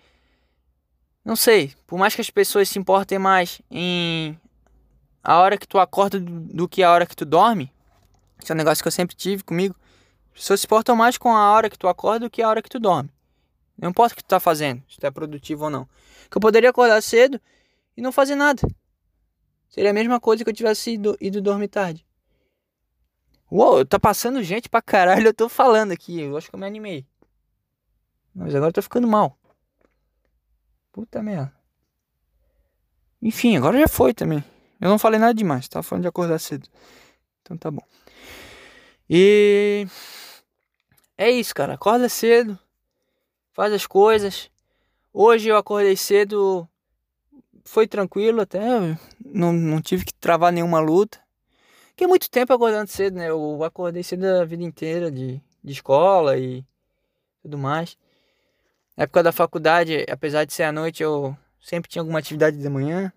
Não 1.24 1.36
sei, 1.36 1.74
por 1.86 2.00
mais 2.00 2.16
que 2.16 2.22
as 2.22 2.30
pessoas 2.30 2.70
se 2.70 2.80
importem 2.80 3.20
mais 3.20 3.62
em 3.70 4.38
a 5.24 5.38
hora 5.40 5.58
que 5.58 5.68
tu 5.68 5.78
acorda 5.78 6.20
do, 6.20 6.68
que 6.68 6.82
a 6.82 6.92
hora 6.92 7.06
que 7.06 7.16
tu 7.16 7.26
dorme, 7.26 7.72
isso 8.42 8.52
é 8.52 8.56
um 8.56 8.58
negócio 8.58 8.82
que 8.82 8.88
eu 8.88 8.92
sempre 8.92 9.16
tive 9.16 9.44
comigo. 9.44 9.76
As 10.34 10.40
pessoas 10.40 10.62
se 10.62 10.66
importam 10.66 10.96
mais 10.96 11.18
com 11.18 11.36
a 11.36 11.52
hora 11.52 11.70
que 11.70 11.78
tu 11.78 11.88
acorda 11.88 12.26
do 12.26 12.30
que 12.30 12.42
a 12.42 12.50
hora 12.50 12.62
que 12.62 12.70
tu 12.70 12.80
dorme. 12.80 13.12
Não 13.80 13.90
importa 13.90 14.14
o 14.14 14.18
que 14.18 14.24
tu 14.24 14.28
tá 14.28 14.40
fazendo, 14.40 14.84
se 14.90 14.98
tu 14.98 15.06
é 15.06 15.12
produtivo 15.12 15.66
ou 15.66 15.70
não. 15.70 15.88
Que 16.30 16.38
eu 16.38 16.42
poderia 16.42 16.70
acordar 16.70 17.02
cedo 17.02 17.40
e 17.96 18.02
não 18.02 18.12
fazer 18.12 18.36
nada. 18.36 18.62
Seria 19.70 19.92
a 19.92 19.94
mesma 19.94 20.20
coisa 20.20 20.44
que 20.44 20.50
eu 20.50 20.54
tivesse 20.54 20.94
ido, 20.94 21.18
ido 21.22 21.42
dormir 21.42 21.70
tarde. 21.70 22.06
Uou, 23.50 23.86
tá 23.86 23.98
passando 23.98 24.44
gente 24.44 24.68
pra 24.68 24.82
caralho, 24.82 25.28
eu 25.28 25.34
tô 25.34 25.48
falando 25.48 25.92
aqui. 25.92 26.20
Eu 26.20 26.38
acho 26.38 26.50
que 26.50 26.56
eu 26.56 26.60
me 26.60 26.68
animei. 26.68 27.08
Mas 28.36 28.54
agora 28.54 28.70
eu 28.70 28.74
tô 28.74 28.82
ficando 28.82 29.08
mal. 29.08 29.38
Puta 30.92 31.24
merda. 31.24 31.54
Enfim, 33.22 33.56
agora 33.58 33.80
já 33.80 33.88
foi 33.88 34.14
também. 34.14 34.44
Eu 34.80 34.90
não 34.90 35.00
falei 35.00 35.20
nada 35.20 35.34
demais, 35.34 35.68
tava 35.68 35.84
falando 35.84 36.04
de 36.04 36.08
acordar 36.08 36.40
cedo. 36.40 36.68
Então 37.42 37.58
tá 37.58 37.72
bom. 37.72 37.84
E 39.10 39.88
é 41.18 41.30
isso, 41.32 41.54
cara. 41.56 41.74
Acorda 41.74 42.08
cedo, 42.08 42.58
faz 43.54 43.74
as 43.74 43.86
coisas. 43.86 44.50
Hoje 45.14 45.50
eu 45.50 45.58
acordei 45.58 45.96
cedo, 45.96 46.68
foi 47.64 47.88
tranquilo 47.88 48.42
até, 48.42 48.60
não, 49.24 49.52
não 49.54 49.82
tive 49.82 50.06
que 50.06 50.14
travar 50.14 50.52
nenhuma 50.52 50.80
luta. 50.80 51.20
É 52.02 52.08
muito 52.08 52.30
tempo 52.30 52.54
acordando 52.54 52.90
cedo, 52.90 53.18
né? 53.18 53.30
Eu 53.30 53.62
acordei 53.62 54.02
cedo 54.04 54.24
a 54.24 54.46
vida 54.46 54.64
inteira 54.64 55.12
de, 55.12 55.42
de 55.62 55.72
escola 55.74 56.38
e 56.38 56.64
tudo 57.42 57.58
mais. 57.58 57.98
Na 58.96 59.04
época 59.04 59.22
da 59.22 59.34
faculdade, 59.34 60.06
apesar 60.10 60.46
de 60.46 60.54
ser 60.54 60.64
à 60.64 60.72
noite, 60.72 61.04
eu 61.04 61.38
sempre 61.62 61.90
tinha 61.90 62.02
alguma 62.02 62.20
atividade 62.20 62.58
de 62.58 62.70
manhã. 62.70 63.12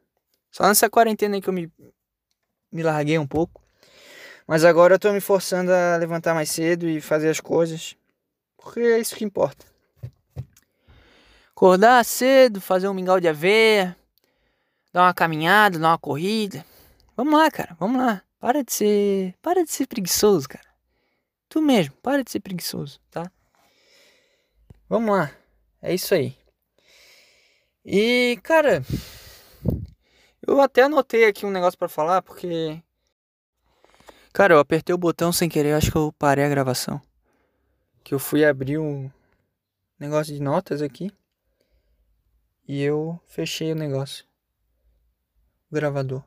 Só 0.50 0.66
nessa 0.66 0.90
quarentena 0.90 1.40
que 1.40 1.48
eu 1.48 1.52
me, 1.52 1.70
me 2.72 2.82
larguei 2.82 3.18
um 3.18 3.26
pouco. 3.26 3.62
Mas 4.48 4.64
agora 4.64 4.96
eu 4.96 4.98
tô 4.98 5.12
me 5.12 5.20
forçando 5.20 5.72
a 5.72 5.96
levantar 5.96 6.34
mais 6.34 6.50
cedo 6.50 6.88
e 6.88 7.00
fazer 7.00 7.30
as 7.30 7.38
coisas. 7.38 7.96
Porque 8.56 8.80
é 8.80 8.98
isso 8.98 9.14
que 9.14 9.24
importa. 9.24 9.64
Acordar 11.62 12.04
cedo, 12.04 12.60
fazer 12.60 12.88
um 12.88 12.92
mingau 12.92 13.20
de 13.20 13.28
aveia, 13.28 13.96
dar 14.92 15.04
uma 15.04 15.14
caminhada, 15.14 15.78
dar 15.78 15.90
uma 15.90 15.98
corrida. 15.98 16.66
Vamos 17.16 17.34
lá, 17.34 17.48
cara, 17.52 17.76
vamos 17.78 18.02
lá. 18.02 18.20
Para 18.40 18.64
de 18.64 18.72
ser. 18.72 19.36
Para 19.40 19.62
de 19.62 19.70
ser 19.70 19.86
preguiçoso, 19.86 20.48
cara. 20.48 20.66
Tu 21.48 21.62
mesmo, 21.62 21.94
para 22.02 22.24
de 22.24 22.32
ser 22.32 22.40
preguiçoso, 22.40 22.98
tá? 23.12 23.30
Vamos 24.88 25.16
lá. 25.16 25.30
É 25.80 25.94
isso 25.94 26.12
aí. 26.12 26.36
E, 27.84 28.40
cara, 28.42 28.82
eu 30.44 30.60
até 30.60 30.82
anotei 30.82 31.26
aqui 31.26 31.46
um 31.46 31.50
negócio 31.52 31.78
para 31.78 31.88
falar 31.88 32.22
porque 32.22 32.82
Cara, 34.32 34.54
eu 34.54 34.58
apertei 34.58 34.92
o 34.92 34.98
botão 34.98 35.32
sem 35.32 35.48
querer, 35.48 35.74
acho 35.74 35.92
que 35.92 35.96
eu 35.96 36.12
parei 36.18 36.44
a 36.44 36.48
gravação. 36.48 37.00
Que 38.02 38.14
eu 38.14 38.18
fui 38.18 38.44
abrir 38.44 38.78
um 38.78 39.08
negócio 40.00 40.34
de 40.34 40.42
notas 40.42 40.82
aqui 40.82 41.08
e 42.66 42.82
eu 42.82 43.20
fechei 43.26 43.72
o 43.72 43.76
negócio. 43.76 44.24
O 45.70 45.74
gravador. 45.74 46.22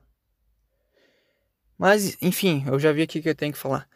Mas, 1.77 2.17
enfim, 2.21 2.63
eu 2.67 2.79
já 2.79 2.91
vi 2.91 3.01
aqui 3.01 3.21
que 3.21 3.29
eu 3.29 3.36
tenho 3.36 3.53
que 3.53 3.59
falar. 3.59 3.88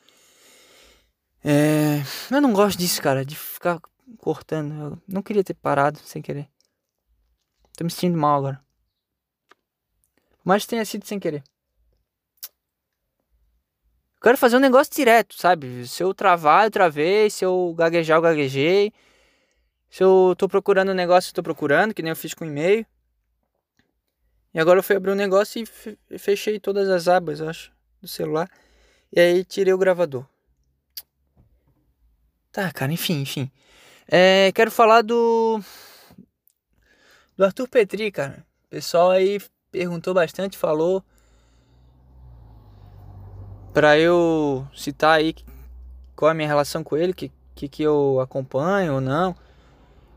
É... 1.44 2.02
Eu 2.30 2.42
não 2.42 2.54
gosto 2.54 2.78
disso, 2.78 3.02
cara, 3.02 3.26
de 3.26 3.36
ficar 3.36 3.80
cortando. 4.18 4.74
Eu 4.74 5.02
não 5.08 5.22
queria 5.22 5.44
ter 5.44 5.54
parado 5.54 6.00
sem 6.00 6.22
querer. 6.22 6.50
Tô 7.78 7.84
me 7.84 7.90
sentindo 7.90 8.18
mal 8.18 8.40
agora. 8.40 8.62
Mas 10.44 10.66
tenha 10.66 10.84
sido 10.84 11.06
sem 11.06 11.20
querer. 11.20 11.44
Quero 14.22 14.38
fazer 14.38 14.58
um 14.58 14.60
negócio 14.60 14.94
direto, 14.94 15.40
sabe? 15.40 15.88
Se 15.88 16.04
eu 16.04 16.14
travar, 16.14 16.66
eu 16.66 16.72
travei. 16.72 17.30
Se 17.30 17.46
eu 17.46 17.74
gaguejar, 17.78 18.18
eu 18.18 18.22
gaguejei. 18.22 18.92
Se 19.90 20.04
eu 20.04 20.36
tô 20.38 20.48
procurando 20.48 20.92
um 20.92 20.96
negócio, 20.96 21.32
eu 21.32 21.34
tô 21.34 21.42
procurando, 21.42 21.94
que 21.94 22.02
nem 22.02 22.12
eu 22.12 22.16
fiz 22.16 22.34
com 22.34 22.46
e-mail. 22.46 22.86
E 24.54 24.60
agora 24.60 24.80
eu 24.80 24.84
fui 24.84 24.96
abrir 24.96 25.12
um 25.12 25.16
negócio 25.16 25.64
e 26.10 26.18
fechei 26.18 26.60
todas 26.60 26.90
as 26.90 27.08
abas, 27.08 27.42
acho, 27.42 27.72
do 28.02 28.08
celular. 28.08 28.50
E 29.12 29.20
aí 29.20 29.44
tirei 29.44 29.74
o 29.74 29.78
gravador. 29.78 30.26
Tá, 32.52 32.72
cara, 32.72 32.92
enfim, 32.92 33.22
enfim. 33.22 33.52
É, 34.08 34.52
quero 34.54 34.72
falar 34.72 35.02
do. 35.02 35.60
Do 37.38 37.46
Arthur 37.46 37.68
Petri, 37.68 38.12
cara. 38.12 38.46
O 38.66 38.70
pessoal 38.70 39.12
aí 39.12 39.40
perguntou 39.72 40.14
bastante, 40.14 40.58
falou. 40.58 41.04
Pra 43.72 43.98
eu 43.98 44.68
citar 44.76 45.20
aí 45.20 45.36
qual 46.16 46.30
é 46.30 46.32
a 46.32 46.36
minha 46.36 46.48
relação 46.48 46.84
com 46.84 46.98
ele, 46.98 47.14
que, 47.14 47.32
que, 47.56 47.70
que 47.70 47.84
eu 47.84 48.20
acompanho 48.20 48.96
ou 48.96 49.02
não. 49.02 49.36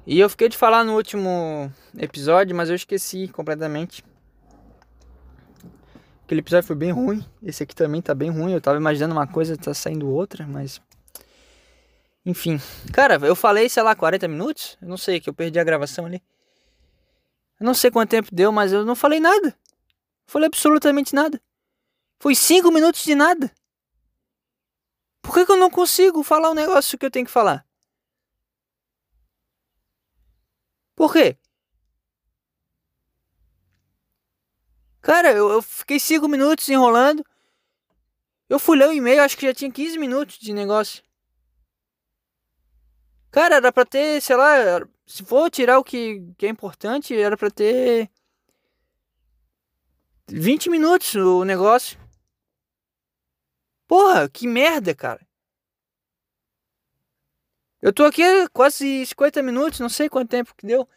E 0.05 0.19
eu 0.19 0.29
fiquei 0.29 0.49
de 0.49 0.57
falar 0.57 0.85
no 0.85 0.97
último 0.97 1.73
episódio, 1.97 2.57
mas 2.57 2.69
eu 2.69 2.75
esqueci 2.75 3.29
completamente. 3.29 4.05
Aquele 6.25 6.41
episódio 6.41 6.67
foi 6.67 6.75
bem 6.75 6.91
ruim. 6.91 7.25
Esse 7.43 7.63
aqui 7.63 7.75
também 7.75 8.03
tá 8.03 8.13
bem 8.15 8.31
ruim. 8.31 8.53
Eu 8.53 8.61
tava 8.61 8.77
imaginando 8.79 9.15
uma 9.15 9.27
coisa, 9.27 9.57
tá 9.57 9.73
saindo 9.73 10.09
outra, 10.09 10.45
mas. 10.47 10.81
Enfim. 12.27 12.61
Cara, 12.93 13.15
eu 13.23 13.37
falei, 13.37 13.69
sei 13.69 13.83
lá, 13.83 13.95
40 13.95 14.27
minutos? 14.27 14.77
Eu 14.83 14.89
não 14.89 14.97
sei, 14.97 15.21
que 15.21 15.29
eu 15.29 15.35
perdi 15.35 15.61
a 15.61 15.65
gravação 15.65 16.07
ali. 16.07 16.21
Eu 17.61 17.67
não 17.67 17.75
sei 17.75 17.91
quanto 17.91 18.11
tempo 18.11 18.29
deu, 18.33 18.51
mas 18.51 18.73
eu 18.73 18.85
não 18.85 18.97
falei 18.97 19.21
nada. 19.21 19.55
Falei 20.27 20.47
absolutamente 20.47 21.15
nada. 21.15 21.41
Foi 22.19 22.35
cinco 22.35 22.73
minutos 22.73 23.05
de 23.05 23.15
nada. 23.15 23.53
Por 25.21 25.35
que, 25.35 25.47
que 25.47 25.53
eu 25.53 25.57
não 25.57 25.71
consigo 25.71 26.25
falar 26.25 26.51
o 26.51 26.55
negócio 26.55 26.99
que 26.99 27.07
eu 27.07 27.11
tenho 27.11 27.27
que 27.27 27.31
falar? 27.31 27.65
Por 31.03 31.13
quê? 31.13 31.37
Cara, 35.01 35.33
eu, 35.33 35.51
eu 35.51 35.61
fiquei 35.61 35.99
cinco 35.99 36.29
minutos 36.29 36.69
enrolando. 36.69 37.27
Eu 38.49 38.61
fui 38.61 38.79
ler 38.79 38.89
o 38.89 38.93
e-mail, 38.93 39.21
acho 39.21 39.37
que 39.37 39.45
já 39.45 39.53
tinha 39.53 39.69
15 39.69 39.99
minutos 39.99 40.39
de 40.39 40.53
negócio. 40.53 41.03
Cara, 43.33 43.57
era 43.57 43.73
pra 43.73 43.85
ter, 43.85 44.23
sei 44.23 44.37
lá, 44.37 44.55
se 45.05 45.25
for 45.25 45.51
tirar 45.51 45.81
o 45.81 45.83
que, 45.83 46.23
que 46.39 46.47
é 46.47 46.49
importante, 46.49 47.21
era 47.21 47.37
pra 47.37 47.51
ter 47.51 48.09
20 50.29 50.71
minutos 50.71 51.17
o 51.17 51.45
negócio. 51.45 51.99
Porra, 53.89 54.29
que 54.29 54.47
merda, 54.47 54.95
cara. 54.95 55.32
Eu 57.83 57.93
tô 57.93 58.05
aqui 58.05 58.23
quase 58.53 59.05
50 59.07 59.43
minutos, 59.43 59.81
não 59.81 59.89
sei 59.89 60.09
quanto 60.09 60.31
tempo 60.31 60.55
que 60.55 60.65
deu. 60.65 60.89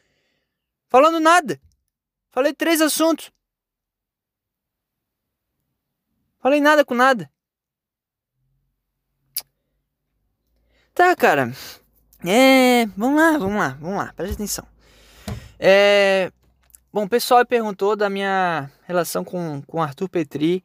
Falando 0.87 1.19
nada. 1.19 1.59
Falei 2.29 2.53
três 2.53 2.79
assuntos. 2.79 3.31
Falei 6.39 6.61
nada 6.61 6.85
com 6.85 6.93
nada. 6.93 7.27
Tá, 10.93 11.15
cara. 11.15 11.51
É. 12.23 12.85
Vamos 12.95 13.19
lá, 13.19 13.37
vamos 13.37 13.57
lá, 13.57 13.69
vamos 13.81 13.97
lá, 13.97 14.13
presta 14.13 14.35
atenção. 14.35 14.67
É. 15.57 16.31
Bom, 16.93 17.05
o 17.05 17.09
pessoal 17.09 17.43
perguntou 17.45 17.95
da 17.95 18.09
minha 18.09 18.69
relação 18.83 19.25
com, 19.25 19.61
com 19.63 19.81
Arthur 19.81 20.07
Petri. 20.07 20.63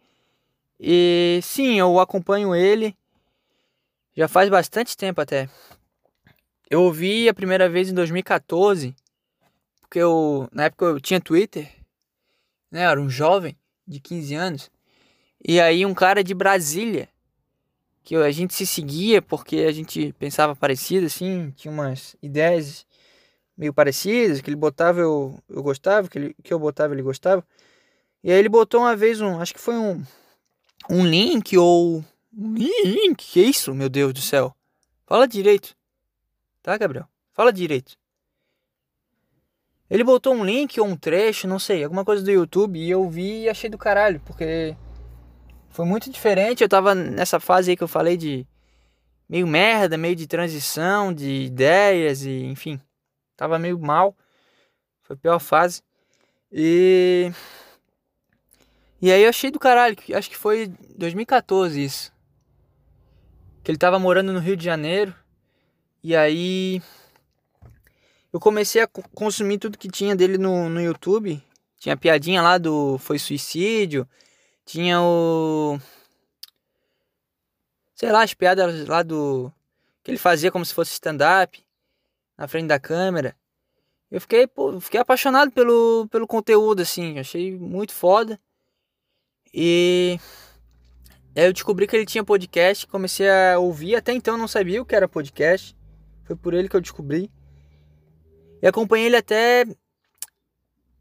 E 0.78 1.40
sim, 1.42 1.78
eu 1.78 1.98
acompanho 1.98 2.54
ele 2.54 2.94
já 4.14 4.28
faz 4.28 4.50
bastante 4.50 4.96
tempo 4.96 5.20
até. 5.20 5.48
Eu 6.70 6.82
ouvi 6.82 7.28
a 7.28 7.34
primeira 7.34 7.68
vez 7.68 7.90
em 7.90 7.94
2014, 7.94 8.94
porque 9.80 9.98
eu, 9.98 10.48
na 10.52 10.66
época 10.66 10.84
eu 10.84 11.00
tinha 11.00 11.20
Twitter, 11.20 11.68
né? 12.70 12.84
Eu 12.84 12.90
era 12.90 13.00
um 13.00 13.10
jovem 13.10 13.58
de 13.84 13.98
15 13.98 14.34
anos. 14.36 14.70
E 15.44 15.60
aí 15.60 15.84
um 15.84 15.92
cara 15.92 16.22
de 16.22 16.32
Brasília, 16.32 17.08
que 18.04 18.14
a 18.14 18.30
gente 18.30 18.54
se 18.54 18.64
seguia 18.64 19.20
porque 19.20 19.56
a 19.68 19.72
gente 19.72 20.12
pensava 20.12 20.54
parecido, 20.54 21.06
assim, 21.06 21.50
tinha 21.56 21.72
umas 21.72 22.14
ideias 22.22 22.86
meio 23.56 23.74
parecidas, 23.74 24.40
que 24.40 24.48
ele 24.48 24.56
botava 24.56 25.00
eu, 25.00 25.42
eu 25.48 25.64
gostava, 25.64 26.08
que, 26.08 26.18
ele, 26.18 26.36
que 26.40 26.54
eu 26.54 26.58
botava 26.58 26.94
ele 26.94 27.02
gostava. 27.02 27.44
E 28.22 28.30
aí 28.30 28.38
ele 28.38 28.48
botou 28.48 28.82
uma 28.82 28.94
vez 28.94 29.20
um, 29.20 29.40
acho 29.40 29.52
que 29.52 29.60
foi 29.60 29.74
um, 29.74 30.04
um 30.88 31.04
link 31.04 31.58
ou... 31.58 32.04
Um 32.32 32.54
link? 32.54 33.16
Que 33.16 33.40
isso, 33.40 33.74
meu 33.74 33.88
Deus 33.88 34.14
do 34.14 34.20
céu? 34.20 34.54
Fala 35.04 35.26
direito. 35.26 35.79
Tá, 36.62 36.76
Gabriel? 36.76 37.08
Fala 37.32 37.52
direito. 37.52 37.96
Ele 39.88 40.04
botou 40.04 40.34
um 40.34 40.44
link 40.44 40.80
ou 40.80 40.86
um 40.86 40.96
trecho, 40.96 41.48
não 41.48 41.58
sei, 41.58 41.82
alguma 41.82 42.04
coisa 42.04 42.22
do 42.22 42.30
YouTube 42.30 42.78
e 42.78 42.88
eu 42.88 43.08
vi 43.10 43.42
e 43.42 43.48
achei 43.48 43.68
do 43.68 43.76
caralho, 43.76 44.20
porque 44.20 44.76
foi 45.68 45.84
muito 45.84 46.10
diferente. 46.10 46.62
Eu 46.62 46.68
tava 46.68 46.94
nessa 46.94 47.40
fase 47.40 47.70
aí 47.70 47.76
que 47.76 47.82
eu 47.82 47.88
falei 47.88 48.16
de 48.16 48.46
meio 49.28 49.46
merda, 49.46 49.96
meio 49.96 50.14
de 50.14 50.26
transição, 50.26 51.12
de 51.12 51.42
ideias 51.42 52.24
e 52.24 52.44
enfim. 52.44 52.80
Tava 53.36 53.58
meio 53.58 53.78
mal. 53.78 54.16
Foi 55.02 55.16
a 55.16 55.18
pior 55.18 55.38
fase. 55.40 55.82
E. 56.52 57.32
E 59.02 59.10
aí 59.10 59.22
eu 59.22 59.30
achei 59.30 59.50
do 59.50 59.58
caralho, 59.58 59.96
acho 60.14 60.28
que 60.28 60.36
foi 60.36 60.68
2014 60.96 61.82
isso. 61.82 62.12
Que 63.64 63.70
ele 63.70 63.78
tava 63.78 63.98
morando 63.98 64.32
no 64.32 64.40
Rio 64.40 64.56
de 64.56 64.64
Janeiro. 64.64 65.14
E 66.02 66.16
aí. 66.16 66.82
Eu 68.32 68.40
comecei 68.40 68.80
a 68.80 68.86
consumir 68.86 69.58
tudo 69.58 69.76
que 69.76 69.88
tinha 69.88 70.16
dele 70.16 70.38
no, 70.38 70.68
no 70.68 70.80
YouTube. 70.80 71.42
Tinha 71.78 71.96
piadinha 71.96 72.40
lá 72.40 72.58
do 72.58 72.96
Foi 72.98 73.18
Suicídio. 73.18 74.08
Tinha 74.64 75.00
o. 75.00 75.78
Sei 77.94 78.10
lá, 78.10 78.22
as 78.22 78.32
piadas 78.32 78.86
lá 78.86 79.02
do. 79.02 79.52
Que 80.02 80.10
ele 80.10 80.18
fazia 80.18 80.50
como 80.50 80.64
se 80.64 80.72
fosse 80.72 80.92
stand-up. 80.92 81.62
Na 82.38 82.48
frente 82.48 82.68
da 82.68 82.78
câmera. 82.78 83.36
Eu 84.10 84.20
fiquei, 84.20 84.46
pô, 84.46 84.80
fiquei 84.80 84.98
apaixonado 84.98 85.52
pelo, 85.52 86.08
pelo 86.10 86.26
conteúdo, 86.26 86.80
assim. 86.80 87.18
Achei 87.18 87.52
muito 87.58 87.92
foda. 87.92 88.40
E. 89.52 90.18
Aí 91.36 91.44
eu 91.44 91.52
descobri 91.52 91.86
que 91.86 91.94
ele 91.94 92.06
tinha 92.06 92.24
podcast. 92.24 92.86
Comecei 92.86 93.28
a 93.28 93.58
ouvir. 93.58 93.96
Até 93.96 94.12
então 94.14 94.34
eu 94.34 94.38
não 94.38 94.48
sabia 94.48 94.80
o 94.80 94.86
que 94.86 94.94
era 94.94 95.06
podcast. 95.06 95.76
Foi 96.30 96.36
por 96.36 96.54
ele 96.54 96.68
que 96.68 96.76
eu 96.76 96.80
descobri. 96.80 97.28
E 98.62 98.66
acompanhei 98.68 99.06
ele 99.06 99.16
até 99.16 99.64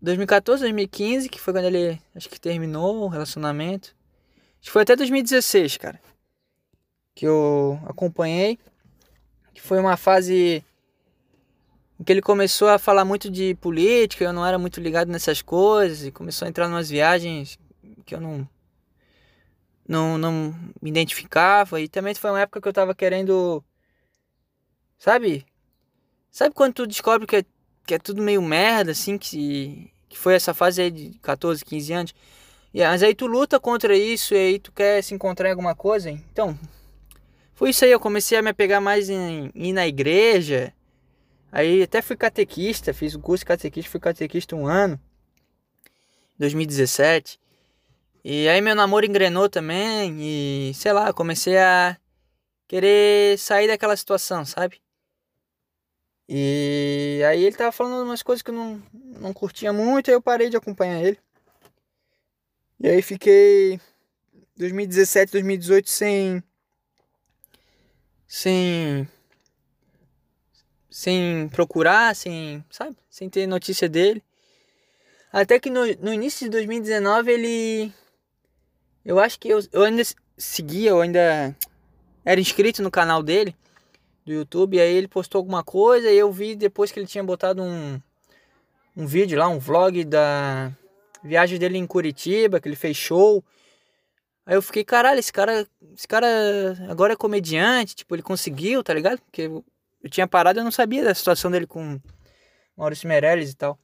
2014, 0.01 0.61
2015, 0.63 1.29
que 1.29 1.39
foi 1.39 1.53
quando 1.53 1.65
ele 1.65 2.01
acho 2.15 2.27
que 2.27 2.41
terminou 2.41 3.03
o 3.03 3.07
relacionamento. 3.07 3.95
Acho 4.59 4.65
que 4.65 4.71
foi 4.71 4.81
até 4.81 4.95
2016, 4.95 5.77
cara. 5.77 6.01
Que 7.13 7.27
eu 7.27 7.79
acompanhei. 7.85 8.57
Que 9.53 9.61
foi 9.61 9.79
uma 9.79 9.95
fase 9.95 10.65
em 11.99 12.03
que 12.03 12.11
ele 12.11 12.23
começou 12.23 12.69
a 12.69 12.79
falar 12.79 13.05
muito 13.05 13.29
de 13.29 13.53
política, 13.61 14.23
eu 14.23 14.33
não 14.33 14.43
era 14.43 14.57
muito 14.57 14.81
ligado 14.81 15.11
nessas 15.11 15.43
coisas, 15.43 16.07
e 16.07 16.11
começou 16.11 16.47
a 16.47 16.49
entrar 16.49 16.65
em 16.65 16.69
umas 16.69 16.89
viagens 16.89 17.59
que 18.03 18.15
eu 18.15 18.19
não, 18.19 18.49
não, 19.87 20.17
não 20.17 20.55
me 20.81 20.89
identificava. 20.89 21.79
E 21.79 21.87
também 21.87 22.15
foi 22.15 22.31
uma 22.31 22.41
época 22.41 22.59
que 22.59 22.67
eu 22.67 22.73
tava 22.73 22.95
querendo. 22.95 23.63
Sabe? 24.99 25.45
Sabe 26.29 26.53
quando 26.53 26.73
tu 26.73 26.85
descobre 26.85 27.25
que 27.25 27.37
é 27.37 27.45
que 27.89 27.95
é 27.95 27.97
tudo 27.97 28.21
meio 28.21 28.39
merda, 28.39 28.91
assim, 28.91 29.17
que, 29.17 29.91
que 30.07 30.15
foi 30.15 30.35
essa 30.35 30.53
fase 30.53 30.79
aí 30.79 30.91
de 30.91 31.17
14, 31.23 31.65
15 31.65 31.93
anos. 31.93 32.15
E, 32.71 32.83
mas 32.83 33.01
aí 33.01 33.15
tu 33.15 33.25
luta 33.25 33.59
contra 33.59 33.97
isso 33.97 34.35
e 34.35 34.37
aí 34.37 34.59
tu 34.59 34.71
quer 34.71 35.01
se 35.01 35.15
encontrar 35.15 35.47
em 35.47 35.51
alguma 35.53 35.73
coisa. 35.73 36.11
Hein? 36.11 36.23
Então, 36.31 36.55
foi 37.55 37.71
isso 37.71 37.83
aí. 37.83 37.89
Eu 37.91 37.99
comecei 37.99 38.37
a 38.37 38.43
me 38.43 38.51
apegar 38.51 38.79
mais 38.79 39.09
em, 39.09 39.51
ir 39.55 39.73
na 39.73 39.87
igreja. 39.87 40.71
Aí 41.51 41.81
até 41.81 41.99
fui 41.99 42.15
catequista, 42.15 42.93
fiz 42.93 43.15
o 43.15 43.19
curso 43.19 43.41
de 43.41 43.47
catequista, 43.47 43.89
fui 43.89 43.99
catequista 43.99 44.55
um 44.55 44.67
ano. 44.67 44.99
2017. 46.37 47.39
E 48.23 48.47
aí 48.47 48.61
meu 48.61 48.75
namoro 48.75 49.03
engrenou 49.03 49.49
também 49.49 50.15
e 50.21 50.73
sei 50.75 50.93
lá, 50.93 51.11
comecei 51.11 51.57
a 51.57 51.97
querer 52.67 53.39
sair 53.39 53.67
daquela 53.67 53.97
situação, 53.97 54.45
sabe? 54.45 54.79
E 56.31 57.23
aí 57.27 57.43
ele 57.43 57.55
tava 57.55 57.71
falando 57.71 58.05
umas 58.05 58.21
coisas 58.21 58.43
que 58.43 58.51
eu 58.51 58.55
não, 58.55 58.79
não 58.93 59.33
curtia 59.33 59.73
muito, 59.73 60.09
aí 60.09 60.15
eu 60.15 60.21
parei 60.21 60.47
de 60.47 60.55
acompanhar 60.55 61.03
ele. 61.03 61.17
E 62.79 62.87
aí 62.87 63.01
fiquei 63.01 63.81
2017, 64.55 65.31
2018 65.31 65.89
sem 65.89 66.43
sem 68.27 69.07
sem 70.87 71.49
procurar, 71.49 72.15
sem, 72.15 72.63
sabe, 72.69 72.95
sem 73.09 73.27
ter 73.27 73.47
notícia 73.47 73.89
dele. 73.89 74.23
Até 75.33 75.59
que 75.59 75.71
no, 75.71 75.81
no 75.95 76.13
início 76.13 76.45
de 76.45 76.51
2019 76.51 77.31
ele 77.31 77.93
eu 79.03 79.19
acho 79.19 79.39
que 79.39 79.49
eu, 79.49 79.59
eu 79.71 79.81
ainda 79.81 80.03
seguia, 80.37 80.91
eu 80.91 81.01
ainda 81.01 81.55
era 82.23 82.39
inscrito 82.39 82.83
no 82.83 82.91
canal 82.91 83.23
dele 83.23 83.55
do 84.29 84.33
YouTube. 84.33 84.77
E 84.77 84.81
aí 84.81 84.95
ele 84.95 85.07
postou 85.07 85.39
alguma 85.39 85.63
coisa 85.63 86.09
e 86.09 86.17
eu 86.17 86.31
vi 86.31 86.55
depois 86.55 86.91
que 86.91 86.99
ele 86.99 87.07
tinha 87.07 87.23
botado 87.23 87.61
um, 87.63 87.99
um 88.95 89.05
vídeo 89.05 89.37
lá, 89.37 89.47
um 89.47 89.59
vlog 89.59 90.03
da 90.05 90.71
viagem 91.23 91.59
dele 91.59 91.77
em 91.77 91.87
Curitiba, 91.87 92.59
que 92.59 92.67
ele 92.67 92.75
fez 92.75 92.95
show. 92.95 93.43
Aí 94.45 94.55
eu 94.55 94.61
fiquei, 94.61 94.83
caralho, 94.83 95.19
esse 95.19 95.33
cara, 95.33 95.67
esse 95.95 96.07
cara 96.07 96.27
agora 96.89 97.13
é 97.13 97.15
comediante, 97.15 97.95
tipo, 97.95 98.15
ele 98.15 98.23
conseguiu, 98.23 98.83
tá 98.83 98.93
ligado? 98.93 99.19
Porque 99.21 99.43
eu, 99.43 99.65
eu 100.03 100.09
tinha 100.09 100.27
parado 100.27 100.59
eu 100.59 100.63
não 100.63 100.71
sabia 100.71 101.03
da 101.03 101.13
situação 101.13 101.51
dele 101.51 101.67
com 101.67 101.99
Maurício 102.77 103.07
Meirelles 103.07 103.51
e 103.51 103.55
tal. 103.55 103.77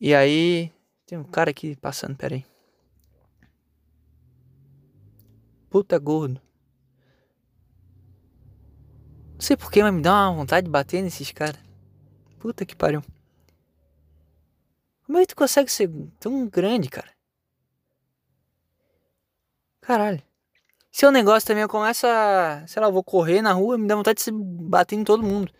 E 0.00 0.14
aí, 0.14 0.70
tem 1.06 1.18
um 1.18 1.24
cara 1.24 1.50
aqui 1.50 1.76
passando, 1.76 2.16
peraí. 2.16 2.44
Puta 5.70 5.98
gordo. 5.98 6.40
Não 9.44 9.46
sei 9.48 9.58
porquê, 9.58 9.82
mas 9.82 9.92
me 9.92 10.00
dá 10.00 10.30
uma 10.30 10.36
vontade 10.38 10.64
de 10.64 10.70
bater 10.70 11.02
nesses 11.02 11.30
caras. 11.30 11.60
Puta 12.38 12.64
que 12.64 12.74
pariu. 12.74 13.02
Como 15.04 15.18
é 15.18 15.20
que 15.20 15.26
tu 15.26 15.36
consegue 15.36 15.70
ser 15.70 15.90
tão 16.18 16.48
grande, 16.48 16.88
cara? 16.88 17.10
Caralho. 19.82 20.22
Seu 20.90 21.12
negócio 21.12 21.46
também, 21.46 21.60
eu 21.60 21.68
começo 21.68 22.06
a. 22.06 22.66
Sei 22.66 22.80
lá, 22.80 22.88
eu 22.88 22.92
vou 22.92 23.04
correr 23.04 23.42
na 23.42 23.52
rua, 23.52 23.76
me 23.76 23.86
dá 23.86 23.94
vontade 23.94 24.16
de 24.16 24.22
se 24.22 24.32
bater 24.32 24.96
em 24.96 25.04
todo 25.04 25.22
mundo. 25.22 25.52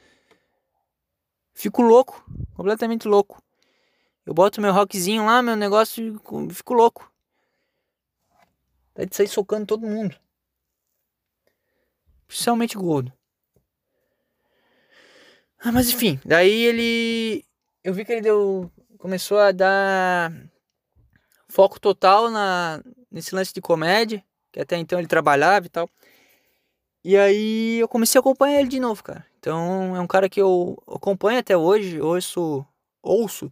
Fico 1.52 1.82
louco. 1.82 2.24
Completamente 2.54 3.06
louco. 3.06 3.42
Eu 4.24 4.32
boto 4.32 4.62
meu 4.62 4.72
rockzinho 4.72 5.26
lá, 5.26 5.42
meu 5.42 5.56
negócio, 5.56 6.18
fico 6.48 6.72
louco. 6.72 7.12
Daí 8.94 9.04
de 9.04 9.14
sair 9.14 9.28
socando 9.28 9.66
todo 9.66 9.86
mundo. 9.86 10.18
Principalmente 12.26 12.78
gordo. 12.78 13.12
Ah, 15.66 15.72
mas 15.72 15.88
enfim, 15.88 16.20
daí 16.26 16.62
ele. 16.62 17.42
Eu 17.82 17.94
vi 17.94 18.04
que 18.04 18.12
ele 18.12 18.20
deu. 18.20 18.70
Começou 18.98 19.38
a 19.38 19.50
dar 19.50 20.30
foco 21.48 21.80
total 21.80 22.30
na, 22.30 22.82
nesse 23.10 23.34
lance 23.34 23.54
de 23.54 23.62
comédia. 23.62 24.22
Que 24.52 24.60
até 24.60 24.76
então 24.76 24.98
ele 24.98 25.08
trabalhava 25.08 25.64
e 25.64 25.70
tal. 25.70 25.88
E 27.02 27.16
aí 27.16 27.78
eu 27.78 27.88
comecei 27.88 28.18
a 28.18 28.20
acompanhar 28.20 28.60
ele 28.60 28.68
de 28.68 28.78
novo, 28.78 29.02
cara. 29.02 29.24
Então 29.38 29.96
é 29.96 30.00
um 30.00 30.06
cara 30.06 30.28
que 30.28 30.40
eu 30.40 30.76
acompanho 30.86 31.38
até 31.38 31.56
hoje, 31.56 31.98
ouço, 31.98 32.64
ouço 33.02 33.50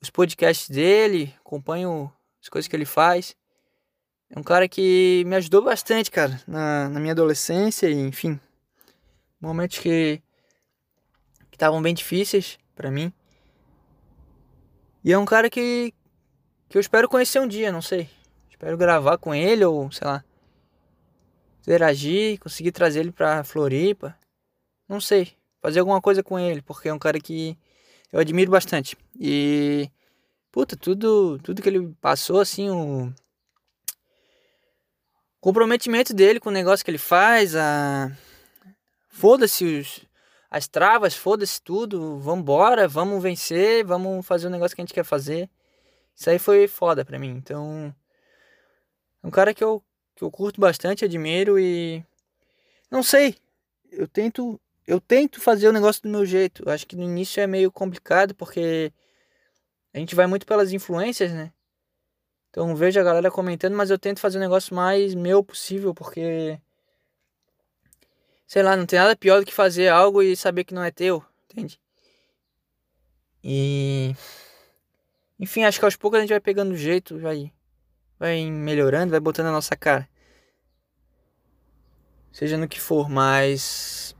os 0.00 0.10
podcasts 0.10 0.68
dele, 0.68 1.32
acompanho 1.38 2.12
as 2.42 2.48
coisas 2.48 2.66
que 2.66 2.74
ele 2.74 2.84
faz. 2.84 3.36
É 4.28 4.38
um 4.38 4.42
cara 4.42 4.68
que 4.68 5.22
me 5.24 5.36
ajudou 5.36 5.62
bastante, 5.62 6.10
cara, 6.10 6.40
na, 6.48 6.88
na 6.88 6.98
minha 6.98 7.12
adolescência 7.12 7.88
e, 7.88 7.94
enfim, 7.94 8.40
momentos 9.40 9.78
que 9.78 10.20
estavam 11.62 11.80
bem 11.80 11.94
difíceis 11.94 12.58
para 12.74 12.90
mim. 12.90 13.12
E 15.04 15.12
é 15.12 15.18
um 15.18 15.24
cara 15.24 15.48
que, 15.48 15.94
que 16.68 16.76
eu 16.76 16.80
espero 16.80 17.08
conhecer 17.08 17.40
um 17.40 17.46
dia, 17.46 17.70
não 17.70 17.80
sei. 17.80 18.10
Espero 18.50 18.76
gravar 18.76 19.16
com 19.18 19.32
ele 19.32 19.64
ou, 19.64 19.90
sei 19.92 20.06
lá, 20.06 20.24
interagir, 21.60 22.40
conseguir 22.40 22.72
trazer 22.72 23.00
ele 23.00 23.12
pra 23.12 23.44
Floripa. 23.44 24.16
Não 24.88 25.00
sei, 25.00 25.36
fazer 25.60 25.78
alguma 25.78 26.00
coisa 26.02 26.20
com 26.20 26.36
ele, 26.38 26.60
porque 26.62 26.88
é 26.88 26.94
um 26.94 26.98
cara 26.98 27.20
que 27.20 27.56
eu 28.12 28.18
admiro 28.18 28.50
bastante. 28.50 28.96
E 29.18 29.88
puta, 30.50 30.76
tudo, 30.76 31.38
tudo 31.38 31.62
que 31.62 31.68
ele 31.68 31.94
passou 32.00 32.40
assim, 32.40 32.68
o 32.70 33.12
comprometimento 35.40 36.12
dele 36.12 36.40
com 36.40 36.48
o 36.48 36.52
negócio 36.52 36.84
que 36.84 36.90
ele 36.90 36.98
faz, 36.98 37.54
a 37.54 38.10
foda-se 39.08 39.64
os 39.64 40.11
as 40.52 40.68
travas, 40.68 41.14
foda-se 41.14 41.62
tudo, 41.62 42.18
vambora, 42.18 42.86
vamos 42.86 43.22
vencer, 43.22 43.82
vamos 43.86 44.26
fazer 44.26 44.48
o 44.48 44.50
negócio 44.50 44.76
que 44.76 44.82
a 44.82 44.84
gente 44.84 44.92
quer 44.92 45.02
fazer. 45.02 45.48
Isso 46.14 46.28
aí 46.28 46.38
foi 46.38 46.68
foda 46.68 47.06
pra 47.06 47.18
mim. 47.18 47.30
Então, 47.30 47.94
é 49.22 49.26
um 49.26 49.30
cara 49.30 49.54
que 49.54 49.64
eu, 49.64 49.82
que 50.14 50.22
eu 50.22 50.30
curto 50.30 50.60
bastante, 50.60 51.06
admiro 51.06 51.58
e 51.58 52.04
não 52.90 53.02
sei, 53.02 53.34
eu 53.90 54.06
tento 54.06 54.60
eu 54.86 55.00
tento 55.00 55.40
fazer 55.40 55.68
o 55.68 55.72
negócio 55.72 56.02
do 56.02 56.10
meu 56.10 56.26
jeito. 56.26 56.68
Acho 56.68 56.86
que 56.86 56.96
no 56.96 57.04
início 57.04 57.40
é 57.40 57.46
meio 57.46 57.72
complicado 57.72 58.34
porque 58.34 58.92
a 59.94 59.98
gente 59.98 60.14
vai 60.14 60.26
muito 60.26 60.44
pelas 60.44 60.70
influências, 60.70 61.32
né? 61.32 61.50
Então 62.50 62.76
vejo 62.76 63.00
a 63.00 63.02
galera 63.02 63.30
comentando, 63.30 63.74
mas 63.74 63.90
eu 63.90 63.98
tento 63.98 64.20
fazer 64.20 64.36
o 64.36 64.40
negócio 64.40 64.74
mais 64.74 65.14
meu 65.14 65.42
possível, 65.42 65.94
porque. 65.94 66.60
Sei 68.52 68.62
lá, 68.62 68.76
não 68.76 68.84
tem 68.84 68.98
nada 68.98 69.16
pior 69.16 69.40
do 69.40 69.46
que 69.46 69.54
fazer 69.54 69.88
algo 69.88 70.22
e 70.22 70.36
saber 70.36 70.64
que 70.64 70.74
não 70.74 70.84
é 70.84 70.90
teu, 70.90 71.24
entende? 71.44 71.80
E. 73.42 74.14
Enfim, 75.40 75.64
acho 75.64 75.78
que 75.78 75.86
aos 75.86 75.96
poucos 75.96 76.18
a 76.18 76.20
gente 76.20 76.28
vai 76.28 76.38
pegando 76.38 76.72
o 76.72 76.76
jeito, 76.76 77.18
vai, 77.18 77.50
vai 78.18 78.44
melhorando, 78.50 79.10
vai 79.10 79.20
botando 79.20 79.46
a 79.46 79.52
nossa 79.52 79.74
cara. 79.74 80.06
Seja 82.30 82.58
no 82.58 82.68
que 82.68 82.78
for, 82.78 83.08
mas. 83.08 84.14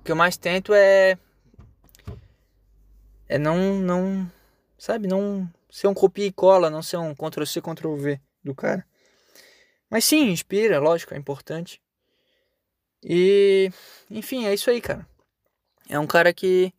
O 0.00 0.02
que 0.02 0.10
eu 0.10 0.16
mais 0.16 0.36
tento 0.36 0.74
é. 0.74 1.16
É 3.28 3.38
não. 3.38 3.78
não 3.78 4.28
sabe? 4.76 5.06
Não 5.06 5.48
ser 5.70 5.86
um 5.86 5.94
copia 5.94 6.26
e 6.26 6.32
cola, 6.32 6.70
não 6.70 6.82
ser 6.82 6.96
um 6.96 7.14
Ctrl-C, 7.14 7.62
Ctrl-V 7.62 8.20
do 8.42 8.52
cara. 8.52 8.84
Mas 9.88 10.04
sim, 10.04 10.28
inspira, 10.32 10.80
lógico, 10.80 11.14
é 11.14 11.16
importante. 11.16 11.80
E, 13.08 13.70
enfim, 14.10 14.46
é 14.46 14.52
isso 14.52 14.68
aí, 14.68 14.80
cara. 14.80 15.06
É 15.88 15.98
um 15.98 16.06
cara 16.06 16.34
que 16.34 16.72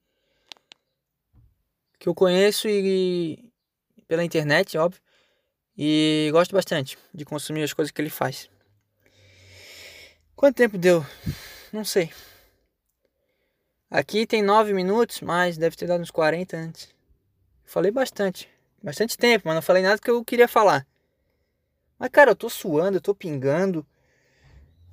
que 1.97 2.07
eu 2.09 2.13
conheço 2.13 2.67
e 2.67 3.51
pela 4.07 4.23
internet, 4.23 4.77
óbvio, 4.77 5.01
e 5.75 6.29
gosto 6.31 6.53
bastante 6.53 6.97
de 7.13 7.25
consumir 7.25 7.63
as 7.63 7.73
coisas 7.73 7.91
que 7.91 8.01
ele 8.01 8.09
faz. 8.09 8.49
Quanto 10.35 10.57
tempo 10.57 10.77
deu? 10.77 11.03
Não 11.73 11.83
sei. 11.83 12.11
Aqui 13.89 14.27
tem 14.27 14.43
9 14.43 14.73
minutos, 14.73 15.21
mas 15.21 15.57
deve 15.57 15.75
ter 15.75 15.87
dado 15.87 16.01
uns 16.01 16.11
40 16.11 16.57
antes. 16.57 16.93
Falei 17.65 17.89
bastante 17.89 18.49
bastante 18.83 19.17
tempo, 19.17 19.47
mas 19.47 19.55
não 19.55 19.61
falei 19.61 19.81
nada 19.81 19.99
que 19.99 20.09
eu 20.09 20.23
queria 20.23 20.47
falar. 20.47 20.85
Mas, 21.97 22.09
cara, 22.09 22.31
eu 22.31 22.35
tô 22.35 22.49
suando, 22.49 22.97
eu 22.97 23.01
tô 23.01 23.15
pingando. 23.15 23.85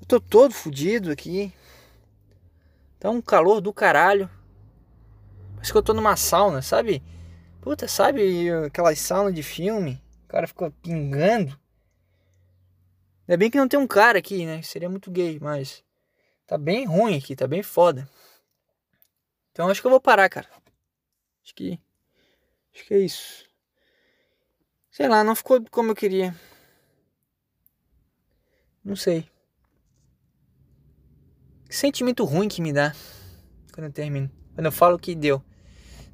Eu 0.01 0.07
tô 0.07 0.20
todo 0.20 0.53
fodido 0.53 1.11
aqui. 1.11 1.53
Tá 2.99 3.11
um 3.11 3.20
calor 3.20 3.61
do 3.61 3.72
caralho. 3.72 4.30
Parece 5.55 5.72
que 5.72 5.78
eu 5.78 5.82
tô 5.82 5.95
numa 5.95 6.16
sauna, 6.16 6.62
sabe? 6.62 7.03
Puta, 7.61 7.88
sabe 7.88 8.51
aquelas 8.66 8.99
saunas 8.99 9.34
de 9.34 9.42
filme? 9.42 10.03
O 10.24 10.28
cara 10.28 10.47
ficou 10.47 10.70
pingando. 10.70 11.59
Ainda 13.26 13.38
bem 13.38 13.51
que 13.51 13.57
não 13.57 13.66
tem 13.68 13.80
um 13.80 13.86
cara 13.86 14.18
aqui, 14.18 14.45
né? 14.45 14.61
Seria 14.62 14.90
muito 14.90 15.11
gay, 15.11 15.38
mas 15.40 15.82
tá 16.47 16.59
bem 16.59 16.84
ruim 16.84 17.16
aqui, 17.16 17.34
tá 17.34 17.47
bem 17.47 17.62
foda. 17.62 18.09
Então 19.51 19.68
acho 19.68 19.80
que 19.80 19.86
eu 19.86 19.90
vou 19.90 20.01
parar, 20.01 20.28
cara. 20.28 20.49
Acho 21.42 21.55
que 21.55 21.80
acho 22.74 22.84
que 22.84 22.95
é 22.95 22.99
isso. 22.99 23.49
Sei 24.90 25.09
lá, 25.09 25.24
não 25.24 25.34
ficou 25.34 25.64
como 25.70 25.90
eu 25.90 25.97
queria. 25.97 26.34
Não 28.84 28.97
sei. 28.97 29.34
Sentimento 31.74 32.24
ruim 32.24 32.48
que 32.48 32.62
me 32.62 32.72
dá 32.72 32.92
quando 33.72 33.86
eu 33.86 33.92
termino. 33.92 34.30
Quando 34.54 34.66
eu 34.66 34.72
falo 34.72 34.98
que 34.98 35.14
deu. 35.14 35.42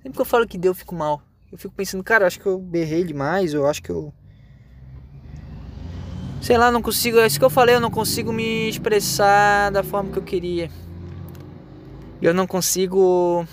Sempre 0.02 0.12
que 0.12 0.20
eu 0.20 0.24
falo 0.24 0.46
que 0.46 0.56
deu, 0.56 0.70
eu 0.70 0.74
fico 0.74 0.94
mal. 0.94 1.22
Eu 1.52 1.58
fico 1.58 1.74
pensando, 1.74 2.02
cara, 2.02 2.26
acho 2.26 2.40
que 2.40 2.46
eu 2.46 2.58
berrei 2.58 3.04
demais, 3.04 3.52
eu 3.52 3.66
acho 3.66 3.82
que 3.82 3.90
eu. 3.90 4.14
Sei 6.40 6.56
lá, 6.56 6.70
não 6.70 6.80
consigo. 6.80 7.18
É 7.18 7.26
isso 7.26 7.38
que 7.38 7.44
eu 7.44 7.50
falei, 7.50 7.74
eu 7.74 7.80
não 7.80 7.90
consigo 7.90 8.32
me 8.32 8.68
expressar 8.70 9.70
da 9.70 9.82
forma 9.82 10.10
que 10.10 10.18
eu 10.18 10.22
queria. 10.22 10.70
Eu 12.22 12.32
não 12.32 12.46
consigo 12.46 13.46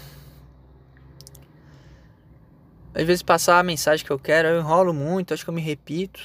às 2.97 3.05
vezes 3.05 3.21
passar 3.21 3.59
a 3.59 3.63
mensagem 3.63 4.03
que 4.03 4.11
eu 4.11 4.17
quero, 4.17 4.47
eu 4.47 4.59
enrolo 4.59 4.91
muito, 4.91 5.33
acho 5.33 5.43
que 5.43 5.49
eu 5.49 5.53
me 5.53 5.61
repito. 5.61 6.19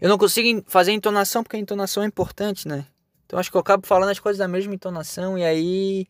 Eu 0.00 0.08
não 0.08 0.16
consigo 0.16 0.62
fazer 0.66 0.92
entonação 0.92 1.42
porque 1.42 1.56
a 1.56 1.60
entonação 1.60 2.02
é 2.02 2.06
importante, 2.06 2.66
né? 2.66 2.86
Então 3.28 3.38
acho 3.38 3.50
que 3.50 3.56
eu 3.58 3.60
acabo 3.60 3.86
falando 3.86 4.08
as 4.08 4.18
coisas 4.18 4.38
da 4.38 4.48
mesma 4.48 4.74
entonação 4.74 5.36
e 5.36 5.44
aí 5.44 6.08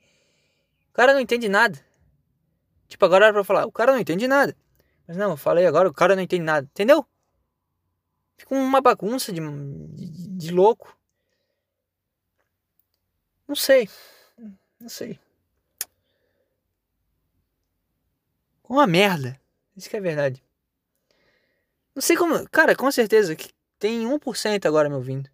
o 0.88 0.92
cara 0.92 1.12
não 1.12 1.18
entende 1.18 1.48
nada. 1.48 1.76
Tipo, 2.86 3.04
agora 3.04 3.24
era 3.24 3.34
pra 3.34 3.42
falar, 3.42 3.66
o 3.66 3.72
cara 3.72 3.90
não 3.90 3.98
entende 3.98 4.28
nada. 4.28 4.56
Mas 5.06 5.16
não, 5.16 5.30
eu 5.30 5.36
falei 5.36 5.66
agora, 5.66 5.88
o 5.88 5.92
cara 5.92 6.14
não 6.14 6.22
entende 6.22 6.44
nada, 6.44 6.68
entendeu? 6.70 7.04
Fica 8.36 8.54
uma 8.54 8.80
bagunça 8.80 9.32
de, 9.32 9.40
de, 9.40 10.28
de 10.28 10.50
louco. 10.52 10.96
Não 13.48 13.56
sei. 13.56 13.90
Não 14.78 14.88
sei. 14.88 15.18
Uma 18.62 18.86
merda. 18.86 19.40
Isso 19.76 19.90
que 19.90 19.96
é 19.96 20.00
verdade. 20.00 20.40
Não 21.96 22.00
sei 22.00 22.16
como. 22.16 22.48
Cara, 22.48 22.76
com 22.76 22.92
certeza 22.92 23.34
que 23.34 23.50
tem 23.76 24.06
1% 24.06 24.66
agora 24.66 24.88
me 24.88 24.94
ouvindo. 24.94 25.28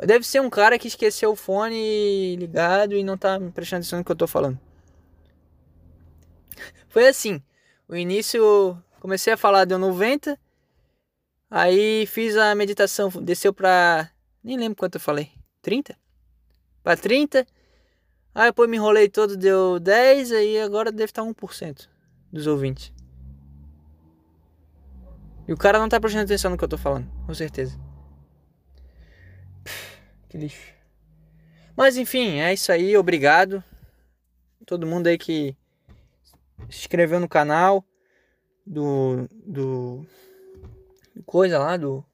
Deve 0.00 0.24
ser 0.26 0.40
um 0.40 0.50
cara 0.50 0.78
que 0.78 0.88
esqueceu 0.88 1.32
o 1.32 1.36
fone 1.36 2.36
ligado 2.36 2.94
e 2.94 3.04
não 3.04 3.16
tá 3.16 3.38
prestando 3.54 3.80
atenção 3.80 3.98
no 3.98 4.04
que 4.04 4.12
eu 4.12 4.16
tô 4.16 4.26
falando. 4.26 4.58
Foi 6.88 7.06
assim. 7.06 7.42
O 7.88 7.94
início. 7.94 8.76
Comecei 9.00 9.32
a 9.32 9.36
falar, 9.36 9.64
deu 9.64 9.78
90. 9.78 10.38
Aí 11.50 12.06
fiz 12.06 12.36
a 12.36 12.54
meditação. 12.54 13.08
Desceu 13.22 13.52
pra. 13.52 14.10
Nem 14.42 14.56
lembro 14.56 14.76
quanto 14.76 14.96
eu 14.96 15.00
falei. 15.00 15.30
30? 15.62 15.96
Pra 16.82 16.96
30. 16.96 17.46
Aí 18.34 18.46
depois 18.46 18.68
me 18.68 18.76
enrolei 18.76 19.08
todo, 19.08 19.36
deu 19.36 19.78
10. 19.78 20.32
Aí 20.32 20.60
agora 20.60 20.90
deve 20.90 21.10
estar 21.10 21.22
1% 21.22 21.88
dos 22.32 22.46
ouvintes. 22.46 22.92
E 25.46 25.52
o 25.52 25.56
cara 25.56 25.78
não 25.78 25.88
tá 25.88 26.00
prestando 26.00 26.24
atenção 26.24 26.50
no 26.50 26.56
que 26.56 26.64
eu 26.64 26.68
tô 26.68 26.78
falando, 26.78 27.06
com 27.26 27.34
certeza. 27.34 27.78
Que 30.34 30.38
lixo. 30.38 30.74
Mas 31.76 31.96
enfim, 31.96 32.40
é 32.40 32.52
isso 32.52 32.72
aí, 32.72 32.96
obrigado. 32.96 33.62
Todo 34.66 34.86
mundo 34.86 35.06
aí 35.06 35.16
que 35.16 35.56
se 36.68 36.80
inscreveu 36.80 37.20
no 37.20 37.28
canal 37.28 37.84
do 38.66 39.28
do 39.30 40.04
coisa 41.24 41.58
lá 41.58 41.76
do 41.76 42.04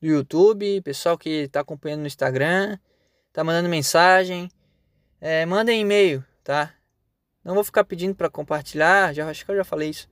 do 0.00 0.06
YouTube, 0.06 0.80
pessoal 0.82 1.18
que 1.18 1.48
tá 1.48 1.60
acompanhando 1.60 2.02
no 2.02 2.06
Instagram, 2.06 2.78
tá 3.32 3.42
mandando 3.42 3.68
mensagem, 3.68 4.48
é, 5.20 5.44
mandem 5.44 5.80
e-mail, 5.80 6.24
tá? 6.44 6.72
Não 7.42 7.54
vou 7.54 7.64
ficar 7.64 7.82
pedindo 7.82 8.14
para 8.14 8.30
compartilhar, 8.30 9.12
já 9.12 9.28
acho 9.28 9.44
que 9.44 9.50
eu 9.50 9.56
já 9.56 9.64
falei 9.64 9.90
isso. 9.90 10.08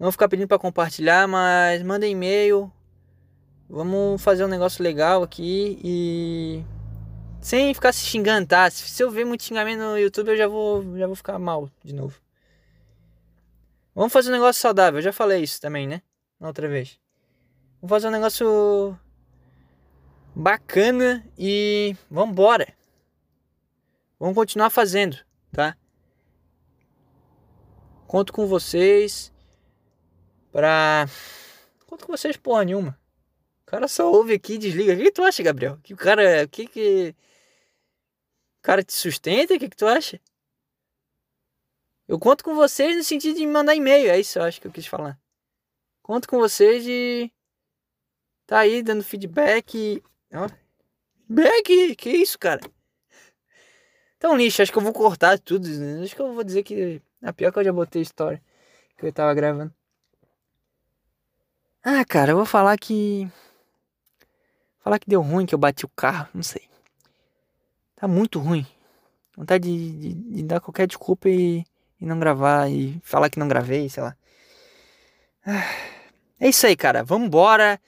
Não 0.00 0.06
vou 0.06 0.12
ficar 0.12 0.28
pedindo 0.28 0.48
para 0.48 0.58
compartilhar, 0.58 1.28
mas 1.28 1.80
manda 1.84 2.08
e-mail. 2.08 2.72
Vamos 3.72 4.20
fazer 4.20 4.44
um 4.44 4.48
negócio 4.48 4.82
legal 4.82 5.22
aqui 5.22 5.78
e 5.84 6.64
sem 7.40 7.72
ficar 7.72 7.92
se 7.92 8.04
xingando, 8.04 8.48
tá? 8.48 8.68
Se 8.68 9.00
eu 9.00 9.12
ver 9.12 9.24
muito 9.24 9.44
xingamento 9.44 9.78
no 9.78 9.96
YouTube, 9.96 10.32
eu 10.32 10.36
já 10.36 10.48
vou, 10.48 10.98
já 10.98 11.06
vou 11.06 11.14
ficar 11.14 11.38
mal 11.38 11.70
de 11.84 11.94
novo. 11.94 12.20
Vamos 13.94 14.12
fazer 14.12 14.30
um 14.30 14.32
negócio 14.32 14.60
saudável. 14.60 14.98
Eu 14.98 15.02
já 15.04 15.12
falei 15.12 15.40
isso 15.40 15.60
também, 15.60 15.86
né? 15.86 16.02
Na 16.40 16.48
outra 16.48 16.66
vez. 16.66 16.98
Vamos 17.80 17.90
fazer 17.90 18.08
um 18.08 18.10
negócio 18.10 18.98
bacana 20.34 21.24
e 21.38 21.94
vamos. 22.10 22.34
Vamos 24.18 24.34
continuar 24.34 24.70
fazendo, 24.70 25.16
tá? 25.52 25.76
Conto 28.08 28.32
com 28.32 28.48
vocês 28.48 29.32
pra. 30.50 31.06
Conto 31.86 32.04
com 32.04 32.12
vocês 32.12 32.36
porra 32.36 32.64
nenhuma. 32.64 32.99
O 33.70 33.76
cara 33.78 33.86
só 33.86 34.10
ouve 34.10 34.34
aqui 34.34 34.54
e 34.54 34.58
desliga. 34.58 34.94
O 34.94 34.96
que, 34.96 35.04
que, 35.04 35.12
tu 35.12 35.22
acha, 35.22 35.44
Gabriel? 35.44 35.78
Que 35.80 35.94
o 35.94 35.96
cara. 35.96 36.44
Que 36.48 36.66
que. 36.66 37.14
O 38.58 38.62
cara 38.62 38.82
te 38.82 38.92
sustenta? 38.92 39.54
O 39.54 39.58
que, 39.60 39.68
que 39.68 39.76
tu 39.76 39.86
acha? 39.86 40.20
Eu 42.08 42.18
conto 42.18 42.42
com 42.42 42.52
vocês 42.56 42.96
no 42.96 43.04
sentido 43.04 43.36
de 43.36 43.46
me 43.46 43.52
mandar 43.52 43.76
e-mail. 43.76 44.10
É 44.10 44.18
isso 44.18 44.40
eu 44.40 44.42
acho 44.42 44.60
que 44.60 44.66
eu 44.66 44.72
quis 44.72 44.88
falar. 44.88 45.16
Conto 46.02 46.28
com 46.28 46.36
vocês 46.40 46.82
de. 46.82 47.30
Tá 48.44 48.58
aí 48.58 48.82
dando 48.82 49.04
feedback. 49.04 50.02
Ó. 50.34 50.48
Feedback? 51.28 51.94
Que 51.94 52.10
isso, 52.10 52.36
cara? 52.40 52.60
Então, 54.16 54.36
lixo, 54.36 54.62
acho 54.62 54.72
que 54.72 54.78
eu 54.78 54.82
vou 54.82 54.92
cortar 54.92 55.38
tudo. 55.38 55.68
Né? 55.68 56.02
Acho 56.02 56.16
que 56.16 56.20
eu 56.20 56.34
vou 56.34 56.42
dizer 56.42 56.64
que. 56.64 57.00
A 57.22 57.32
pior 57.32 57.52
que 57.52 57.60
eu 57.60 57.64
já 57.64 57.72
botei 57.72 58.02
história 58.02 58.42
que 58.98 59.06
eu 59.06 59.12
tava 59.12 59.32
gravando. 59.32 59.72
Ah, 61.84 62.04
cara, 62.04 62.32
eu 62.32 62.36
vou 62.36 62.44
falar 62.44 62.76
que. 62.76 63.30
Falar 64.80 64.98
que 64.98 65.08
deu 65.08 65.20
ruim, 65.22 65.46
que 65.46 65.54
eu 65.54 65.58
bati 65.58 65.84
o 65.84 65.90
carro, 65.94 66.28
não 66.34 66.42
sei. 66.42 66.62
Tá 67.96 68.08
muito 68.08 68.38
ruim. 68.38 68.66
Vontade 69.36 69.68
de, 69.68 69.92
de, 69.92 70.14
de 70.14 70.42
dar 70.42 70.60
qualquer 70.60 70.86
desculpa 70.86 71.28
e 71.28 71.64
e 72.00 72.06
não 72.06 72.18
gravar 72.18 72.70
e 72.70 72.98
falar 73.02 73.28
que 73.28 73.38
não 73.38 73.46
gravei, 73.46 73.88
sei 73.88 74.02
lá. 74.02 74.16
É 76.40 76.48
isso 76.48 76.66
aí, 76.66 76.74
cara. 76.74 77.04
Vamos 77.04 77.26
embora. 77.26 77.78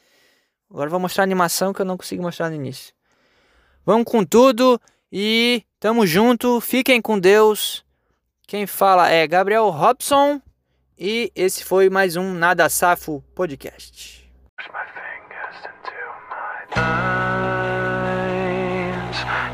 Agora 0.70 0.90
vou 0.90 1.00
mostrar 1.00 1.22
a 1.22 1.24
animação 1.24 1.72
que 1.72 1.80
eu 1.80 1.86
não 1.86 1.96
consigo 1.96 2.22
mostrar 2.22 2.50
no 2.50 2.56
início. 2.56 2.92
Vamos 3.84 4.04
com 4.04 4.24
tudo 4.24 4.80
e 5.10 5.64
tamo 5.80 6.06
junto. 6.06 6.60
Fiquem 6.60 7.00
com 7.00 7.18
Deus. 7.18 7.82
Quem 8.46 8.66
fala 8.66 9.08
é 9.08 9.26
Gabriel 9.26 9.70
Robson 9.70 10.40
e 10.98 11.32
esse 11.34 11.64
foi 11.64 11.88
mais 11.88 12.16
um 12.16 12.34
Nada 12.34 12.68
Safo 12.68 13.24
podcast. 13.34 14.30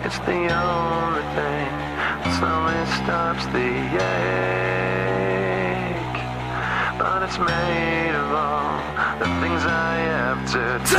It's 0.08 0.18
the 0.20 0.32
only 0.32 1.22
thing 1.36 1.70
that 2.22 2.32
slowly 2.38 2.80
stops 2.96 3.44
the 3.46 3.70
ache. 4.08 4.28
But 6.98 7.22
it's 7.24 7.38
made 7.38 8.14
of 8.14 8.32
all 8.32 8.78
the 9.18 9.26
things 9.40 9.62
I 9.66 9.96
have 9.98 10.40
to 10.52 10.78
take. 10.88 10.97